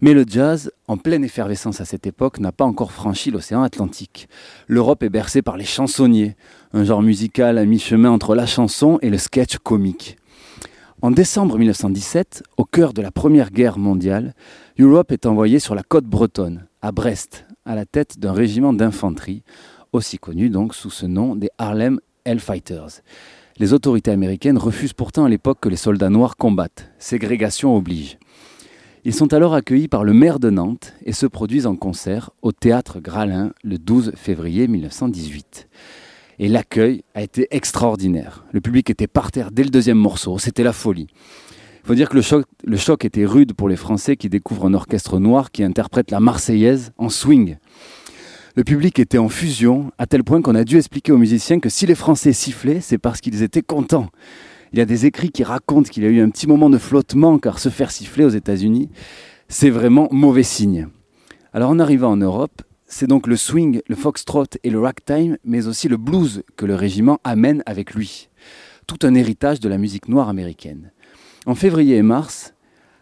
Mais 0.00 0.14
le 0.14 0.24
jazz, 0.26 0.70
en 0.86 0.96
pleine 0.96 1.24
effervescence 1.24 1.80
à 1.80 1.84
cette 1.84 2.06
époque, 2.06 2.38
n'a 2.38 2.52
pas 2.52 2.64
encore 2.64 2.92
franchi 2.92 3.30
l'océan 3.32 3.62
Atlantique. 3.62 4.28
L'Europe 4.68 5.02
est 5.02 5.08
bercée 5.08 5.42
par 5.42 5.56
les 5.56 5.64
chansonniers, 5.64 6.36
un 6.72 6.84
genre 6.84 7.02
musical 7.02 7.58
à 7.58 7.64
mi-chemin 7.64 8.10
entre 8.10 8.36
la 8.36 8.46
chanson 8.46 8.98
et 9.02 9.10
le 9.10 9.18
sketch 9.18 9.58
comique. 9.58 10.16
En 11.02 11.10
décembre 11.10 11.58
1917, 11.58 12.42
au 12.56 12.64
cœur 12.64 12.92
de 12.92 13.02
la 13.02 13.10
Première 13.10 13.50
Guerre 13.50 13.78
mondiale, 13.78 14.34
Europe 14.78 15.10
est 15.10 15.26
envoyé 15.26 15.58
sur 15.58 15.74
la 15.74 15.82
côte 15.82 16.06
bretonne, 16.06 16.66
à 16.80 16.92
Brest, 16.92 17.44
à 17.64 17.74
la 17.74 17.84
tête 17.84 18.18
d'un 18.18 18.32
régiment 18.32 18.72
d'infanterie, 18.72 19.42
aussi 19.92 20.18
connu 20.18 20.48
donc 20.48 20.74
sous 20.74 20.90
ce 20.90 21.06
nom 21.06 21.34
des 21.34 21.50
Harlem 21.58 22.00
Hellfighters. 22.24 23.02
Les 23.60 23.72
autorités 23.72 24.12
américaines 24.12 24.56
refusent 24.56 24.92
pourtant 24.92 25.24
à 25.24 25.28
l'époque 25.28 25.58
que 25.60 25.68
les 25.68 25.74
soldats 25.74 26.10
noirs 26.10 26.36
combattent. 26.36 26.92
Ségrégation 27.00 27.76
oblige. 27.76 28.16
Ils 29.04 29.12
sont 29.12 29.32
alors 29.32 29.52
accueillis 29.52 29.88
par 29.88 30.04
le 30.04 30.12
maire 30.12 30.38
de 30.38 30.48
Nantes 30.48 30.94
et 31.04 31.12
se 31.12 31.26
produisent 31.26 31.66
en 31.66 31.74
concert 31.74 32.30
au 32.42 32.52
théâtre 32.52 33.00
Gralin 33.00 33.52
le 33.64 33.78
12 33.78 34.12
février 34.14 34.68
1918. 34.68 35.68
Et 36.38 36.46
l'accueil 36.46 37.02
a 37.16 37.22
été 37.22 37.48
extraordinaire. 37.50 38.44
Le 38.52 38.60
public 38.60 38.90
était 38.90 39.08
par 39.08 39.32
terre 39.32 39.50
dès 39.50 39.64
le 39.64 39.70
deuxième 39.70 39.98
morceau, 39.98 40.38
c'était 40.38 40.62
la 40.62 40.72
folie. 40.72 41.08
Il 41.82 41.86
faut 41.88 41.94
dire 41.96 42.10
que 42.10 42.16
le 42.16 42.22
choc, 42.22 42.44
le 42.62 42.76
choc 42.76 43.04
était 43.04 43.24
rude 43.24 43.54
pour 43.54 43.68
les 43.68 43.76
Français 43.76 44.16
qui 44.16 44.28
découvrent 44.28 44.66
un 44.66 44.74
orchestre 44.74 45.18
noir 45.18 45.50
qui 45.50 45.64
interprète 45.64 46.12
la 46.12 46.20
Marseillaise 46.20 46.92
en 46.96 47.08
swing. 47.08 47.56
Le 48.58 48.64
public 48.64 48.98
était 48.98 49.18
en 49.18 49.28
fusion, 49.28 49.92
à 49.98 50.06
tel 50.08 50.24
point 50.24 50.42
qu'on 50.42 50.56
a 50.56 50.64
dû 50.64 50.78
expliquer 50.78 51.12
aux 51.12 51.16
musiciens 51.16 51.60
que 51.60 51.68
si 51.68 51.86
les 51.86 51.94
Français 51.94 52.32
sifflaient, 52.32 52.80
c'est 52.80 52.98
parce 52.98 53.20
qu'ils 53.20 53.44
étaient 53.44 53.62
contents. 53.62 54.08
Il 54.72 54.80
y 54.80 54.82
a 54.82 54.84
des 54.84 55.06
écrits 55.06 55.30
qui 55.30 55.44
racontent 55.44 55.88
qu'il 55.88 56.02
y 56.02 56.06
a 56.06 56.08
eu 56.08 56.20
un 56.20 56.28
petit 56.28 56.48
moment 56.48 56.68
de 56.68 56.76
flottement, 56.76 57.38
car 57.38 57.60
se 57.60 57.68
faire 57.68 57.92
siffler 57.92 58.24
aux 58.24 58.30
États-Unis, 58.30 58.90
c'est 59.46 59.70
vraiment 59.70 60.08
mauvais 60.10 60.42
signe. 60.42 60.88
Alors 61.52 61.70
en 61.70 61.78
arrivant 61.78 62.10
en 62.10 62.16
Europe, 62.16 62.62
c'est 62.84 63.06
donc 63.06 63.28
le 63.28 63.36
swing, 63.36 63.80
le 63.86 63.94
foxtrot 63.94 64.46
et 64.64 64.70
le 64.70 64.80
ragtime, 64.80 65.38
mais 65.44 65.68
aussi 65.68 65.86
le 65.86 65.96
blues 65.96 66.42
que 66.56 66.66
le 66.66 66.74
régiment 66.74 67.20
amène 67.22 67.62
avec 67.64 67.94
lui. 67.94 68.28
Tout 68.88 68.98
un 69.04 69.14
héritage 69.14 69.60
de 69.60 69.68
la 69.68 69.78
musique 69.78 70.08
noire 70.08 70.28
américaine. 70.28 70.90
En 71.46 71.54
février 71.54 71.94
et 71.94 72.02
mars, 72.02 72.54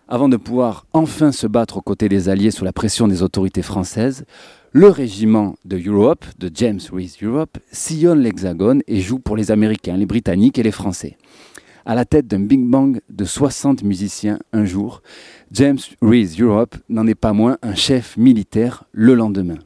avant 0.07 0.29
de 0.29 0.37
pouvoir 0.37 0.87
enfin 0.93 1.33
se 1.33 1.47
battre 1.47 1.79
aux 1.79 1.83
côtés 1.83 2.11
des 2.11 2.29
Alliés 2.29 2.51
sous 2.51 2.65
la 2.65 2.75
pression 2.75 3.09
des 3.09 3.23
autorités 3.23 3.63
françaises, 3.63 4.27
le 4.73 4.89
régiment 4.89 5.57
de 5.65 5.79
Europe, 5.79 6.25
de 6.39 6.51
James 6.55 6.81
Reese 6.93 7.23
Europe, 7.23 7.59
sillonne 7.73 8.21
l'Hexagone 8.21 8.83
et 8.87 9.01
joue 9.01 9.19
pour 9.19 9.37
les 9.37 9.51
Américains, 9.51 9.97
les 9.97 10.07
Britanniques 10.07 10.59
et 10.59 10.63
les 10.63 10.73
Français. 10.73 11.17
À 11.85 11.95
la 11.95 12.05
tête 12.05 12.27
d'un 12.27 12.41
big 12.41 12.65
bang 12.65 13.01
de 13.09 13.25
60 13.25 13.85
musiciens 13.85 14.39
un 14.53 14.65
jour, 14.65 15.03
James 15.53 15.79
Reese 16.03 16.41
Europe 16.41 16.77
n'en 16.89 17.07
est 17.07 17.15
pas 17.15 17.33
moins 17.33 17.59
un 17.63 17.75
chef 17.75 18.17
militaire 18.17 18.85
le 18.93 19.15
lendemain. 19.15 19.59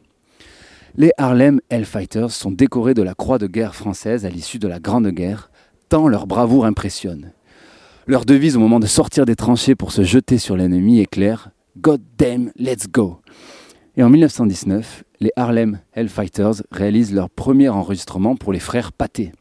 Les 0.96 1.12
Harlem 1.16 1.60
Hellfighters 1.70 2.30
sont 2.30 2.50
décorés 2.50 2.94
de 2.94 3.02
la 3.02 3.14
Croix 3.14 3.38
de 3.38 3.46
guerre 3.46 3.74
française 3.74 4.26
à 4.26 4.28
l'issue 4.28 4.58
de 4.58 4.68
la 4.68 4.80
Grande 4.80 5.08
Guerre, 5.08 5.50
tant 5.88 6.08
leur 6.08 6.26
bravoure 6.26 6.66
impressionne. 6.66 7.32
Leur 8.06 8.24
devise 8.24 8.56
au 8.56 8.60
moment 8.60 8.80
de 8.80 8.86
sortir 8.86 9.24
des 9.24 9.36
tranchées 9.36 9.74
pour 9.74 9.92
se 9.92 10.02
jeter 10.02 10.36
sur 10.36 10.56
l'ennemi 10.56 11.00
est 11.00 11.06
claire 11.06 11.50
God 11.78 12.02
damn, 12.18 12.50
let's 12.56 12.88
go. 12.88 13.20
Et 13.96 14.02
en 14.02 14.10
1919, 14.10 15.04
les 15.20 15.32
Harlem 15.34 15.80
Hellfighters 15.92 16.62
réalisent 16.70 17.12
leur 17.12 17.28
premier 17.28 17.68
enregistrement 17.68 18.36
pour 18.36 18.52
les 18.52 18.60
frères 18.60 18.92
Pathé, 18.92 19.32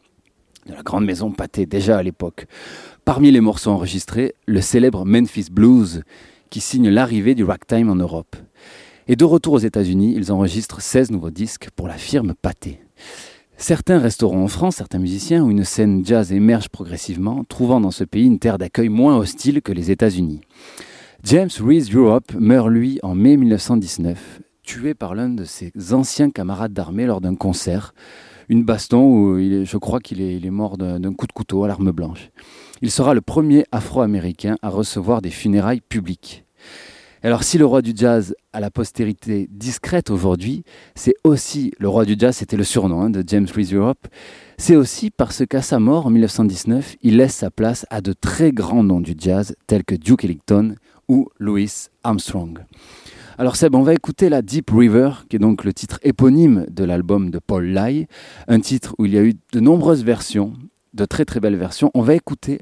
de 0.65 0.73
la 0.73 0.81
grande 0.81 1.05
maison 1.05 1.31
Pathé 1.31 1.67
déjà 1.67 1.97
à 1.97 2.03
l'époque. 2.03 2.47
Parmi 3.05 3.31
les 3.31 3.41
morceaux 3.41 3.69
enregistrés, 3.69 4.33
le 4.47 4.61
célèbre 4.61 5.05
Memphis 5.05 5.47
Blues, 5.51 6.01
qui 6.49 6.61
signe 6.61 6.89
l'arrivée 6.89 7.35
du 7.35 7.43
ragtime 7.43 7.89
en 7.89 7.95
Europe. 7.95 8.35
Et 9.07 9.15
de 9.15 9.23
retour 9.23 9.53
aux 9.53 9.59
États-Unis, 9.59 10.13
ils 10.17 10.31
enregistrent 10.31 10.81
16 10.81 11.11
nouveaux 11.11 11.31
disques 11.31 11.69
pour 11.75 11.87
la 11.87 11.97
firme 11.97 12.33
Pathé. 12.41 12.79
Certains 13.57 13.99
resteront 13.99 14.43
en 14.43 14.47
France, 14.47 14.77
certains 14.77 14.99
musiciens, 14.99 15.43
où 15.43 15.51
une 15.51 15.65
scène 15.65 16.03
jazz 16.05 16.31
émerge 16.31 16.69
progressivement, 16.69 17.43
trouvant 17.43 17.81
dans 17.81 17.91
ce 17.91 18.03
pays 18.03 18.25
une 18.25 18.39
terre 18.39 18.57
d'accueil 18.57 18.89
moins 18.89 19.17
hostile 19.17 19.61
que 19.61 19.73
les 19.73 19.91
États-Unis. 19.91 20.41
James 21.23 21.49
Reese 21.59 21.93
Europe 21.93 22.33
meurt 22.39 22.69
lui 22.69 22.97
en 23.03 23.13
mai 23.13 23.35
1919, 23.35 24.41
tué 24.63 24.93
par 24.93 25.15
l'un 25.15 25.29
de 25.29 25.43
ses 25.43 25.71
anciens 25.91 26.29
camarades 26.29 26.71
d'armée 26.71 27.05
lors 27.05 27.19
d'un 27.19 27.35
concert, 27.35 27.93
une 28.47 28.63
baston 28.63 29.03
où 29.03 29.37
je 29.37 29.77
crois 29.77 29.99
qu'il 29.99 30.21
est, 30.21 30.49
mort 30.49 30.77
d'un 30.77 31.13
coup 31.13 31.27
de 31.27 31.33
couteau 31.33 31.65
à 31.65 31.67
l'arme 31.67 31.91
blanche. 31.91 32.31
Il 32.81 32.89
sera 32.89 33.13
le 33.13 33.21
premier 33.21 33.65
Afro-Américain 33.71 34.55
à 34.61 34.69
recevoir 34.69 35.21
des 35.21 35.29
funérailles 35.29 35.81
publiques. 35.81 36.45
Alors 37.21 37.43
si 37.43 37.57
le 37.57 37.65
roi 37.65 37.81
du 37.81 37.91
jazz 37.93 38.33
a 38.53 38.61
la 38.61 38.71
postérité 38.71 39.49
discrète 39.51 40.09
aujourd'hui, 40.09 40.63
c'est 40.95 41.15
aussi, 41.25 41.73
le 41.77 41.89
roi 41.89 42.05
du 42.05 42.15
jazz 42.17 42.37
c'était 42.37 42.55
le 42.55 42.63
surnom 42.63 43.01
hein, 43.01 43.09
de 43.09 43.25
James 43.27 43.47
Reese 43.53 43.73
Europe, 43.73 44.07
c'est 44.57 44.77
aussi 44.77 45.11
parce 45.11 45.45
qu'à 45.45 45.61
sa 45.61 45.79
mort 45.79 46.07
en 46.07 46.11
1919, 46.11 46.95
il 47.01 47.17
laisse 47.17 47.35
sa 47.35 47.51
place 47.51 47.85
à 47.89 47.99
de 47.99 48.13
très 48.13 48.53
grands 48.53 48.83
noms 48.83 49.01
du 49.01 49.15
jazz 49.17 49.53
tels 49.67 49.83
que 49.83 49.95
Duke 49.95 50.23
Ellington 50.23 50.75
ou 51.09 51.27
Louis 51.39 51.87
Armstrong. 52.03 52.59
Alors 53.37 53.55
Seb, 53.55 53.75
on 53.75 53.83
va 53.83 53.93
écouter 53.93 54.29
la 54.29 54.41
Deep 54.41 54.69
River, 54.69 55.11
qui 55.29 55.35
est 55.35 55.39
donc 55.39 55.63
le 55.65 55.73
titre 55.73 55.99
éponyme 56.03 56.65
de 56.69 56.83
l'album 56.83 57.31
de 57.31 57.39
Paul 57.39 57.65
Lai, 57.65 58.07
un 58.47 58.59
titre 58.59 58.95
où 58.97 59.05
il 59.05 59.13
y 59.13 59.17
a 59.17 59.23
eu 59.23 59.33
de 59.51 59.59
nombreuses 59.59 60.03
versions, 60.03 60.53
de 60.93 61.05
très 61.05 61.25
très 61.25 61.39
belles 61.39 61.55
versions. 61.55 61.91
On 61.93 62.01
va 62.01 62.15
écouter 62.15 62.59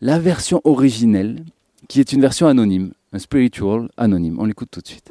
la 0.00 0.18
version 0.18 0.60
originelle, 0.64 1.44
qui 1.88 2.00
est 2.00 2.12
une 2.12 2.20
version 2.20 2.46
anonyme, 2.46 2.92
un 3.12 3.18
spiritual 3.18 3.88
anonyme. 3.96 4.36
On 4.38 4.44
l'écoute 4.44 4.70
tout 4.70 4.80
de 4.80 4.88
suite. 4.88 5.10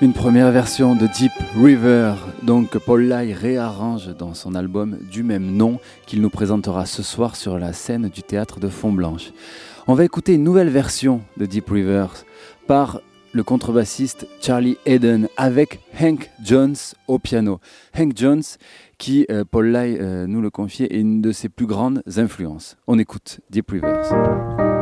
Une 0.00 0.12
première 0.12 0.52
version 0.52 0.94
de 0.94 1.08
Deep 1.08 1.32
River, 1.60 2.14
donc 2.44 2.78
Paul 2.78 3.02
Lai 3.02 3.32
réarrange 3.32 4.14
dans 4.16 4.32
son 4.32 4.54
album 4.54 4.96
du 5.10 5.24
même 5.24 5.56
nom 5.56 5.80
qu'il 6.06 6.20
nous 6.20 6.30
présentera 6.30 6.86
ce 6.86 7.02
soir 7.02 7.34
sur 7.34 7.58
la 7.58 7.72
scène 7.72 8.08
du 8.08 8.22
théâtre 8.22 8.60
de 8.60 8.68
Font-Blanche. 8.68 9.32
On 9.88 9.94
va 9.94 10.04
écouter 10.04 10.34
une 10.34 10.44
nouvelle 10.44 10.68
version 10.68 11.22
de 11.36 11.46
Deep 11.46 11.68
Rivers 11.68 12.24
par 12.68 13.00
le 13.32 13.42
contrebassiste 13.42 14.28
Charlie 14.40 14.78
Eden 14.86 15.28
avec 15.36 15.80
Hank 16.00 16.30
Jones 16.44 16.76
au 17.08 17.18
piano. 17.18 17.58
Hank 17.98 18.16
Jones, 18.16 18.44
qui, 18.98 19.26
euh, 19.32 19.44
Paul 19.50 19.66
Lai 19.66 19.98
euh, 20.00 20.28
nous 20.28 20.40
le 20.40 20.50
confiait, 20.50 20.94
est 20.94 21.00
une 21.00 21.20
de 21.20 21.32
ses 21.32 21.48
plus 21.48 21.66
grandes 21.66 22.04
influences. 22.16 22.76
On 22.86 23.00
écoute 23.00 23.40
Deep 23.50 23.68
Rivers. 23.72 24.77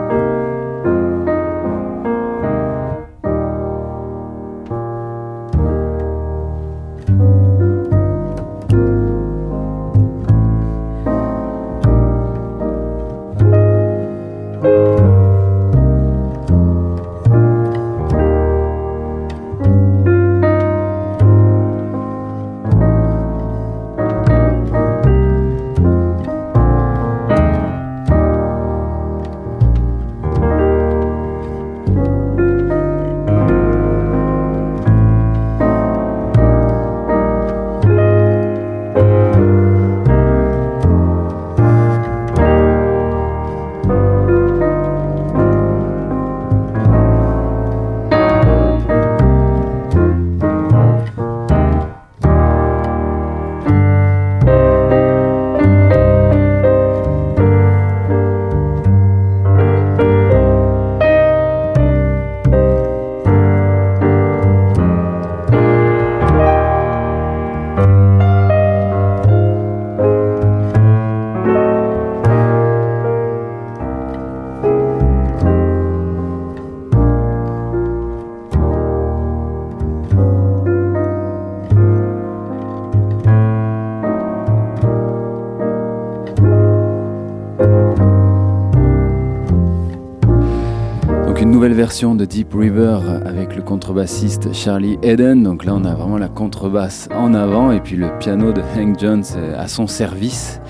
De 91.87 92.25
Deep 92.25 92.53
River 92.53 92.99
avec 93.25 93.55
le 93.55 93.63
contrebassiste 93.63 94.53
Charlie 94.53 94.99
Eden. 95.03 95.45
Donc 95.45 95.65
là, 95.65 95.73
on 95.73 95.85
a 95.85 95.95
vraiment 95.95 96.19
la 96.19 96.29
contrebasse 96.29 97.09
en 97.15 97.33
avant 97.33 97.71
et 97.71 97.79
puis 97.81 97.95
le 97.95 98.09
piano 98.19 98.53
de 98.53 98.61
Hank 98.61 98.99
Jones 98.99 99.23
à 99.57 99.69
son 99.69 99.87
service. 99.87 100.61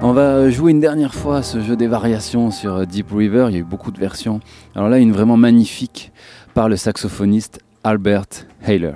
On 0.00 0.12
va 0.12 0.50
jouer 0.50 0.72
une 0.72 0.80
dernière 0.80 1.14
fois 1.14 1.44
ce 1.44 1.60
jeu 1.60 1.76
des 1.76 1.86
variations 1.86 2.50
sur 2.50 2.84
Deep 2.88 3.12
River. 3.12 3.46
Il 3.50 3.54
y 3.54 3.56
a 3.58 3.60
eu 3.60 3.64
beaucoup 3.64 3.92
de 3.92 4.00
versions. 4.00 4.40
Alors 4.74 4.88
là, 4.88 4.98
une 4.98 5.12
vraiment 5.12 5.36
magnifique 5.36 6.10
par 6.54 6.68
le 6.68 6.76
saxophoniste 6.76 7.60
Albert 7.84 8.26
Hayler. 8.66 8.94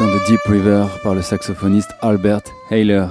De 0.00 0.26
Deep 0.26 0.40
River 0.46 0.86
par 1.02 1.14
le 1.14 1.20
saxophoniste 1.20 1.90
Albert 2.00 2.44
Hayler. 2.70 3.06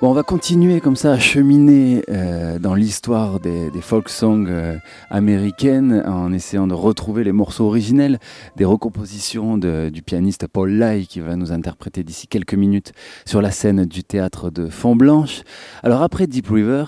Bon, 0.00 0.10
on 0.10 0.12
va 0.12 0.22
continuer 0.22 0.80
comme 0.80 0.94
ça 0.94 1.12
à 1.12 1.18
cheminer 1.18 2.04
euh, 2.08 2.60
dans 2.60 2.74
l'histoire 2.74 3.40
des, 3.40 3.68
folk 3.80 4.08
songs 4.08 4.46
euh, 4.48 4.76
américaines 5.10 6.04
en 6.06 6.32
essayant 6.32 6.68
de 6.68 6.74
retrouver 6.74 7.24
les 7.24 7.32
morceaux 7.32 7.66
originels 7.66 8.20
des 8.54 8.64
recompositions 8.64 9.58
du 9.58 10.02
pianiste 10.02 10.46
Paul 10.46 10.70
Lai 10.70 11.04
qui 11.08 11.18
va 11.18 11.34
nous 11.34 11.50
interpréter 11.50 12.04
d'ici 12.04 12.28
quelques 12.28 12.54
minutes 12.54 12.92
sur 13.26 13.42
la 13.42 13.50
scène 13.50 13.84
du 13.84 14.04
théâtre 14.04 14.50
de 14.50 14.68
Font 14.68 14.94
Blanche. 14.94 15.42
Alors 15.82 16.02
après 16.02 16.28
Deep 16.28 16.48
River, 16.48 16.84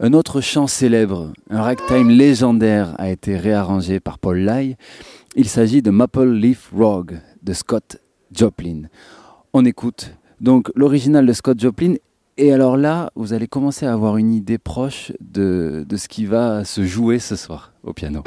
un 0.00 0.14
autre 0.14 0.40
chant 0.40 0.66
célèbre, 0.66 1.32
un 1.48 1.62
ragtime 1.62 2.10
légendaire 2.10 2.94
a 2.98 3.08
été 3.08 3.36
réarrangé 3.36 4.00
par 4.00 4.18
Paul 4.18 4.38
Lai. 4.38 4.76
Il 5.36 5.48
s'agit 5.48 5.80
de 5.80 5.90
Maple 5.90 6.32
Leaf 6.32 6.72
Rogue 6.74 7.20
de 7.44 7.52
Scott 7.52 8.00
Joplin. 8.34 8.82
On 9.52 9.64
écoute 9.64 10.14
donc 10.40 10.70
l'original 10.74 11.26
de 11.26 11.32
Scott 11.32 11.60
Joplin. 11.60 11.94
Et 12.36 12.52
alors 12.52 12.76
là, 12.76 13.10
vous 13.16 13.32
allez 13.32 13.46
commencer 13.46 13.84
à 13.84 13.92
avoir 13.92 14.16
une 14.16 14.32
idée 14.32 14.58
proche 14.58 15.12
de, 15.20 15.84
de 15.86 15.96
ce 15.96 16.08
qui 16.08 16.24
va 16.24 16.64
se 16.64 16.84
jouer 16.84 17.18
ce 17.18 17.36
soir 17.36 17.72
au 17.82 17.92
piano. 17.92 18.22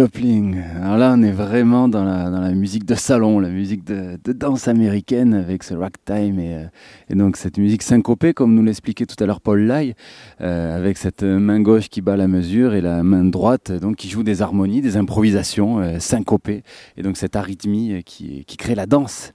Alors 0.00 0.96
là, 0.96 1.14
on 1.18 1.22
est 1.24 1.32
vraiment 1.32 1.88
dans 1.88 2.04
la, 2.04 2.52
musique 2.52 2.84
de 2.84 2.94
salon, 2.94 3.40
la 3.40 3.48
musique 3.48 3.82
de, 3.82 4.16
danse 4.32 4.68
américaine 4.68 5.34
avec 5.34 5.64
ce 5.64 5.74
ragtime 5.74 6.38
et, 6.38 6.54
euh, 6.54 6.66
et 7.10 7.16
donc 7.16 7.36
cette 7.36 7.58
musique 7.58 7.82
syncopée, 7.82 8.32
comme 8.32 8.54
nous 8.54 8.62
l'expliquait 8.62 9.06
tout 9.06 9.16
à 9.18 9.26
l'heure 9.26 9.40
Paul 9.40 9.62
Lai, 9.62 9.96
euh, 10.40 10.76
avec 10.76 10.98
cette 10.98 11.24
main 11.24 11.60
gauche 11.60 11.88
qui 11.88 12.00
bat 12.00 12.16
la 12.16 12.28
mesure 12.28 12.74
et 12.74 12.80
la 12.80 13.02
main 13.02 13.24
droite 13.24 13.72
donc 13.72 13.96
qui 13.96 14.08
joue 14.08 14.22
des 14.22 14.40
harmonies, 14.40 14.82
des 14.82 14.96
improvisations 14.96 15.80
euh, 15.80 15.98
syncopées 15.98 16.62
et 16.96 17.02
donc 17.02 17.16
cette 17.16 17.34
arythmie 17.34 18.04
qui 18.04 18.44
crée 18.56 18.76
la 18.76 18.86
danse. 18.86 19.32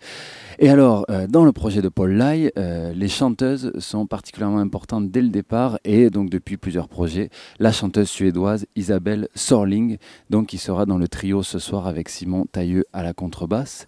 Et 0.59 0.69
alors, 0.69 1.05
euh, 1.09 1.27
dans 1.27 1.45
le 1.45 1.51
projet 1.51 1.81
de 1.81 1.89
Paul 1.89 2.11
Lai, 2.11 2.51
euh, 2.57 2.93
les 2.93 3.07
chanteuses 3.07 3.71
sont 3.79 4.05
particulièrement 4.05 4.59
importantes 4.59 5.09
dès 5.09 5.21
le 5.21 5.29
départ 5.29 5.79
et 5.83 6.09
donc 6.09 6.29
depuis 6.29 6.57
plusieurs 6.57 6.87
projets. 6.87 7.29
La 7.59 7.71
chanteuse 7.71 8.09
suédoise 8.09 8.65
Isabelle 8.75 9.27
Sorling, 9.35 9.97
donc 10.29 10.47
qui 10.47 10.57
sera 10.57 10.85
dans 10.85 10.97
le 10.97 11.07
trio 11.07 11.43
ce 11.43 11.59
soir 11.59 11.87
avec 11.87 12.09
Simon 12.09 12.45
Tailleux 12.51 12.85
à 12.93 13.03
la 13.03 13.13
contrebasse. 13.13 13.85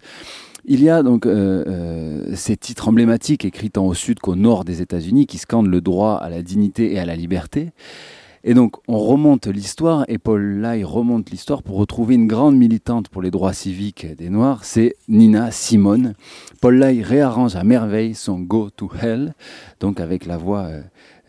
Il 0.64 0.82
y 0.82 0.90
a 0.90 1.04
donc 1.04 1.26
euh, 1.26 2.34
ces 2.34 2.56
titres 2.56 2.88
emblématiques 2.88 3.44
écrits 3.44 3.70
tant 3.70 3.86
au 3.86 3.94
sud 3.94 4.18
qu'au 4.18 4.34
nord 4.34 4.64
des 4.64 4.82
États-Unis 4.82 5.26
qui 5.26 5.38
scandent 5.38 5.68
le 5.68 5.80
droit 5.80 6.16
à 6.16 6.28
la 6.28 6.42
dignité 6.42 6.92
et 6.92 6.98
à 6.98 7.06
la 7.06 7.14
liberté. 7.14 7.70
Et 8.48 8.54
donc, 8.54 8.76
on 8.86 9.00
remonte 9.00 9.48
l'histoire, 9.48 10.04
et 10.06 10.18
Paul 10.18 10.60
Lai 10.60 10.84
remonte 10.84 11.30
l'histoire 11.30 11.64
pour 11.64 11.78
retrouver 11.78 12.14
une 12.14 12.28
grande 12.28 12.56
militante 12.56 13.08
pour 13.08 13.20
les 13.20 13.32
droits 13.32 13.52
civiques 13.52 14.06
des 14.16 14.30
Noirs, 14.30 14.64
c'est 14.64 14.94
Nina 15.08 15.50
Simone. 15.50 16.14
Paul 16.60 16.76
Lai 16.76 17.02
réarrange 17.02 17.56
à 17.56 17.64
merveille 17.64 18.14
son 18.14 18.38
Go 18.38 18.70
to 18.70 18.88
Hell, 19.02 19.34
donc 19.80 19.98
avec 19.98 20.26
la 20.26 20.36
voix 20.36 20.66
euh, 20.66 20.82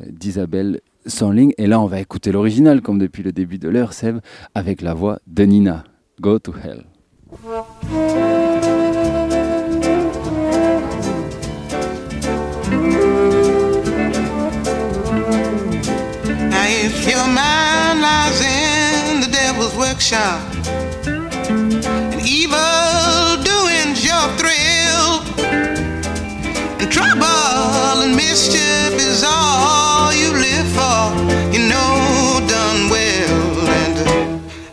d'Isabelle 0.07 0.81
Sanling. 1.07 1.55
Et 1.57 1.65
là, 1.65 1.81
on 1.81 1.87
va 1.87 1.99
écouter 1.99 2.31
l'original, 2.31 2.83
comme 2.83 2.99
depuis 2.99 3.23
le 3.23 3.31
début 3.31 3.57
de 3.57 3.67
l'heure, 3.67 3.93
Seb, 3.93 4.19
avec 4.53 4.83
la 4.83 4.93
voix 4.93 5.17
de 5.25 5.43
Nina. 5.43 5.85
Go 6.21 6.37
to 6.37 6.53
Hell. 6.53 6.85
Workshop. 19.97 20.41
And 21.49 22.21
evil 22.21 23.43
doing's 23.43 24.05
your 24.05 24.27
thrill. 24.37 25.23
And 26.79 26.91
trouble 26.91 28.03
and 28.03 28.15
mischief 28.15 28.93
is 28.93 29.23
all 29.25 30.13
you 30.13 30.29
live 30.33 30.67
for. 30.77 31.01
You 31.51 31.67
know 31.67 32.45
done 32.47 32.91
well 32.91 33.67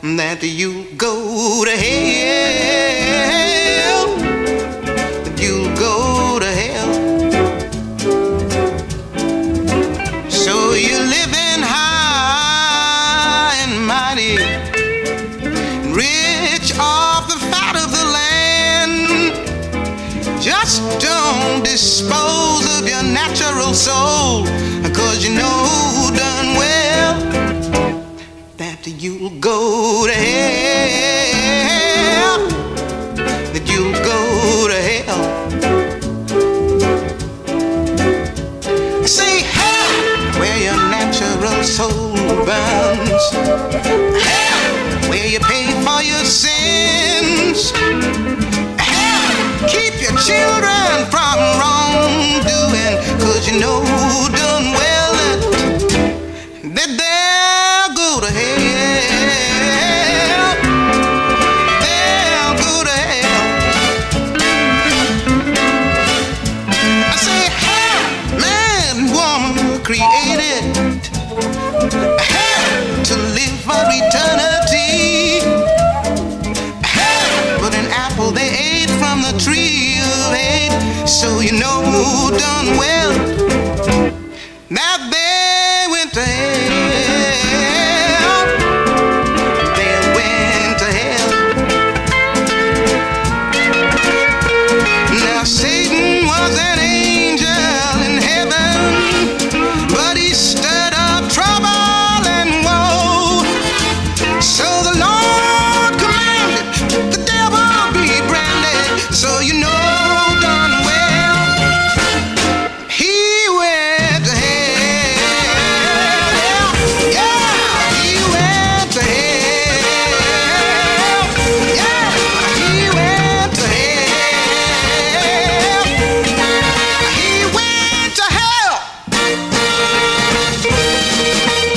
and 0.03 0.18
that 0.18 0.43
you 0.43 0.85
go 0.99 1.64
to 1.64 1.70
hell 1.70 2.64
dispose 21.75 22.64
of 22.79 22.87
your 22.89 23.03
natural 23.03 23.75
soul. 23.75 24.47
Cause 24.95 25.25
you 25.27 25.35
know 25.35 26.09
done 26.14 26.55
well 26.62 27.14
that 28.57 28.87
you'll 28.87 29.41
go 29.41 30.07
to 30.07 30.12
hell. 30.12 31.29
That 33.53 33.64
you'll 33.66 33.99
go 34.12 34.68
to 34.70 34.79
hell. 34.89 35.25
Say 39.05 39.43
hell 39.43 39.93
where 40.39 40.59
your 40.66 40.79
natural 40.97 41.64
soul 41.64 42.14
burns. 42.47 43.25
Hell 44.22 44.62
where 45.11 45.27
you 45.27 45.41
pay 45.41 45.66
for 45.85 46.01
your 46.05 46.25
sins. 46.25 47.72
Hell 48.79 49.27
keep 49.68 49.95
your 50.01 50.16
children 50.22 51.11
from 51.11 51.34
know 53.61 53.82
done 54.32 54.72
well 54.72 55.12
that, 55.14 55.40
that 56.74 56.90
they'll 56.98 57.94
go 57.94 58.20
to 58.20 58.30
hell. 58.32 59.44
They'll 61.84 62.55
go 62.59 62.82
to 62.82 62.94
hell. 63.05 63.42
I 67.12 67.16
say, 67.26 67.42
hell, 67.64 68.02
man, 68.42 68.96
woman 69.14 69.57
created 69.84 70.64
hell 72.18 73.05
to 73.05 73.14
live 73.38 73.59
for 73.66 73.82
eternity. 74.02 75.46
Hell, 76.82 77.61
but 77.61 77.72
an 77.74 77.86
apple 77.92 78.30
they 78.32 78.50
ate 78.50 78.90
from 78.98 79.22
the 79.22 79.32
tree 79.38 80.00
of 80.00 80.34
hate, 80.34 80.74
so 81.07 81.38
you 81.40 81.52
know 81.52 82.30
done 82.36 82.76
well 82.78 82.93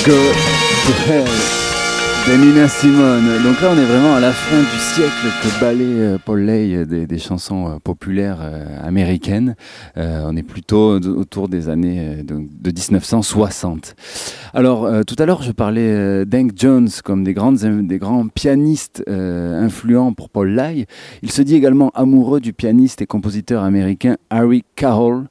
Go 0.07 0.13
to 0.13 1.47
De 2.27 2.33
Nina 2.35 2.67
Simone. 2.67 3.41
Donc 3.41 3.61
là, 3.61 3.69
on 3.71 3.77
est 3.77 3.85
vraiment 3.85 4.15
à 4.15 4.19
la 4.19 4.33
fin 4.33 4.59
du 4.59 4.79
siècle 4.79 5.27
que 5.41 5.61
balait 5.61 5.85
euh, 5.85 6.17
Paul 6.17 6.41
Lay 6.41 6.75
euh, 6.75 6.85
des, 6.85 7.19
chansons 7.19 7.69
euh, 7.69 7.77
populaires 7.81 8.39
américaines. 8.83 9.55
On 9.95 10.35
est 10.35 10.43
plutôt 10.43 10.99
autour 10.99 11.47
des 11.47 11.69
années 11.69 12.23
de, 12.23 12.35
de 12.35 12.71
1960. 12.71 13.95
Alors, 14.53 14.89
tout 15.05 15.15
à 15.19 15.25
l'heure, 15.25 15.41
je 15.41 15.53
parlais 15.53 15.89
euh, 15.93 16.25
d'Hank 16.25 16.51
Jones 16.55 16.89
comme 17.03 17.23
des, 17.23 17.33
grands 17.33 18.27
pianistes 18.27 19.03
influents 19.07 20.11
pour 20.11 20.29
Paul 20.29 20.49
Lay. 20.49 20.85
Il 21.21 21.31
se 21.31 21.41
dit 21.41 21.55
également 21.55 21.91
amoureux 21.95 22.41
du 22.41 22.51
pianiste 22.51 23.01
et 23.01 23.05
compositeur 23.05 23.63
américain 23.63 24.17
Harry 24.29 24.65
Carroll. 24.75 25.27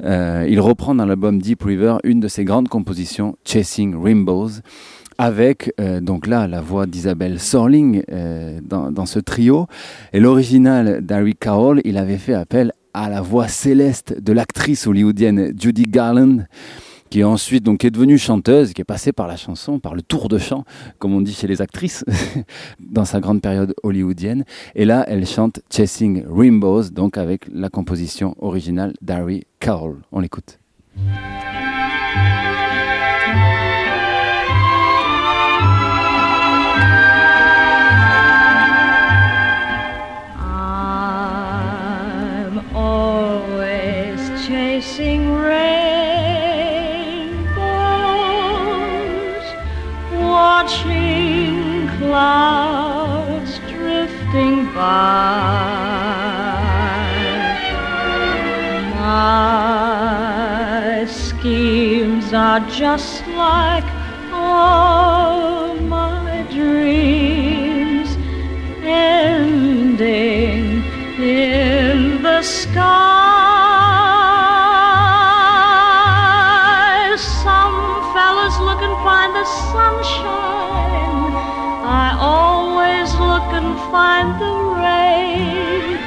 Il 0.00 0.60
reprend 0.60 0.94
dans 0.94 1.04
l'album 1.04 1.42
Deep 1.42 1.62
River 1.62 1.96
une 2.04 2.20
de 2.20 2.28
ses 2.28 2.44
grandes 2.44 2.68
compositions, 2.68 3.36
Chasing 3.44 3.94
Rainbows 4.02 4.62
avec 5.18 5.74
euh, 5.80 6.00
donc 6.00 6.26
là 6.26 6.46
la 6.46 6.60
voix 6.60 6.86
d'Isabelle 6.86 7.40
Sorling 7.40 8.02
euh, 8.10 8.60
dans, 8.62 9.06
ce 9.06 9.18
trio. 9.18 9.66
Et 10.12 10.20
l'original 10.20 11.04
d'Harry 11.04 11.34
Carroll, 11.34 11.80
il 11.84 11.98
avait 11.98 12.18
fait 12.18 12.34
appel 12.34 12.72
à 12.94 13.10
la 13.10 13.20
voix 13.20 13.48
céleste 13.48 14.20
de 14.20 14.32
l'actrice 14.32 14.86
hollywoodienne 14.86 15.52
Judy 15.58 15.82
Garland, 15.82 16.46
qui 17.10 17.24
ensuite 17.24 17.64
donc 17.64 17.84
est 17.84 17.90
devenue 17.90 18.18
chanteuse, 18.18 18.72
qui 18.72 18.80
est 18.80 18.84
passée 18.84 19.12
par 19.12 19.26
la 19.26 19.36
chanson, 19.36 19.78
par 19.78 19.94
le 19.94 20.02
tour 20.02 20.28
de 20.28 20.38
chant, 20.38 20.64
comme 20.98 21.14
on 21.14 21.20
dit 21.20 21.34
chez 21.34 21.46
les 21.46 21.60
actrices, 21.60 22.04
dans 22.80 23.04
sa 23.04 23.20
grande 23.20 23.42
période 23.42 23.74
hollywoodienne. 23.82 24.44
Et 24.74 24.84
là, 24.84 25.04
elle 25.08 25.26
chante 25.26 25.60
Chasing 25.70 26.24
Rainbows, 26.28 26.90
donc 26.90 27.18
avec 27.18 27.46
la 27.52 27.68
composition 27.70 28.34
originale 28.40 28.94
d'Harry 29.02 29.44
Carroll. 29.60 29.98
On 30.12 30.20
l'écoute. 30.20 30.58
Watching 50.68 51.88
clouds 51.96 53.58
drifting 53.70 54.66
by. 54.74 54.84
My 59.00 61.06
schemes 61.08 62.34
are 62.34 62.60
just 62.68 63.26
like 63.28 63.84
all 64.30 65.74
my 65.76 66.46
dreams, 66.50 68.14
ending 68.84 70.84
in 71.18 72.22
the 72.22 72.42
sky. 72.42 73.07
Find 83.90 84.28
the 84.40 84.54
rain. 84.84 85.98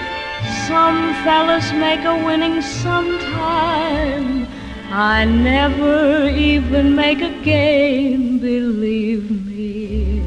Some 0.68 1.14
fellas 1.24 1.68
make 1.74 2.04
a 2.06 2.16
winning 2.26 2.62
sometime. 2.62 4.48
I 4.92 5.26
never 5.26 6.28
even 6.30 6.96
make 6.96 7.22
a 7.22 7.32
game, 7.44 8.40
believe 8.40 9.30
me. 9.48 10.22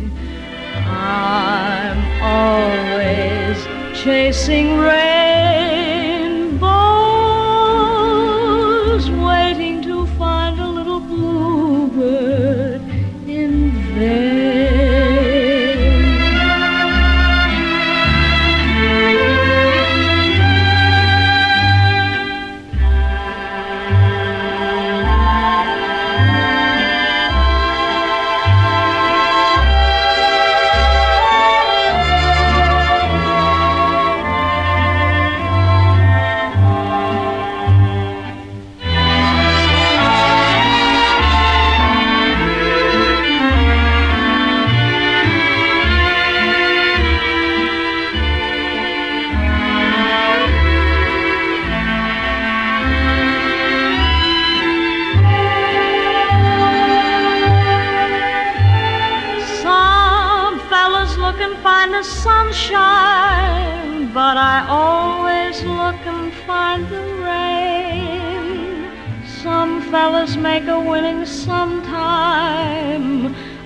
I'm 0.87 1.99
always 2.23 3.59
chasing 4.03 4.79
rainbows, 4.79 6.04
Some 70.27 70.41
make 70.41 70.67
a 70.69 70.81
winning 70.81 71.27
sometime. 71.27 71.85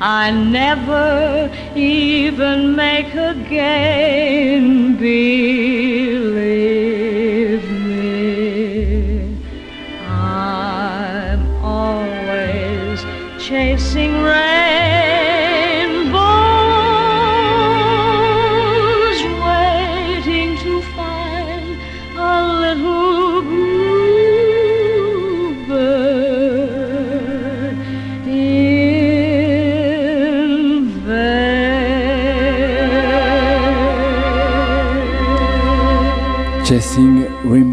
I 0.00 0.32
never 0.32 1.48
even 1.76 2.74
make 2.74 3.14
a 3.14 3.34
game, 3.48 4.96
believe 4.96 6.77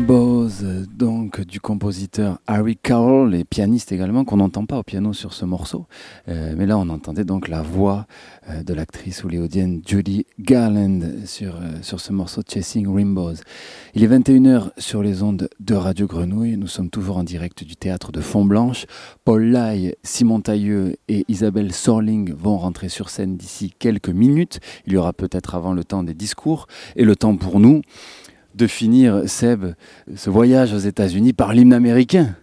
Rainbows, 0.07 0.85
donc 0.95 1.41
du 1.41 1.59
compositeur 1.59 2.37
Harry 2.45 2.77
Carroll 2.77 3.33
et 3.33 3.43
pianiste 3.43 3.91
également, 3.91 4.23
qu'on 4.23 4.37
n'entend 4.37 4.67
pas 4.67 4.77
au 4.77 4.83
piano 4.83 5.13
sur 5.13 5.33
ce 5.33 5.45
morceau. 5.45 5.87
Euh, 6.27 6.53
mais 6.55 6.67
là, 6.67 6.77
on 6.77 6.89
entendait 6.89 7.23
donc 7.23 7.47
la 7.47 7.63
voix 7.63 8.05
euh, 8.49 8.61
de 8.61 8.75
l'actrice 8.75 9.25
hollywoodienne 9.25 9.81
Judy 9.83 10.27
Garland 10.39 10.99
sur, 11.25 11.55
euh, 11.55 11.81
sur 11.81 11.99
ce 11.99 12.13
morceau 12.13 12.41
Chasing 12.47 12.87
Rainbows. 12.87 13.33
Il 13.95 14.03
est 14.03 14.07
21h 14.07 14.69
sur 14.77 15.01
les 15.01 15.23
ondes 15.23 15.49
de 15.59 15.73
Radio 15.73 16.05
Grenouille. 16.05 16.55
Nous 16.55 16.67
sommes 16.67 16.91
toujours 16.91 17.17
en 17.17 17.23
direct 17.23 17.63
du 17.63 17.75
théâtre 17.75 18.11
de 18.11 18.21
Font-Blanche. 18.21 18.85
Paul 19.23 19.45
Lai, 19.45 19.97
Simon 20.03 20.39
Tailleux 20.39 20.97
et 21.07 21.25
Isabelle 21.29 21.73
Sorling 21.73 22.31
vont 22.31 22.59
rentrer 22.59 22.89
sur 22.89 23.09
scène 23.09 23.37
d'ici 23.37 23.73
quelques 23.79 24.09
minutes. 24.09 24.59
Il 24.85 24.93
y 24.93 24.97
aura 24.97 25.13
peut-être 25.13 25.55
avant 25.55 25.73
le 25.73 25.83
temps 25.83 26.03
des 26.03 26.13
discours 26.13 26.67
et 26.95 27.05
le 27.05 27.15
temps 27.15 27.37
pour 27.37 27.59
nous 27.59 27.81
de 28.55 28.67
finir, 28.67 29.23
Seb, 29.27 29.73
ce 30.15 30.29
voyage 30.29 30.73
aux 30.73 30.79
États-Unis 30.79 31.33
par 31.33 31.53
l'hymne 31.53 31.73
américain, 31.73 32.35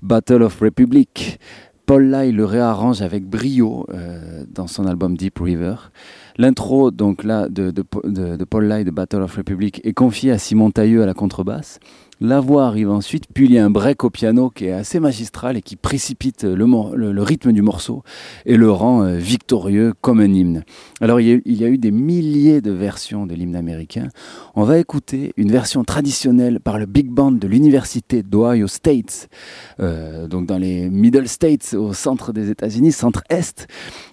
Battle 0.00 0.42
of 0.42 0.58
Republic. 0.60 1.38
Paul 1.84 2.04
Lai 2.04 2.30
le 2.30 2.44
réarrange 2.44 3.02
avec 3.02 3.24
brio 3.24 3.86
euh, 3.92 4.44
dans 4.48 4.66
son 4.66 4.86
album 4.86 5.16
Deep 5.16 5.38
River. 5.40 5.74
L'intro 6.38 6.90
donc 6.90 7.24
là 7.24 7.48
de, 7.48 7.72
Paul 8.44 8.64
Lai 8.64 8.84
de 8.84 8.90
Battle 8.90 9.22
of 9.22 9.34
Republic 9.34 9.80
est 9.84 9.92
confiée 9.92 10.30
à 10.30 10.38
Simon 10.38 10.70
Tailleux 10.70 11.02
à 11.02 11.06
la 11.06 11.14
contrebasse. 11.14 11.80
La 12.24 12.38
voix 12.38 12.66
arrive 12.66 12.88
ensuite, 12.88 13.24
puis 13.34 13.46
il 13.46 13.52
y 13.52 13.58
a 13.58 13.64
un 13.64 13.70
break 13.70 14.04
au 14.04 14.10
piano 14.10 14.48
qui 14.48 14.66
est 14.66 14.72
assez 14.72 15.00
magistral 15.00 15.56
et 15.56 15.60
qui 15.60 15.74
précipite 15.74 16.44
le, 16.44 17.20
rythme 17.20 17.50
du 17.50 17.62
morceau 17.62 18.04
et 18.46 18.56
le 18.56 18.70
rend 18.70 19.02
euh, 19.02 19.16
victorieux 19.16 19.92
comme 20.00 20.20
un 20.20 20.32
hymne. 20.32 20.62
Alors 21.00 21.18
il 21.18 21.42
y, 21.44 21.64
a, 21.64 21.68
eu 21.68 21.78
des 21.78 21.90
milliers 21.90 22.60
de 22.60 22.70
versions 22.70 23.26
de 23.26 23.34
l'hymne 23.34 23.56
américain. 23.56 24.06
On 24.54 24.62
va 24.62 24.78
écouter 24.78 25.32
une 25.36 25.50
version 25.50 25.82
traditionnelle 25.82 26.60
par 26.60 26.78
le 26.78 26.86
big 26.86 27.08
band 27.08 27.32
de 27.32 27.48
l'université 27.48 28.22
d'Ohio 28.22 28.68
State, 28.68 29.28
euh, 29.80 30.28
donc 30.28 30.46
dans 30.46 30.58
les 30.58 30.90
Middle 30.90 31.26
States, 31.26 31.74
au 31.76 31.92
centre 31.92 32.32
des 32.32 32.50
États-Unis, 32.50 32.92
centre-est. 32.92 33.66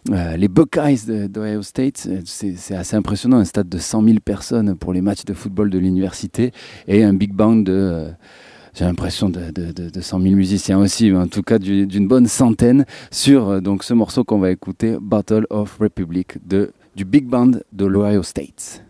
Euh, 0.09 0.35
les 0.35 0.47
Buckeyes 0.47 1.29
d'Ohio 1.29 1.61
State, 1.61 2.09
c'est 2.25 2.73
assez 2.73 2.95
impressionnant, 2.95 3.37
un 3.37 3.45
stade 3.45 3.69
de 3.69 3.77
100 3.77 4.03
000 4.03 4.17
personnes 4.25 4.75
pour 4.75 4.93
les 4.93 5.01
matchs 5.01 5.25
de 5.25 5.35
football 5.35 5.69
de 5.69 5.77
l'université 5.77 6.53
et 6.87 7.03
un 7.03 7.13
big 7.13 7.33
band 7.33 7.57
de 7.57 7.98
j'ai 8.73 8.85
l'impression 8.85 9.29
de, 9.29 9.51
de, 9.51 9.71
de, 9.71 9.89
de, 9.89 10.01
100 10.01 10.21
000 10.21 10.35
musiciens 10.35 10.79
aussi, 10.79 11.11
en 11.13 11.27
tout 11.27 11.43
cas 11.43 11.59
d'une 11.59 12.07
bonne 12.07 12.27
centaine, 12.27 12.85
sur 13.11 13.61
donc, 13.61 13.83
ce 13.83 13.93
morceau 13.93 14.23
qu'on 14.23 14.39
va 14.39 14.51
écouter, 14.51 14.97
Battle 15.01 15.45
of 15.49 15.77
Republic, 15.79 16.37
du 16.95 17.05
Big 17.05 17.25
Band 17.25 17.51
de 17.71 17.85
l'Ohio 17.85 18.23
State. 18.23 18.83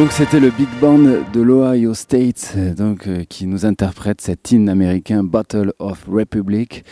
Donc 0.00 0.12
c'était 0.12 0.40
le 0.40 0.48
big 0.48 0.70
band 0.80 0.96
de 1.30 1.42
l'Ohio 1.42 1.92
State 1.92 2.56
donc, 2.74 3.06
euh, 3.06 3.24
qui 3.28 3.46
nous 3.46 3.66
interprète 3.66 4.22
cet 4.22 4.50
hymne 4.50 4.70
américain 4.70 5.22
Battle 5.22 5.74
of 5.78 6.06
Republic. 6.10 6.86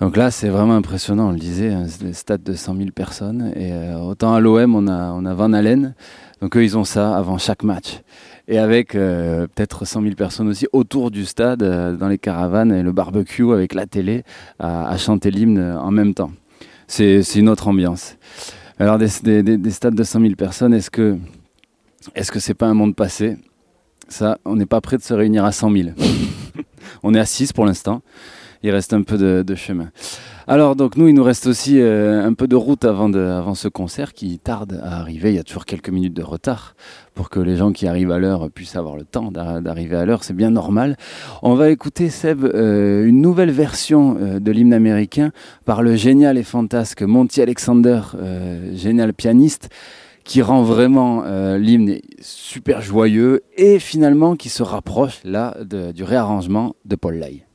Donc 0.00 0.16
là 0.16 0.30
c'est 0.30 0.48
vraiment 0.48 0.76
impressionnant, 0.76 1.30
on 1.30 1.32
le 1.32 1.40
disait, 1.40 1.72
un 1.72 1.88
stade 1.88 2.44
de 2.44 2.52
100 2.54 2.76
000 2.76 2.90
personnes. 2.94 3.52
Et 3.56 3.72
euh, 3.72 3.98
autant 3.98 4.32
à 4.32 4.38
l'OM 4.38 4.76
on 4.76 4.86
a, 4.86 5.34
Van 5.34 5.52
Allen, 5.54 5.96
donc 6.40 6.56
eux 6.56 6.62
ils 6.62 6.78
ont 6.78 6.84
ça 6.84 7.16
avant 7.16 7.36
chaque 7.36 7.64
match. 7.64 8.02
Et 8.46 8.60
avec 8.60 8.94
euh, 8.94 9.48
peut-être 9.48 9.84
100 9.84 10.02
000 10.02 10.14
personnes 10.14 10.46
aussi 10.46 10.68
autour 10.72 11.10
du 11.10 11.24
stade, 11.24 11.64
dans 11.98 12.08
les 12.08 12.18
caravanes 12.18 12.70
et 12.70 12.84
le 12.84 12.92
barbecue 12.92 13.52
avec 13.52 13.74
la 13.74 13.86
télé, 13.86 14.22
à, 14.60 14.96
chanter 14.98 15.32
l'hymne 15.32 15.60
en 15.60 15.90
même 15.90 16.14
temps. 16.14 16.30
C'est 16.86 17.22
une 17.34 17.48
autre 17.48 17.66
ambiance. 17.66 18.16
Alors 18.78 18.98
des- 18.98 19.42
des 19.42 19.70
stades 19.72 19.96
de 19.96 20.04
100 20.04 20.20
000 20.20 20.34
personnes, 20.36 20.74
est-ce 20.74 20.92
que 20.92 21.18
est-ce 22.14 22.30
que 22.32 22.40
c'est 22.40 22.54
pas 22.54 22.66
un 22.66 22.74
monde 22.74 22.94
passé? 22.94 23.36
Ça, 24.08 24.38
on 24.44 24.56
n'est 24.56 24.66
pas 24.66 24.80
prêt 24.80 24.96
de 24.96 25.02
se 25.02 25.14
réunir 25.14 25.44
à 25.44 25.52
100 25.52 25.72
000. 25.72 25.88
on 27.02 27.14
est 27.14 27.18
à 27.20 27.26
6 27.26 27.52
pour 27.52 27.66
l'instant. 27.66 28.02
Il 28.62 28.70
reste 28.70 28.92
un 28.94 29.02
peu 29.02 29.18
de, 29.18 29.42
de 29.46 29.54
chemin. 29.54 29.90
Alors 30.48 30.76
donc 30.76 30.96
nous, 30.96 31.08
il 31.08 31.14
nous 31.14 31.22
reste 31.24 31.46
aussi 31.46 31.80
euh, 31.80 32.24
un 32.24 32.32
peu 32.32 32.46
de 32.48 32.56
route 32.56 32.84
avant, 32.84 33.08
de, 33.08 33.18
avant 33.18 33.54
ce 33.54 33.68
concert 33.68 34.12
qui 34.12 34.38
tarde 34.38 34.80
à 34.82 34.98
arriver. 35.00 35.30
Il 35.30 35.36
y 35.36 35.38
a 35.38 35.42
toujours 35.42 35.66
quelques 35.66 35.90
minutes 35.90 36.14
de 36.14 36.22
retard 36.22 36.74
pour 37.14 37.28
que 37.30 37.38
les 37.40 37.56
gens 37.56 37.72
qui 37.72 37.86
arrivent 37.86 38.12
à 38.12 38.18
l'heure 38.18 38.48
puissent 38.50 38.76
avoir 38.76 38.96
le 38.96 39.04
temps 39.04 39.30
d'a- 39.30 39.60
d'arriver 39.60 39.96
à 39.96 40.04
l'heure. 40.06 40.24
C'est 40.24 40.34
bien 40.34 40.50
normal. 40.50 40.96
On 41.42 41.54
va 41.54 41.68
écouter 41.70 42.08
Seb 42.10 42.44
euh, 42.44 43.04
une 43.06 43.20
nouvelle 43.20 43.50
version 43.50 44.16
euh, 44.20 44.38
de 44.40 44.50
l'hymne 44.52 44.72
américain 44.72 45.32
par 45.64 45.82
le 45.82 45.96
génial 45.96 46.38
et 46.38 46.44
fantasque 46.44 47.02
Monty 47.02 47.42
Alexander, 47.42 48.00
génial 48.72 49.12
pianiste 49.14 49.68
qui 50.26 50.42
rend 50.42 50.62
vraiment 50.62 51.22
euh, 51.24 51.56
l'hymne 51.56 51.98
super 52.20 52.82
joyeux 52.82 53.44
et 53.56 53.78
finalement 53.78 54.36
qui 54.36 54.48
se 54.48 54.62
rapproche 54.62 55.20
là 55.24 55.56
du 55.64 56.02
réarrangement 56.02 56.74
de 56.84 56.96
Paul 56.96 57.14
Lay. 57.14 57.45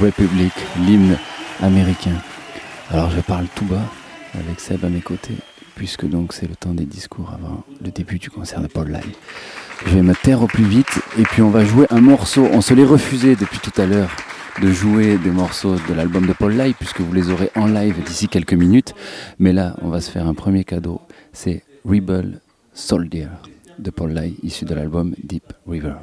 Republic, 0.00 0.52
l'hymne 0.86 1.18
américain. 1.62 2.16
Alors 2.90 3.10
je 3.10 3.20
parle 3.20 3.46
tout 3.54 3.66
bas 3.66 3.84
avec 4.34 4.60
Seb 4.60 4.84
à 4.84 4.88
mes 4.88 5.00
côtés, 5.00 5.36
puisque 5.74 6.08
donc 6.08 6.32
c'est 6.32 6.48
le 6.48 6.56
temps 6.56 6.72
des 6.72 6.86
discours 6.86 7.30
avant 7.34 7.64
le 7.84 7.90
début 7.90 8.18
du 8.18 8.30
concert 8.30 8.60
de 8.60 8.66
Paul 8.66 8.88
Live. 8.88 9.14
Je 9.86 9.94
vais 9.94 10.02
me 10.02 10.14
taire 10.14 10.42
au 10.42 10.46
plus 10.46 10.64
vite 10.64 11.00
et 11.18 11.22
puis 11.22 11.42
on 11.42 11.50
va 11.50 11.64
jouer 11.64 11.86
un 11.90 12.00
morceau. 12.00 12.48
On 12.52 12.60
se 12.60 12.72
l'est 12.74 12.84
refusé 12.84 13.36
depuis 13.36 13.58
tout 13.58 13.78
à 13.80 13.86
l'heure 13.86 14.10
de 14.60 14.70
jouer 14.70 15.18
des 15.18 15.30
morceaux 15.30 15.76
de 15.88 15.94
l'album 15.94 16.26
de 16.26 16.32
Paul 16.32 16.52
Live, 16.56 16.74
puisque 16.78 17.00
vous 17.00 17.12
les 17.12 17.30
aurez 17.30 17.50
en 17.54 17.66
live 17.66 18.02
d'ici 18.04 18.28
quelques 18.28 18.54
minutes. 18.54 18.94
Mais 19.38 19.52
là, 19.52 19.76
on 19.82 19.88
va 19.88 20.00
se 20.00 20.10
faire 20.10 20.26
un 20.26 20.34
premier 20.34 20.64
cadeau. 20.64 21.00
C'est 21.32 21.62
Rebel 21.84 22.40
Soldier 22.74 23.28
de 23.78 23.90
Paul 23.90 24.12
Live, 24.12 24.34
issu 24.42 24.64
de 24.64 24.74
l'album 24.74 25.14
Deep 25.22 25.52
River. 25.66 25.94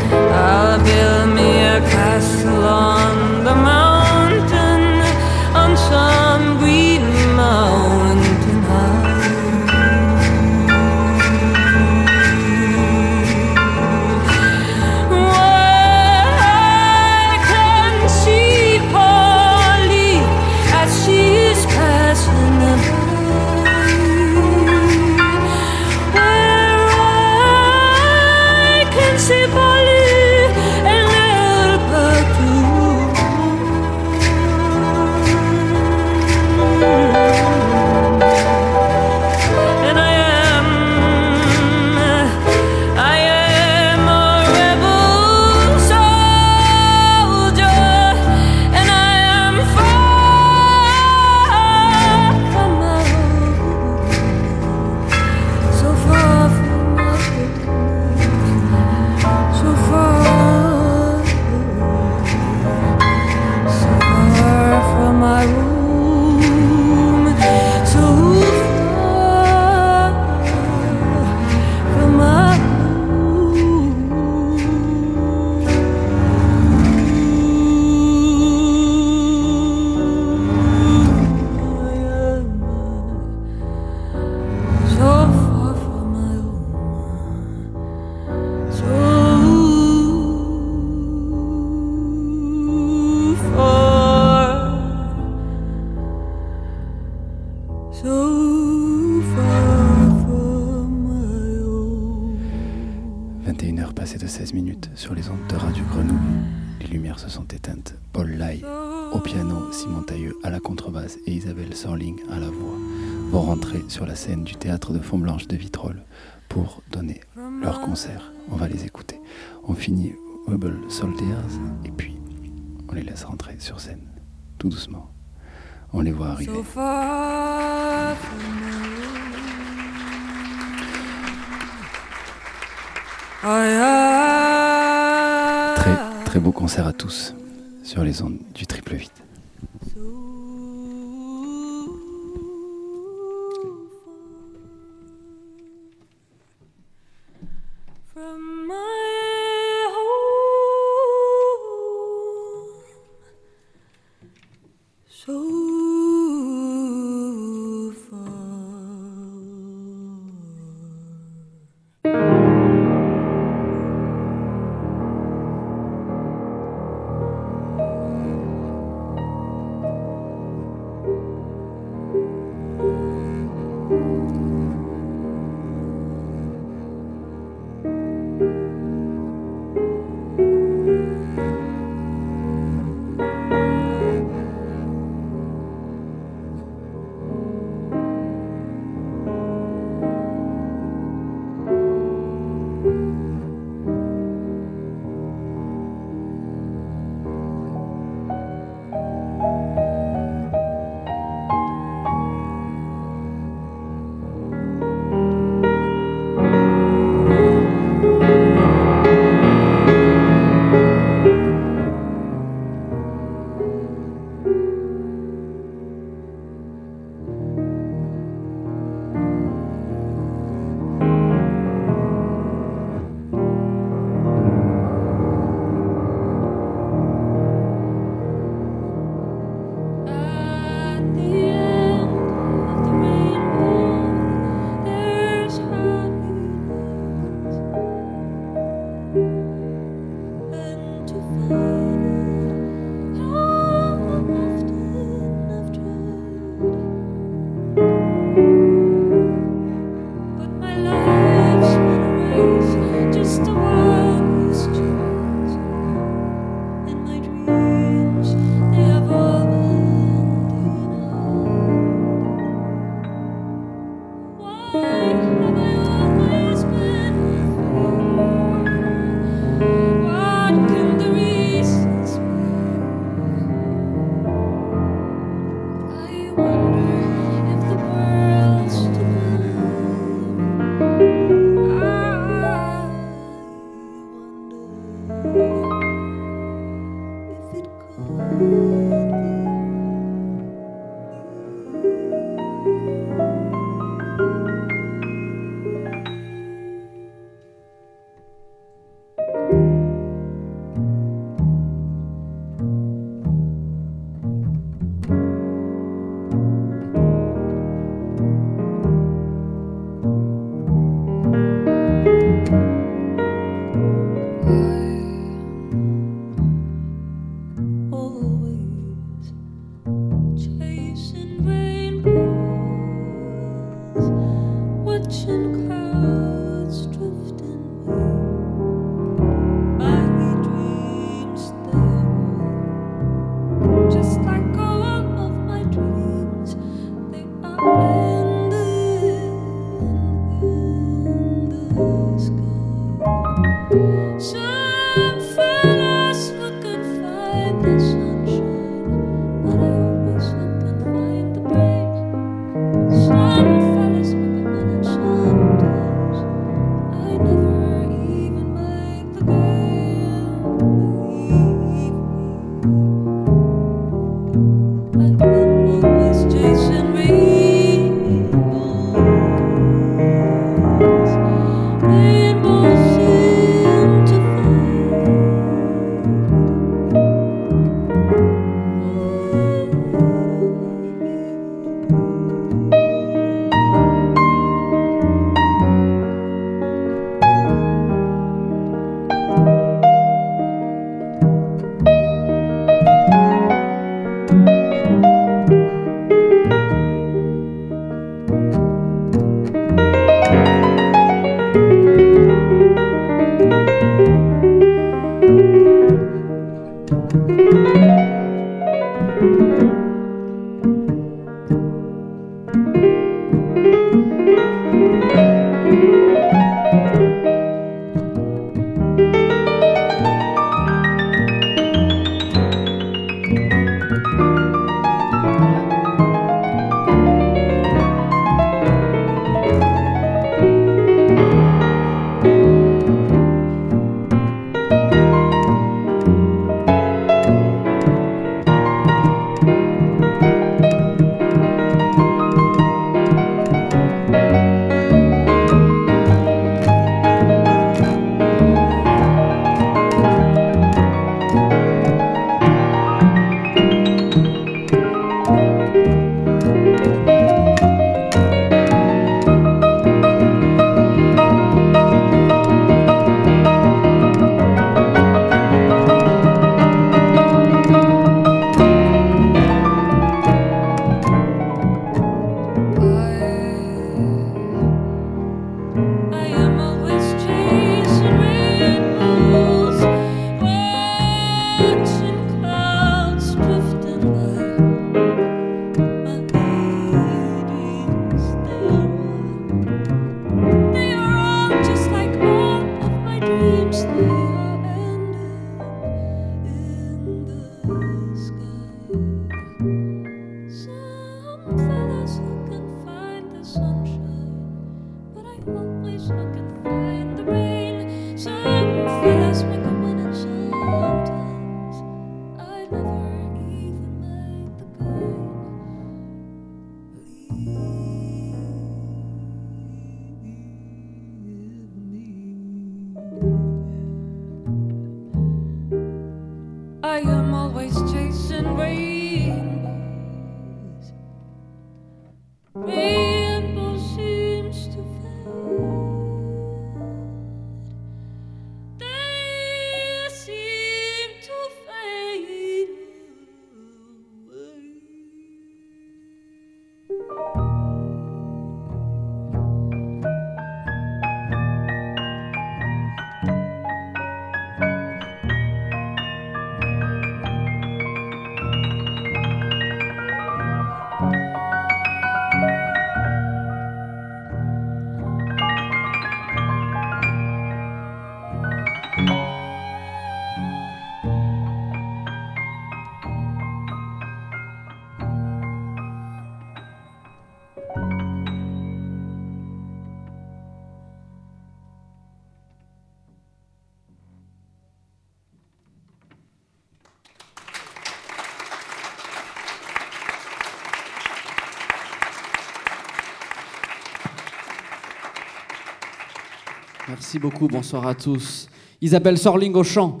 Merci 597.00 597.18
beaucoup, 597.18 597.48
bonsoir 597.48 597.86
à 597.86 597.94
tous. 597.94 598.46
Isabelle 598.82 599.16
Sorling 599.16 599.54
au 599.54 599.64
chant. 599.64 600.00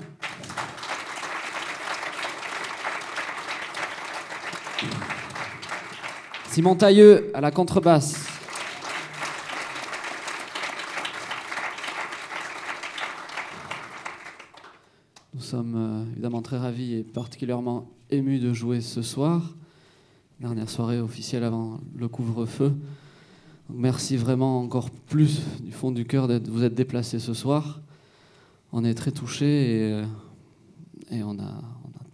Simon 6.50 6.76
Tailleux 6.76 7.30
à 7.32 7.40
la 7.40 7.50
contrebasse. 7.50 8.26
Nous 15.32 15.40
sommes 15.40 15.74
euh, 15.74 16.12
évidemment 16.12 16.42
très 16.42 16.58
ravis 16.58 16.96
et 16.96 17.02
particulièrement 17.02 17.88
émus 18.10 18.40
de 18.40 18.52
jouer 18.52 18.82
ce 18.82 19.00
soir, 19.00 19.54
dernière 20.38 20.68
soirée 20.68 21.00
officielle 21.00 21.44
avant 21.44 21.80
le 21.96 22.08
couvre-feu. 22.08 22.74
Merci 23.74 24.16
vraiment 24.16 24.60
encore 24.60 24.90
plus 24.90 25.40
du 25.62 25.72
fond 25.72 25.90
du 25.90 26.04
cœur 26.04 26.28
de 26.28 26.40
vous 26.50 26.64
être 26.64 26.74
déplacés 26.74 27.18
ce 27.18 27.34
soir. 27.34 27.80
On 28.72 28.84
est 28.84 28.94
très 28.94 29.12
touchés 29.12 29.76
et, 29.76 29.92
euh, 29.92 30.04
on, 31.24 31.38
a, 31.38 31.62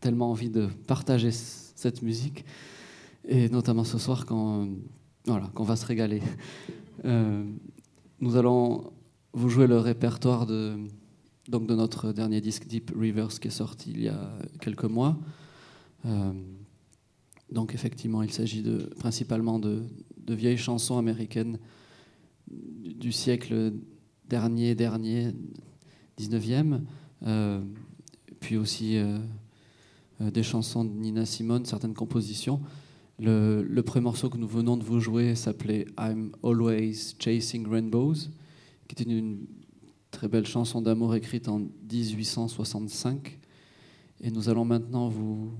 tellement 0.01 0.31
envie 0.31 0.51
de 0.51 0.69
partager 0.87 1.31
cette 1.31 2.03
musique, 2.03 2.45
et 3.27 3.49
notamment 3.49 3.85
ce 3.85 3.99
soir 3.99 4.27
quand, 4.27 4.69
voilà, 5.27 5.49
qu'on 5.55 5.65
va 5.65 5.77
se 5.77 5.87
régaler. 5.87 6.23
Euh, 7.05 7.45
nous 8.21 8.37
allons 8.37 8.93
vous 9.33 9.49
jouer 9.49 9.67
le 9.67 9.79
répertoire 9.79 10.47
de, 10.47 10.77
donc 11.49 11.67
de 11.67 11.75
notre 11.75 12.13
dernier 12.13 12.41
disque 12.41 12.67
Deep 12.67 12.93
Rivers 12.97 13.29
qui 13.41 13.49
est 13.49 13.51
sorti 13.51 13.91
il 13.91 14.03
y 14.03 14.09
a 14.09 14.31
quelques 14.61 14.85
mois. 14.85 15.17
Euh, 16.07 16.33
donc 17.51 17.75
effectivement, 17.75 18.23
il 18.23 18.33
s'agit 18.33 18.65
principalement 18.99 19.59
de, 19.59 19.83
de 20.27 20.35
vieilles 20.35 20.57
chansons 20.57 20.99
américaines 20.99 21.59
du 22.51 23.13
siècle 23.13 23.73
dernier, 24.29 24.75
dernier, 24.75 25.33
19e, 26.19 26.81
euh, 27.25 27.63
puis 28.41 28.57
aussi 28.57 28.97
euh, 28.97 29.19
euh, 30.21 30.31
des 30.31 30.43
chansons 30.43 30.85
de 30.85 30.91
Nina 30.91 31.27
Simone, 31.27 31.65
certaines 31.65 31.95
compositions. 31.95 32.61
Le, 33.19 33.81
premier 33.81 34.05
morceau 34.05 34.29
que 34.29 34.37
nous 34.37 34.47
venons 34.47 34.77
de 34.77 34.85
vous 34.85 35.01
jouer 35.01 35.35
s'appelait 35.37 35.87
I'm 35.99 36.33
Always 36.43 37.15
Chasing 37.19 37.67
Rainbows, 37.67 38.29
qui 38.89 38.93
était 38.93 39.11
une 39.11 39.47
très 40.11 40.29
belle 40.29 40.47
chanson 40.47 40.83
d'amour 40.83 41.15
écrite 41.15 41.49
en 41.49 41.61
1865. 41.61 43.39
Et 44.21 44.31
nous 44.31 44.49
allons 44.49 44.67
maintenant 44.67 45.09
vous, 45.09 45.51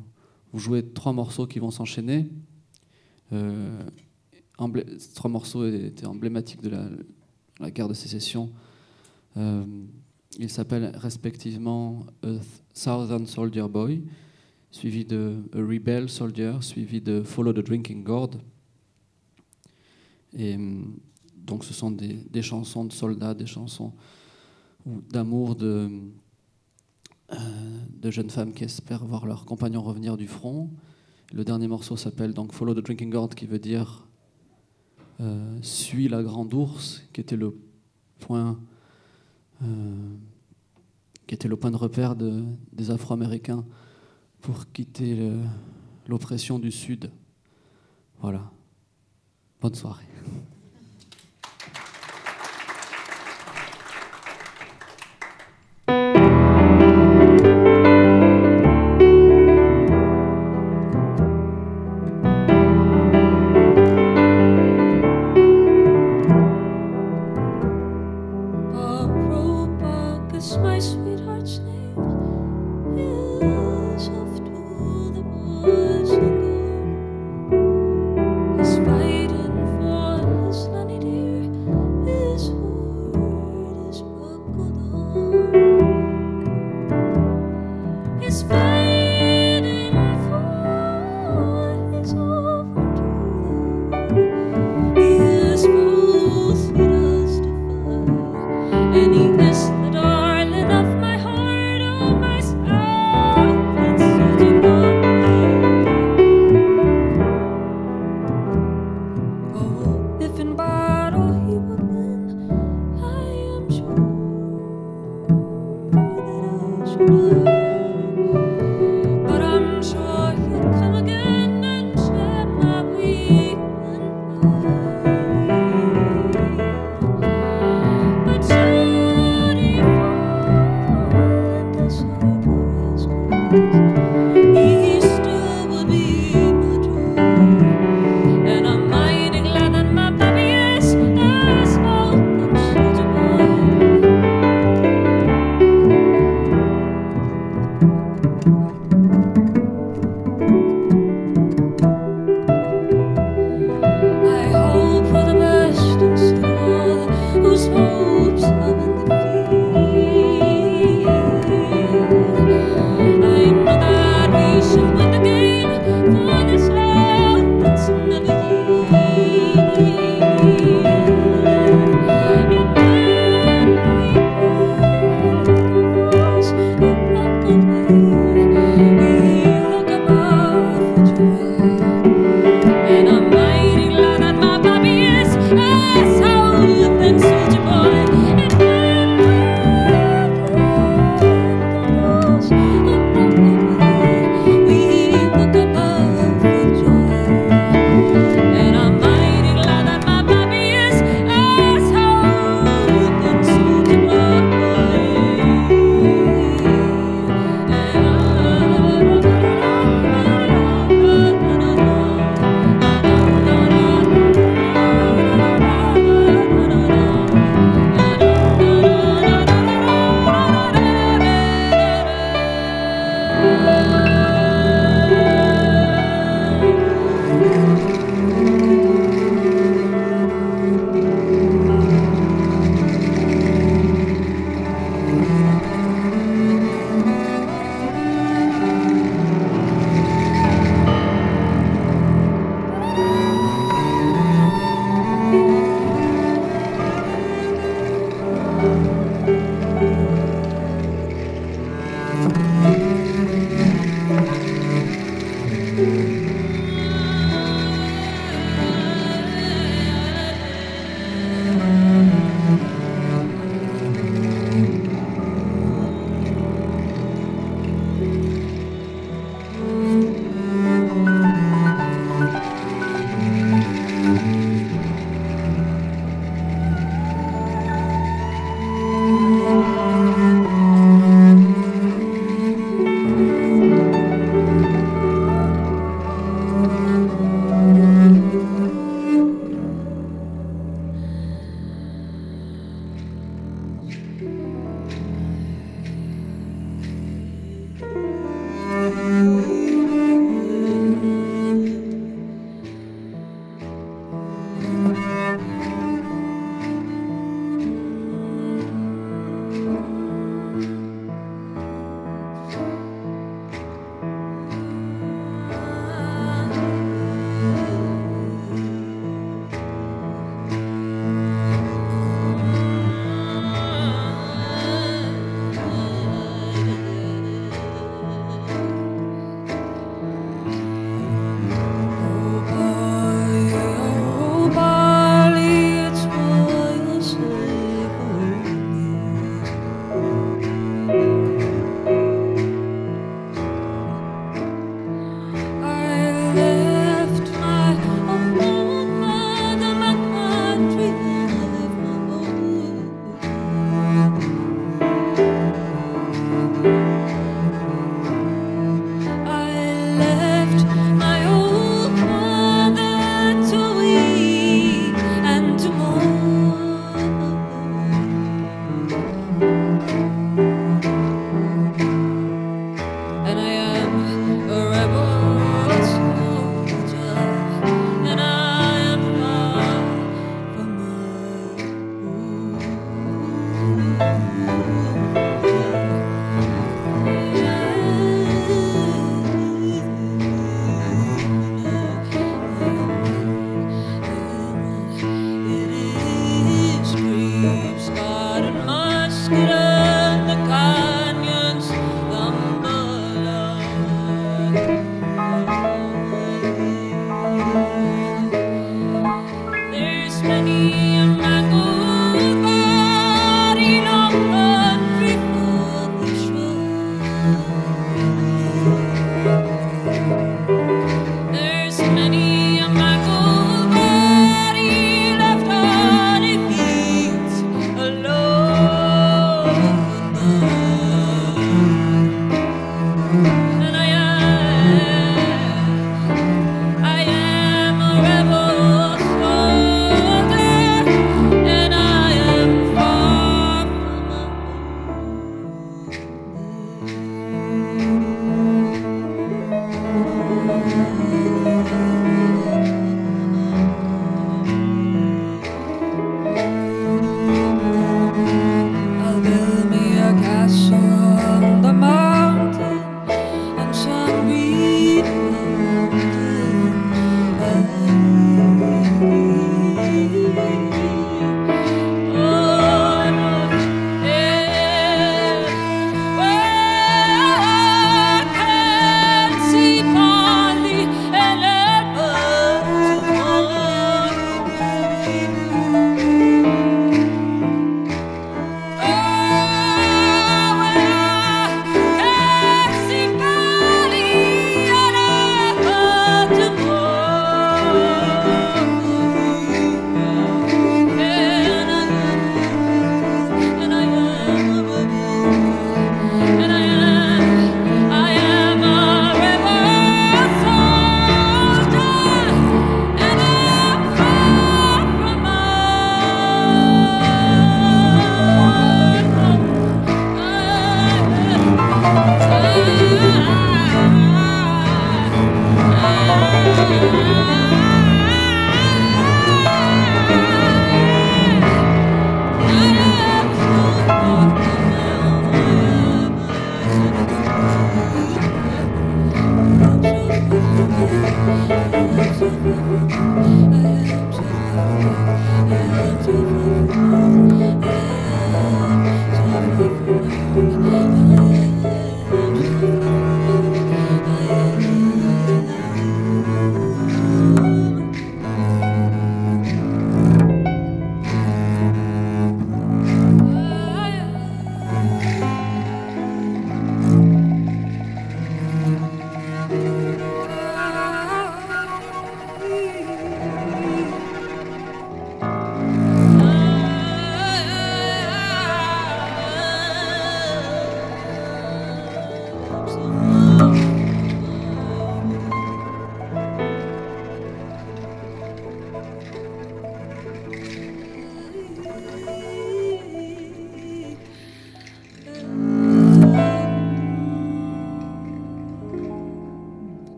jouer 0.53 0.87
trois 0.87 1.13
morceaux 1.13 1.47
qui 1.47 1.59
vont 1.59 1.71
s'enchaîner. 1.71 2.31
Ces 4.99 5.15
trois 5.15 5.31
morceaux 5.31 5.67
étaient 5.67 6.07
emblématiques 6.07 6.63
de 6.63 6.71
la, 7.61 7.71
guerre 7.71 7.89
de 7.89 7.95
sécession. 7.95 8.51
Euh, 9.37 9.65
ils 10.39 10.51
s'appellent 10.51 10.93
respectivement 10.97 12.07
A 12.23 12.39
Southern 12.75 13.27
Soldier 13.27 13.67
Boy, 13.69 14.03
suivi 14.71 15.05
de 15.05 15.43
A 15.53 15.59
Rebel 15.59 16.09
Soldier, 16.09 16.55
suivi 16.61 17.01
de 17.01 17.23
Follow 17.23 17.53
the 17.53 17.65
Drinking 17.65 18.03
Gourd. 18.03 18.31
Et 20.37 20.59
donc 21.37 21.65
ce 21.65 21.73
sont 21.73 21.91
des, 21.91 22.43
chansons 22.43 22.85
de 22.85 22.93
soldats, 22.93 23.35
des 23.35 23.47
chansons 23.47 23.93
d'amour 24.85 25.57
de, 25.57 25.89
euh, 27.33 27.37
de 27.91 28.11
jeunes 28.11 28.31
femmes 28.31 28.53
qui 28.53 28.65
espèrent 28.65 29.05
voir 29.05 29.27
leurs 29.27 29.45
compagnons 29.45 29.83
revenir 29.83 30.17
du 30.17 30.27
front. 30.27 30.71
Le 31.33 31.45
dernier 31.45 31.69
morceau 31.69 31.97
s'appelle 31.97 32.35
donc 32.35 32.53
Follow 32.53 32.75
the 32.75 32.85
Drinking 32.85 33.11
Gourd, 33.11 33.31
qui 33.31 33.47
veut 33.47 33.59
dire 33.59 34.06
euh, 35.21 35.59
Suis 35.63 36.09
la 36.09 36.23
grande 36.23 36.53
ours, 36.55 37.03
qui 37.13 37.21
était 37.21 37.37
le 37.37 37.59
point, 38.21 38.59
euh, 39.63 40.15
qui 41.27 41.35
était 41.35 41.49
le 41.49 41.57
point 41.57 41.71
de 41.71 41.77
repère 41.77 42.17
de, 42.17 42.43
des 42.73 42.91
Afro-Américains 42.91 43.65
pour 44.41 44.71
quitter 44.73 45.33
l'oppression 46.07 46.59
du 46.59 46.71
Sud. 46.71 47.11
Voilà. 48.21 48.51
Bonne 49.61 49.75
soirée. 49.75 50.05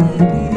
baby. 0.00 0.49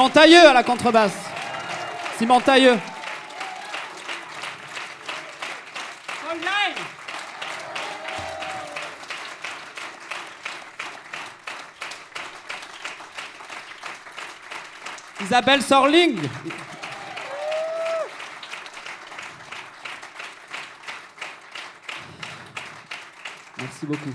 Simon 0.00 0.08
Tailleux 0.08 0.48
à 0.48 0.54
la 0.54 0.62
contrebasse. 0.62 1.12
Simon 2.16 2.40
Tailleux. 2.40 2.78
Isabelle 15.22 15.60
Sorling. 15.60 16.18
Merci 23.58 23.84
beaucoup. 23.84 24.14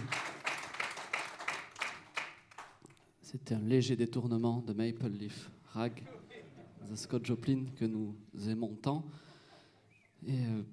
C'était 3.21 3.53
un 3.53 3.59
léger 3.85 3.95
détournement 3.95 4.63
de 4.65 4.73
Maple 4.73 5.09
Leaf 5.09 5.51
Rag, 5.65 6.01
de 6.89 6.95
Scott 6.95 7.23
Joplin 7.23 7.65
que 7.75 7.85
nous 7.85 8.15
aimons 8.47 8.73
tant. 8.81 9.05
Et 10.25 10.39
euh, 10.39 10.63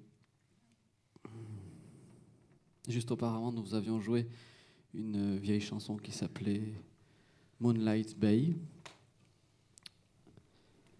juste 2.87 3.11
auparavant, 3.11 3.51
nous 3.51 3.75
avions 3.75 3.99
joué 3.99 4.27
une 4.95 5.37
vieille 5.37 5.61
chanson 5.61 5.95
qui 5.95 6.11
s'appelait 6.11 6.73
Moonlight 7.59 8.17
Bay. 8.17 8.55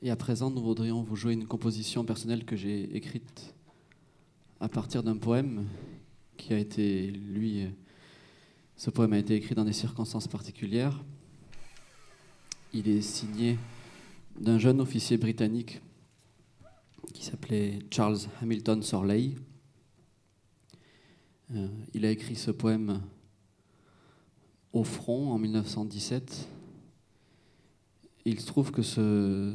Et 0.03 0.11
à 0.11 0.15
présent, 0.15 0.51
nous 0.51 0.61
voudrions 0.61 1.01
vous 1.01 1.15
jouer 1.15 1.33
une 1.33 1.47
composition 1.47 2.05
personnelle 2.05 2.45
que 2.45 2.55
j'ai 2.55 2.95
écrite 2.95 3.55
à 4.59 4.69
partir 4.69 5.01
d'un 5.01 5.17
poème 5.17 5.65
qui 6.37 6.53
a 6.53 6.59
été, 6.59 7.09
lui, 7.09 7.63
euh, 7.63 7.69
ce 8.77 8.91
poème 8.91 9.13
a 9.13 9.17
été 9.17 9.33
écrit 9.33 9.55
dans 9.55 9.65
des 9.65 9.73
circonstances 9.73 10.27
particulières. 10.27 11.03
Il 12.75 12.89
est 12.89 13.01
signé 13.01 13.59
d'un 14.39 14.57
jeune 14.57 14.81
officier 14.81 15.17
britannique 15.17 15.79
qui 17.13 17.23
s'appelait 17.23 17.77
Charles 17.91 18.17
Hamilton 18.41 18.81
Sorley. 18.81 19.35
Euh, 21.53 21.67
il 21.93 22.03
a 22.03 22.09
écrit 22.09 22.35
ce 22.35 22.49
poème 22.49 22.99
au 24.71 24.83
front 24.83 25.31
en 25.31 25.37
1917. 25.37 26.47
Il 28.25 28.39
se 28.39 28.47
trouve 28.47 28.71
que 28.71 28.81
ce, 28.81 29.53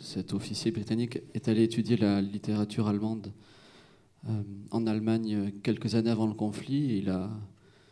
cet 0.00 0.32
officier 0.32 0.70
britannique 0.70 1.18
est 1.34 1.48
allé 1.48 1.64
étudier 1.64 1.98
la 1.98 2.22
littérature 2.22 2.88
allemande 2.88 3.30
euh, 4.30 4.42
en 4.70 4.86
Allemagne 4.86 5.52
quelques 5.62 5.96
années 5.96 6.10
avant 6.10 6.26
le 6.26 6.34
conflit. 6.34 6.96
Il 6.96 7.10
a 7.10 7.28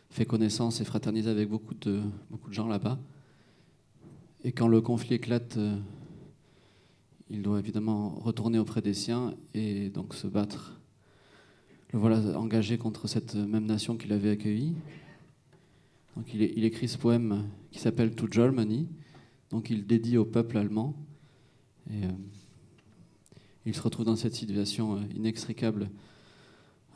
fait 0.09 0.25
connaissance 0.25 0.81
et 0.81 0.83
fraternisé 0.83 1.29
avec 1.29 1.47
beaucoup 1.47 1.75
de 1.75 2.01
gens 2.49 2.67
là-bas. 2.67 2.97
Et 4.43 4.51
quand 4.51 4.67
le 4.67 4.81
conflit 4.81 5.15
éclate, 5.15 5.57
euh, 5.57 5.77
il 7.29 7.43
doit 7.43 7.59
évidemment 7.59 8.09
retourner 8.09 8.57
auprès 8.57 8.81
des 8.81 8.95
siens 8.95 9.35
et 9.53 9.89
donc 9.89 10.15
se 10.15 10.25
battre. 10.25 10.79
Le 11.93 11.99
voilà 11.99 12.17
engagé 12.39 12.79
contre 12.79 13.07
cette 13.07 13.35
même 13.35 13.65
nation 13.65 13.97
qu'il 13.97 14.11
avait 14.13 14.31
accueillie. 14.31 14.73
Donc 16.17 16.33
il, 16.33 16.65
écrit 16.65 16.87
ce 16.87 16.97
poème 16.97 17.47
qui 17.69 17.79
s'appelle 17.79 18.15
To 18.15 18.27
Germany. 18.31 18.87
Donc 19.51 19.69
il 19.69 19.85
dédie 19.85 20.17
au 20.17 20.25
peuple 20.25 20.57
allemand. 20.57 20.95
Et 21.91 22.05
euh, 22.05 22.09
il 23.67 23.75
se 23.75 23.81
retrouve 23.81 24.05
dans 24.05 24.15
cette 24.15 24.33
situation 24.33 24.95
euh, 24.95 25.01
inextricable 25.15 25.91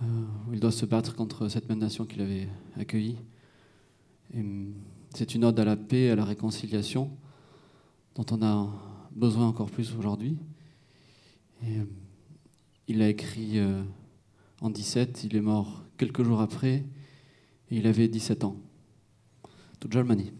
où 0.02 0.54
il 0.54 0.60
doit 0.60 0.74
se 0.74 0.86
battre 0.86 1.16
contre 1.16 1.48
cette 1.48 1.70
même 1.70 1.80
nation 1.80 2.06
qu'il 2.06 2.22
avait 2.22 2.50
accueillie. 2.78 3.18
C'est 5.14 5.36
une 5.36 5.46
ode 5.46 5.58
à 5.58 5.64
la 5.64 5.78
paix, 5.78 6.10
à 6.10 6.18
la 6.18 6.26
réconciliation, 6.26 7.12
dont 8.16 8.26
on 8.32 8.42
a 8.42 8.70
besoin 9.12 9.48
encore 9.48 9.70
plus 9.70 9.94
aujourd'hui. 9.96 10.38
Euh, 11.64 11.86
il 12.88 13.00
l'a 13.00 13.10
écrit 13.10 13.60
euh, 13.60 13.84
en 14.62 14.70
17, 14.70 15.24
il 15.26 15.36
est 15.36 15.42
mort 15.42 15.84
quelques 15.98 16.24
jours 16.24 16.42
après, 16.42 16.86
et 17.70 17.78
il 17.78 17.88
avait 17.88 18.08
17 18.08 18.44
ans. 18.44 18.58
To 19.80 19.90
Germany. 19.90 20.32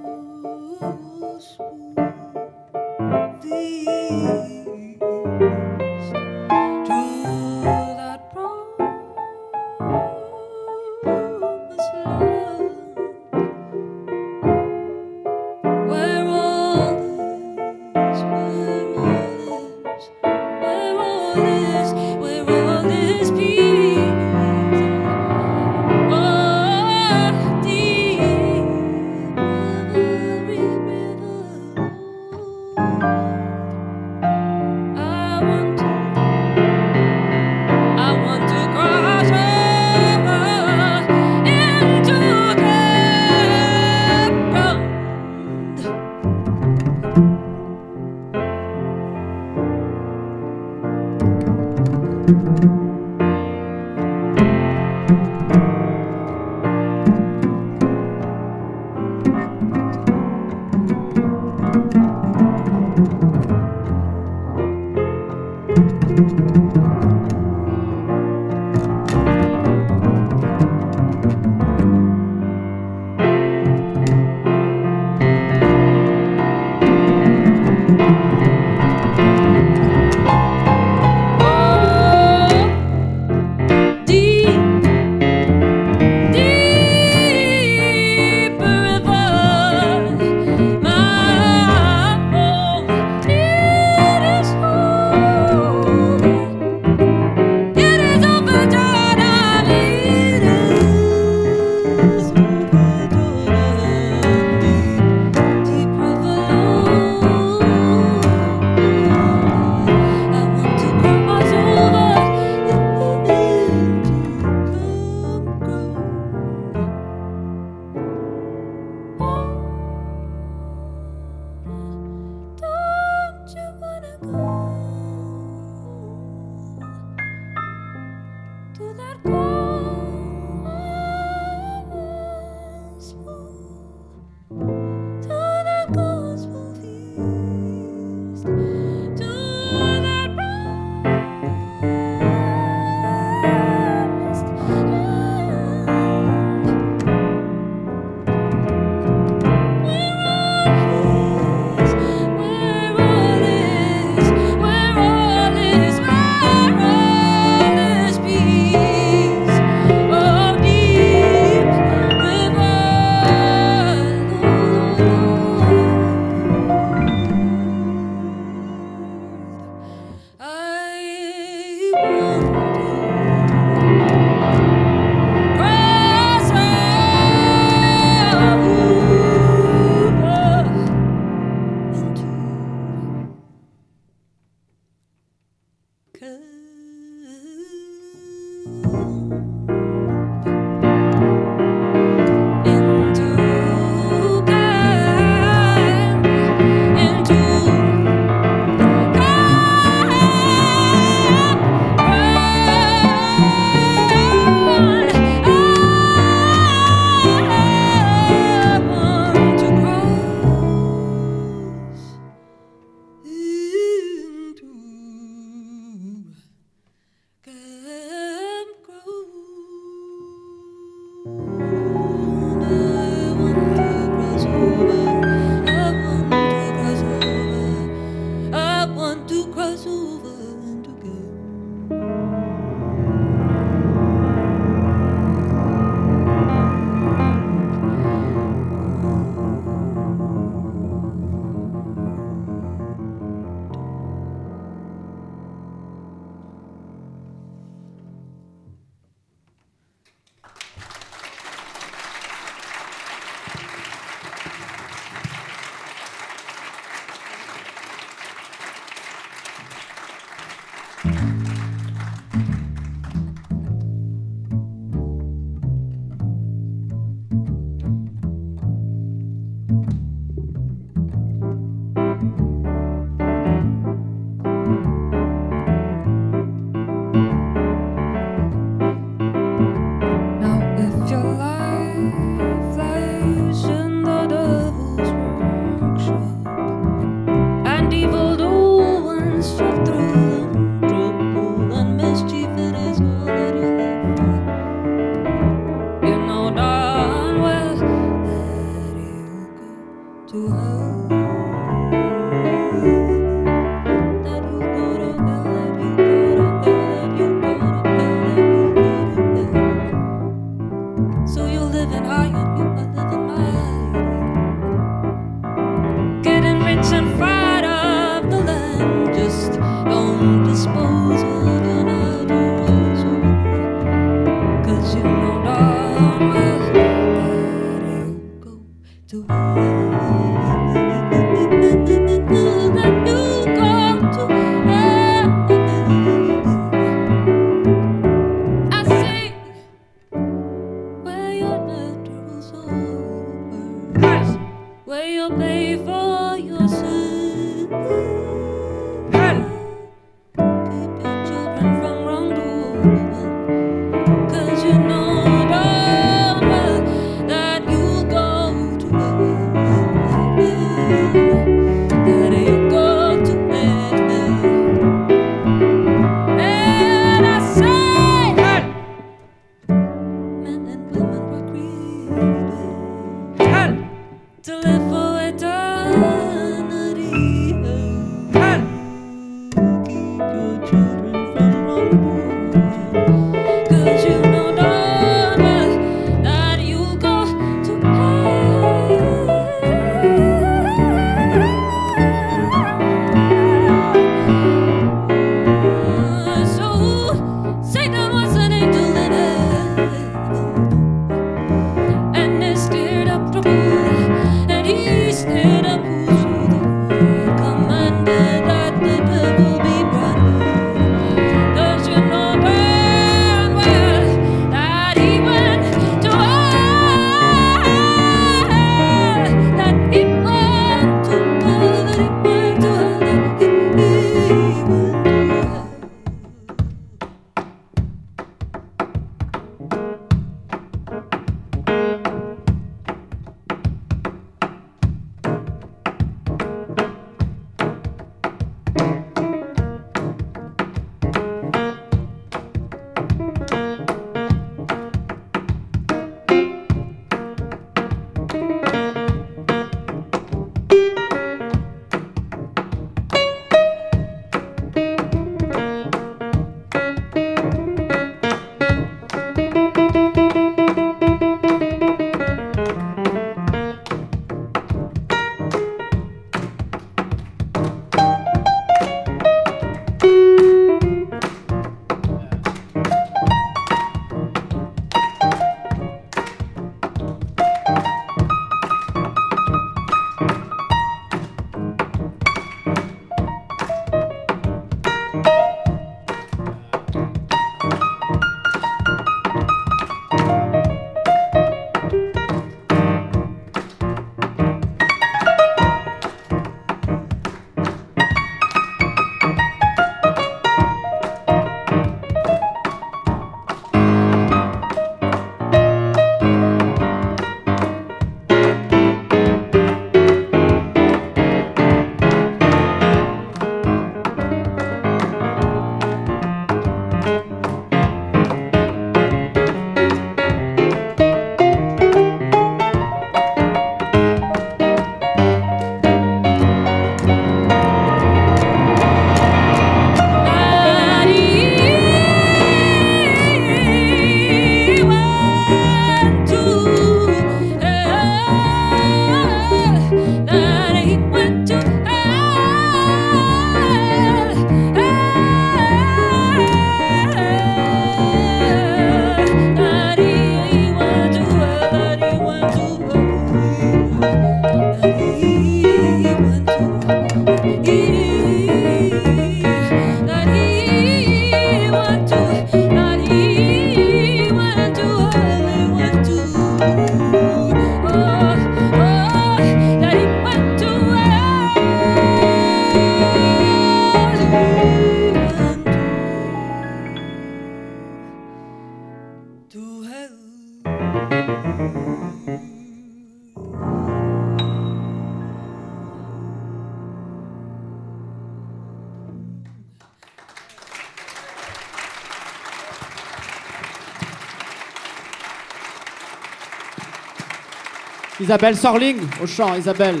Isabelle 598.30 598.56
Sorling 598.56 598.98
au 599.20 599.26
chant, 599.26 599.56
Isabelle. 599.56 600.00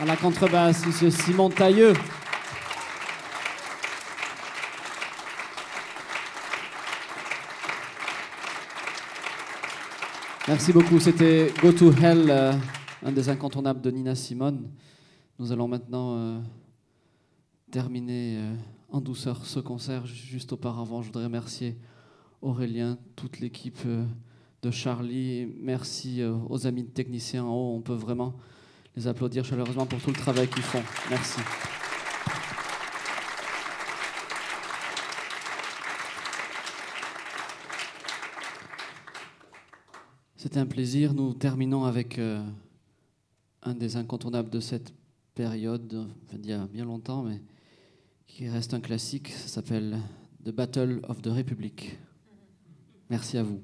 À 0.00 0.04
la 0.04 0.14
contrebasse, 0.14 0.86
Monsieur 0.86 1.10
Simon 1.10 1.50
Tailleux. 1.50 1.94
Merci 10.46 10.72
beaucoup. 10.72 11.00
C'était 11.00 11.52
Go 11.60 11.72
to 11.72 11.90
Hell, 11.90 12.30
euh, 12.30 12.52
un 13.04 13.10
des 13.10 13.28
incontournables 13.28 13.80
de 13.80 13.90
Nina 13.90 14.14
Simone. 14.14 14.70
Nous 15.40 15.50
allons 15.50 15.66
maintenant 15.66 16.16
euh, 16.16 16.38
terminer 17.72 18.36
euh, 18.36 18.54
en 18.88 19.00
douceur 19.00 19.44
ce 19.44 19.58
concert. 19.58 20.06
Juste 20.06 20.52
auparavant, 20.52 21.02
je 21.02 21.08
voudrais 21.08 21.24
remercier 21.24 21.76
Aurélien, 22.44 22.98
toute 23.16 23.40
l'équipe 23.40 23.78
euh, 23.86 24.04
de 24.62 24.70
Charlie. 24.70 25.46
Merci 25.62 26.20
euh, 26.20 26.36
aux 26.50 26.66
amis 26.66 26.84
techniciens 26.84 27.42
en 27.42 27.54
haut. 27.54 27.74
On 27.74 27.80
peut 27.80 27.94
vraiment 27.94 28.34
les 28.94 29.06
applaudir 29.06 29.46
chaleureusement 29.46 29.86
pour 29.86 29.98
tout 29.98 30.10
le 30.10 30.16
travail 30.16 30.46
qu'ils 30.48 30.62
font. 30.62 30.82
Merci. 31.08 31.40
C'était 40.36 40.58
un 40.58 40.66
plaisir. 40.66 41.14
Nous 41.14 41.32
terminons 41.32 41.84
avec 41.84 42.18
euh, 42.18 42.44
un 43.62 43.72
des 43.72 43.96
incontournables 43.96 44.50
de 44.50 44.60
cette 44.60 44.92
période, 45.34 46.06
d'il 46.30 46.50
y 46.50 46.52
a 46.52 46.66
bien 46.66 46.84
longtemps, 46.84 47.22
mais 47.22 47.40
qui 48.26 48.50
reste 48.50 48.74
un 48.74 48.80
classique. 48.80 49.30
Ça 49.30 49.48
s'appelle 49.48 49.98
The 50.44 50.50
Battle 50.50 51.00
of 51.08 51.22
the 51.22 51.28
Republic. 51.28 51.96
Merci 53.10 53.38
à 53.38 53.42
vous. 53.42 53.60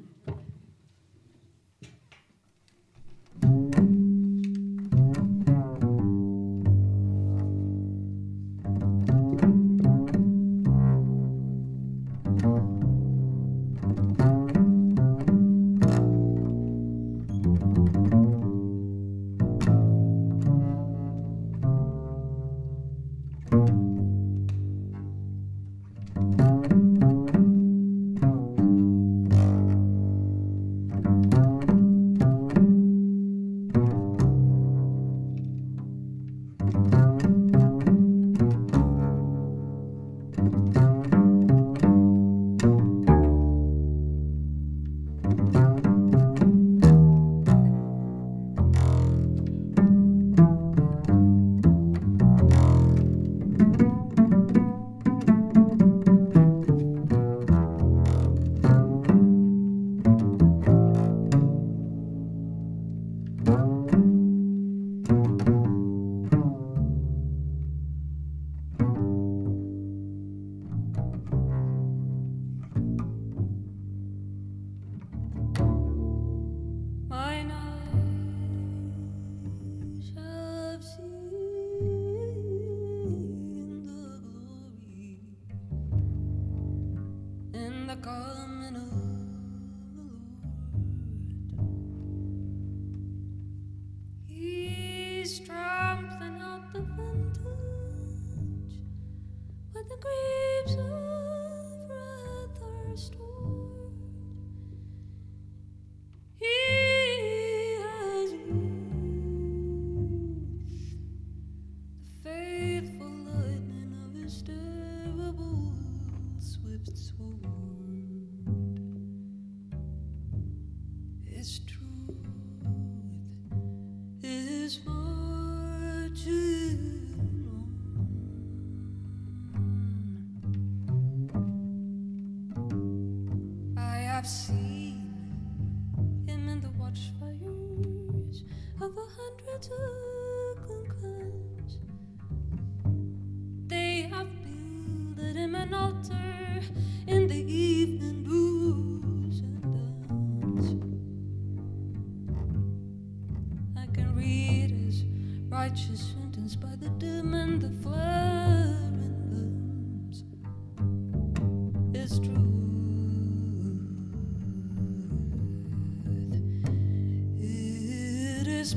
It 168.61 168.65
is 168.65 168.77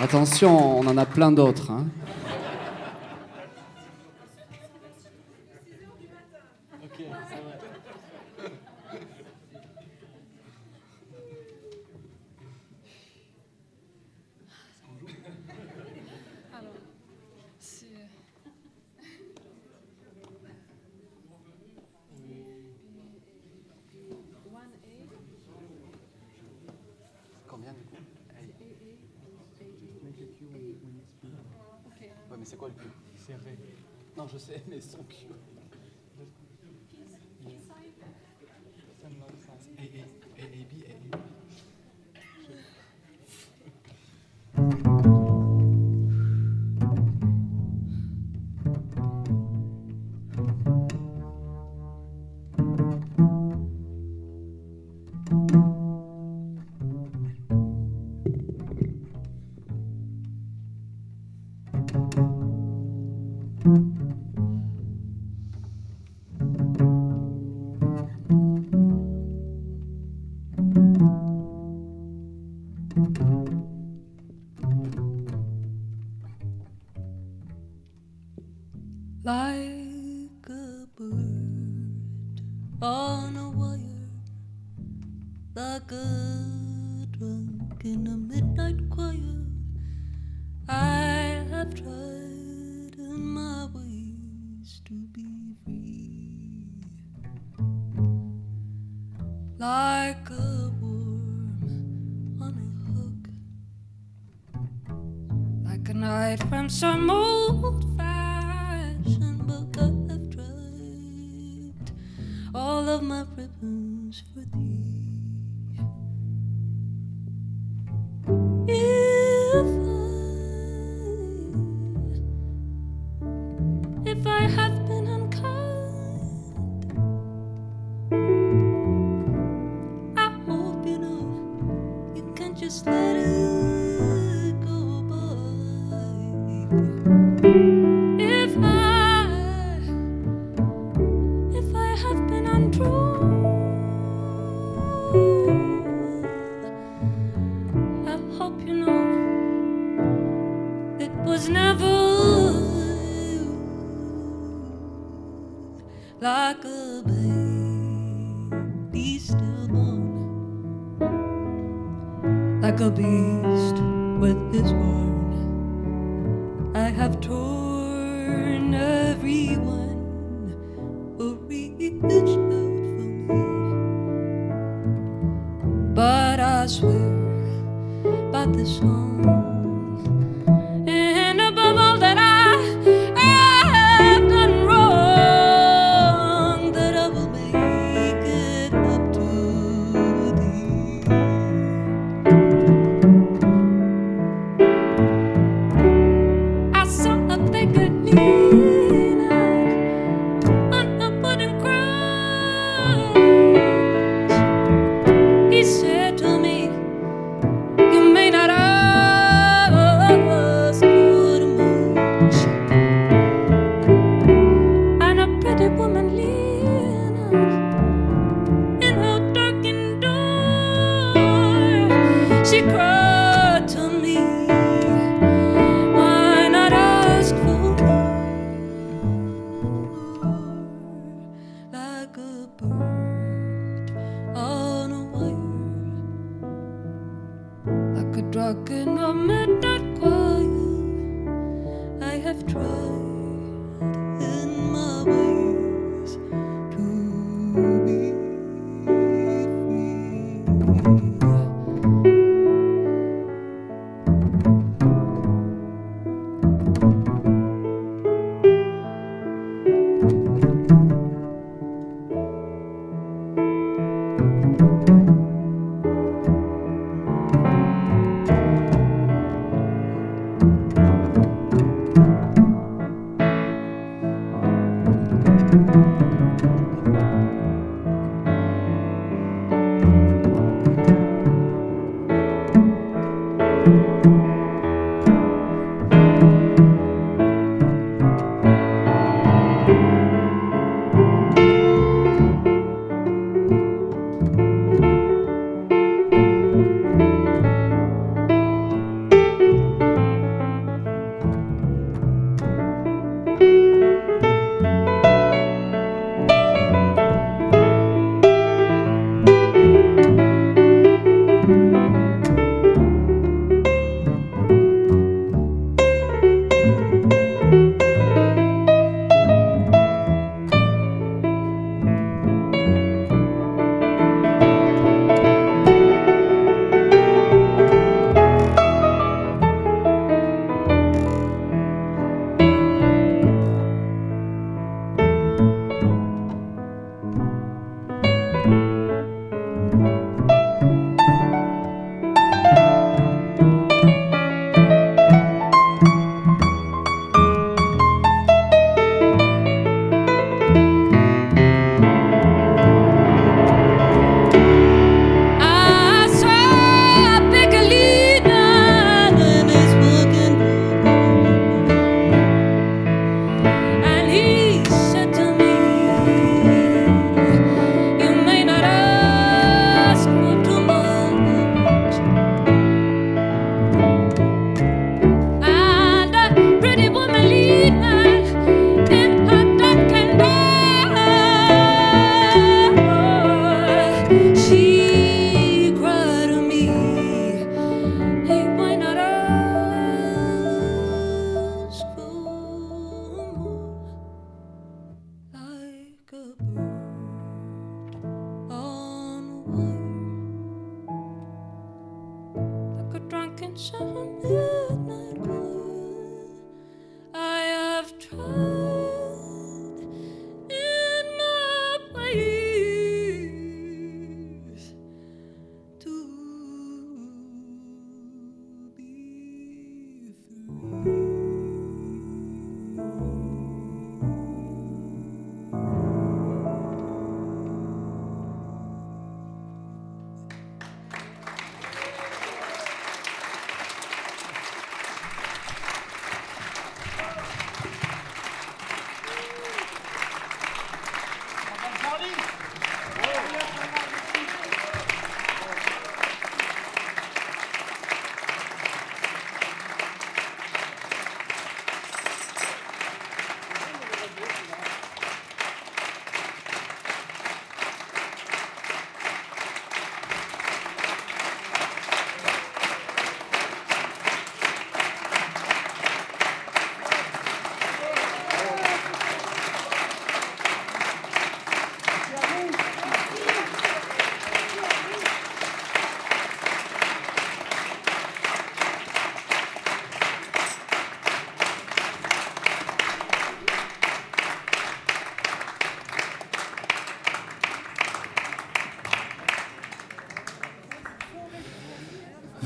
Attention, 0.00 0.78
on 0.78 0.86
en 0.86 0.96
a 0.96 1.04
plein 1.04 1.32
d'autres. 1.32 1.70
hein. 1.70 1.86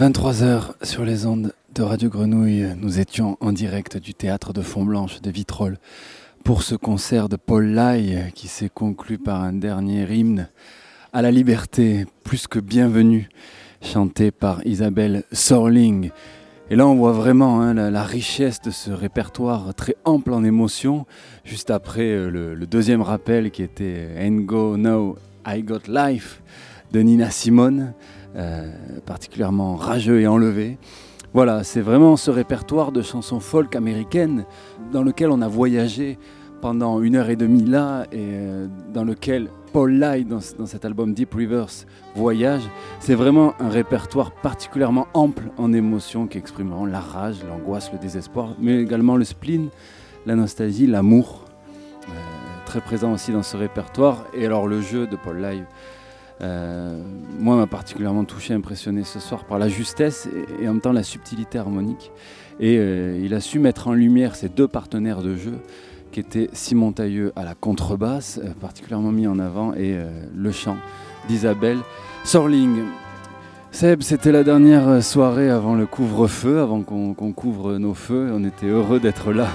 23h 0.02 0.72
sur 0.82 1.05
les 1.05 1.26
ondes 1.26 1.52
de 1.76 1.82
Radio 1.84 2.08
Grenouille. 2.08 2.74
Nous 2.76 2.98
étions 2.98 3.36
en 3.39 3.52
direct 3.52 3.98
du 3.98 4.14
théâtre 4.14 4.52
de 4.52 4.60
Font-Blanche 4.60 5.20
de 5.20 5.31
Vitrolles 5.31 5.78
pour 6.42 6.64
ce 6.64 6.74
concert 6.74 7.28
de 7.28 7.36
Paul 7.36 7.66
Lai 7.66 8.32
qui 8.34 8.48
s'est 8.48 8.68
conclu 8.68 9.18
par 9.18 9.40
un 9.40 9.52
dernier 9.52 10.12
hymne 10.12 10.48
à 11.12 11.22
la 11.22 11.31
liberté, 11.31 12.05
plus 12.24 12.48
que 12.48 12.58
bienvenue, 12.58 13.28
chanté 13.81 14.32
par 14.32 14.66
Isabelle 14.66 15.22
Sorling. 15.31 16.10
Et 16.68 16.74
là, 16.74 16.89
on 16.89 16.97
voit 16.97 17.12
vraiment 17.12 17.60
hein, 17.60 17.72
la, 17.72 18.02
richesse 18.02 18.60
de 18.60 18.72
ce 18.72 18.90
répertoire 18.90 19.72
très 19.72 19.94
ample 20.05 20.32
en 20.32 20.42
émotions. 20.42 21.06
Juste 21.44 21.70
après 21.70 22.10
euh, 22.10 22.28
le, 22.28 22.66
deuxième 22.66 23.02
rappel 23.02 23.52
qui 23.52 23.62
était 23.62 24.08
And 24.18 24.40
Go 24.40 24.76
Now 24.76 25.16
I 25.47 25.62
Got 25.62 25.86
Life 25.86 26.42
de 26.90 27.00
Nina 27.02 27.31
Simone, 27.31 27.94
particulièrement 29.05 29.77
rageux 29.77 30.20
et 30.20 30.27
enlevé. 30.27 30.78
Voilà, 31.35 31.65
c'est 31.65 31.81
vraiment 31.81 32.17
ce 32.17 32.31
répertoire 32.31 32.93
de 32.93 33.01
chansons 33.01 33.41
folk 33.41 33.75
américaines 33.75 34.44
dans 34.93 35.02
lequel 35.02 35.31
on 35.31 35.41
a 35.41 35.49
voyagé 35.49 36.19
pendant 36.61 37.01
une 37.01 37.17
heure 37.17 37.31
et 37.31 37.36
demie 37.36 37.65
là 37.65 38.05
et 38.12 38.19
euh, 38.20 38.69
dans 38.93 39.02
lequel 39.02 39.49
Paul 39.73 39.93
Lai, 39.93 40.25
dans, 40.25 40.41
cet 40.41 40.85
album 40.85 41.15
Deep 41.15 41.33
Rivers, 41.33 41.86
voyage. 42.15 42.62
C'est 43.01 43.15
vraiment 43.15 43.55
un 43.59 43.70
répertoire 43.70 44.31
particulièrement 44.31 45.09
ample 45.15 45.51
en 45.57 45.73
émotions 45.73 46.27
qui 46.27 46.36
exprime 46.36 46.69
vraiment 46.69 46.85
la 46.85 47.01
rage, 47.01 47.39
l'angoisse, 47.49 47.91
le 47.91 47.99
désespoir, 47.99 48.51
mais 48.61 48.83
également 48.83 49.17
le 49.17 49.25
spleen, 49.25 49.70
la 50.27 50.36
nostalgie, 50.36 50.86
l'amour. 50.86 51.47
Euh, 52.09 52.12
très 52.67 52.83
présent 52.83 53.12
aussi 53.12 53.33
dans 53.33 53.43
ce 53.43 53.57
répertoire. 53.57 54.27
Et 54.35 54.44
alors 54.44 54.69
le 54.69 54.83
jeu 54.83 55.07
de 55.07 55.17
Paul 55.17 55.43
euh, 55.43 55.62
moi 56.41 57.57
m'a 57.57 57.67
particulièrement 57.67 58.25
touché, 58.25 58.55
impressionné 58.55 59.05
ce 59.05 59.20
soir 59.20 59.44
par 59.44 59.59
la 59.59 59.69
justesse 59.69 60.28
et, 60.61 60.69
en 60.69 60.73
même 60.73 60.81
temps 60.81 60.93
la 60.93 61.02
subtilité 61.02 61.59
harmonique. 61.59 62.11
Et 62.61 62.77
euh, 62.78 63.20
il 63.23 63.35
a 63.35 63.41
su 63.41 63.59
mettre 63.59 63.89
en 63.89 63.93
lumière 63.93 64.35
ses 64.35 64.49
deux 64.49 64.69
partenaires 64.69 65.23
de 65.23 65.35
jeu 65.35 65.59
qui 66.12 66.20
étaient 66.20 66.51
Simon 66.52 66.93
Tailleux 66.93 67.33
à 67.36 67.44
la 67.44 67.55
contrebasse, 67.55 68.39
euh, 68.43 68.52
particulièrement 68.61 69.12
mis 69.12 69.27
en 69.27 69.39
avant, 69.39 69.73
et 69.73 69.94
euh, 69.97 70.11
le 70.35 70.52
chant 70.52 70.77
d'Isabelle 71.28 71.78
Sorling. 72.25 72.83
Seb, 73.70 74.02
c'était 74.02 74.33
la 74.33 74.44
dernière 74.44 75.02
soirée 75.02 75.49
avant 75.49 75.75
le 75.75 75.86
couvre-feu, 75.86 76.61
avant 76.61 76.83
qu'on 76.83 77.33
couvre 77.33 77.78
nos 77.78 77.94
feux. 77.94 78.31
On 78.35 78.44
était 78.44 78.67
heureux 78.67 79.01
d'être 79.01 79.33
là 79.33 79.49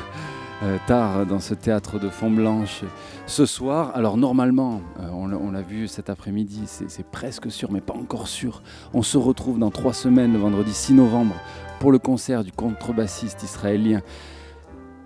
euh, 0.63 0.77
tard 0.87 1.27
dans 1.27 1.39
ce 1.39 1.53
théâtre 1.53 1.99
de 1.99 2.09
Font-Blanche 2.09 2.81
ce 3.27 3.45
soir. 3.45 3.91
Alors 3.95 4.17
normalement, 4.17 4.81
euh, 4.99 5.09
on 5.11 5.27
l'a- 5.51 5.61
vu 5.61 5.87
cet 5.87 6.09
après-midi, 6.09 6.61
c'est 6.65 7.05
presque 7.05 7.51
sûr, 7.51 7.71
mais 7.71 7.81
pas 7.81 7.93
encore 7.93 8.27
sûr. 8.27 8.61
On 8.93 9.01
se 9.01 9.17
retrouve 9.17 9.59
dans 9.59 9.71
trois 9.71 9.93
semaines, 9.93 10.33
le 10.33 10.39
vendredi 10.39 10.71
6 10.73 10.93
novembre, 10.93 11.33
pour 11.79 11.91
le 11.91 11.99
concert 11.99 12.43
du 12.43 12.51
contrebassiste 12.51 13.43
israélien 13.43 14.01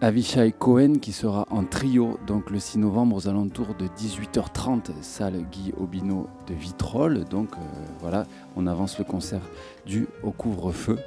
Avishai 0.04 0.52
Cohen 0.52 0.94
qui 1.00 1.12
sera 1.12 1.46
en 1.52 1.64
trio 1.64 2.18
donc 2.26 2.50
le 2.50 2.60
6 2.60 2.80
novembre 2.80 3.16
aux 3.16 3.28
alentours 3.28 3.76
de 3.78 3.86
18h30 3.88 4.90
salle 5.02 5.46
Guy 5.52 5.74
Aubino 5.80 6.28
de 6.48 6.56
Vitrolles 6.56 7.24
donc 7.26 7.50
euh, 7.54 7.60
voilà 8.00 8.26
on 8.56 8.66
avance 8.66 8.98
le 8.98 9.04
concert 9.06 9.42
dû 9.86 10.08
au 10.24 10.32
couvre-feu 10.32 10.98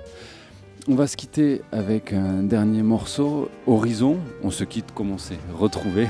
on 0.88 0.94
va 0.94 1.06
se 1.06 1.16
quitter 1.16 1.62
avec 1.72 2.12
un 2.12 2.42
dernier 2.42 2.82
morceau 2.82 3.48
Horizon 3.66 4.18
on 4.42 4.50
se 4.50 4.64
quitte 4.64 4.92
comme 4.94 5.10
on 5.12 5.18
s'est 5.18 5.38
retrouvé 5.58 6.08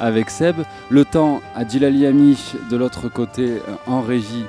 avec 0.00 0.30
Seb 0.30 0.56
le 0.90 1.04
temps 1.04 1.40
à 1.54 1.66
Djilali 1.66 2.06
Amish 2.06 2.54
de 2.70 2.76
l'autre 2.76 3.08
côté 3.08 3.44
euh, 3.48 3.60
en 3.86 4.00
régie 4.00 4.44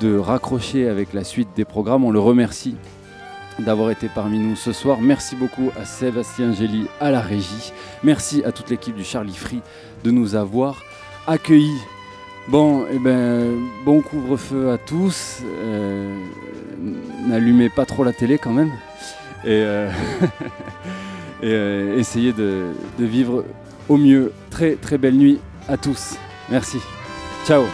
de 0.00 0.16
raccrocher 0.16 0.88
avec 0.88 1.12
la 1.14 1.24
suite 1.24 1.48
des 1.56 1.64
programmes 1.64 2.04
on 2.04 2.10
le 2.10 2.20
remercie 2.20 2.76
d'avoir 3.58 3.90
été 3.90 4.08
parmi 4.08 4.38
nous 4.38 4.56
ce 4.56 4.72
soir. 4.72 5.02
Merci 5.02 5.36
beaucoup 5.36 5.70
à 5.78 5.84
Sébastien 5.84 6.54
Gély 6.54 6.86
à 7.00 7.10
la 7.10 7.20
régie. 7.20 7.72
Merci 8.02 8.42
à 8.44 8.50
toute 8.50 8.70
l'équipe 8.70 8.96
du 8.96 9.04
Charlie 9.04 9.36
Free 9.36 9.60
de 10.04 10.10
nous 10.10 10.34
avoir 10.34 10.82
accueillis. 11.26 11.80
Bon, 12.48 12.86
eh 12.90 12.98
ben, 12.98 13.58
bon 13.84 14.00
couvre-feu 14.00 14.70
à 14.70 14.78
tous. 14.78 15.42
Euh, 15.44 16.16
N'allumez 17.28 17.68
pas 17.68 17.86
trop 17.86 18.02
la 18.02 18.12
télé 18.12 18.38
quand 18.38 18.52
même. 18.52 18.72
Et, 19.44 19.48
euh, 19.50 19.90
euh, 21.44 21.98
essayez 21.98 22.32
de, 22.32 22.68
de 22.98 23.04
vivre 23.04 23.44
au 23.88 23.96
mieux. 23.96 24.32
Très 24.50 24.74
très 24.76 24.98
belle 24.98 25.16
nuit 25.16 25.40
à 25.68 25.76
tous. 25.76 26.16
Merci. 26.50 26.78
Ciao. 27.46 27.64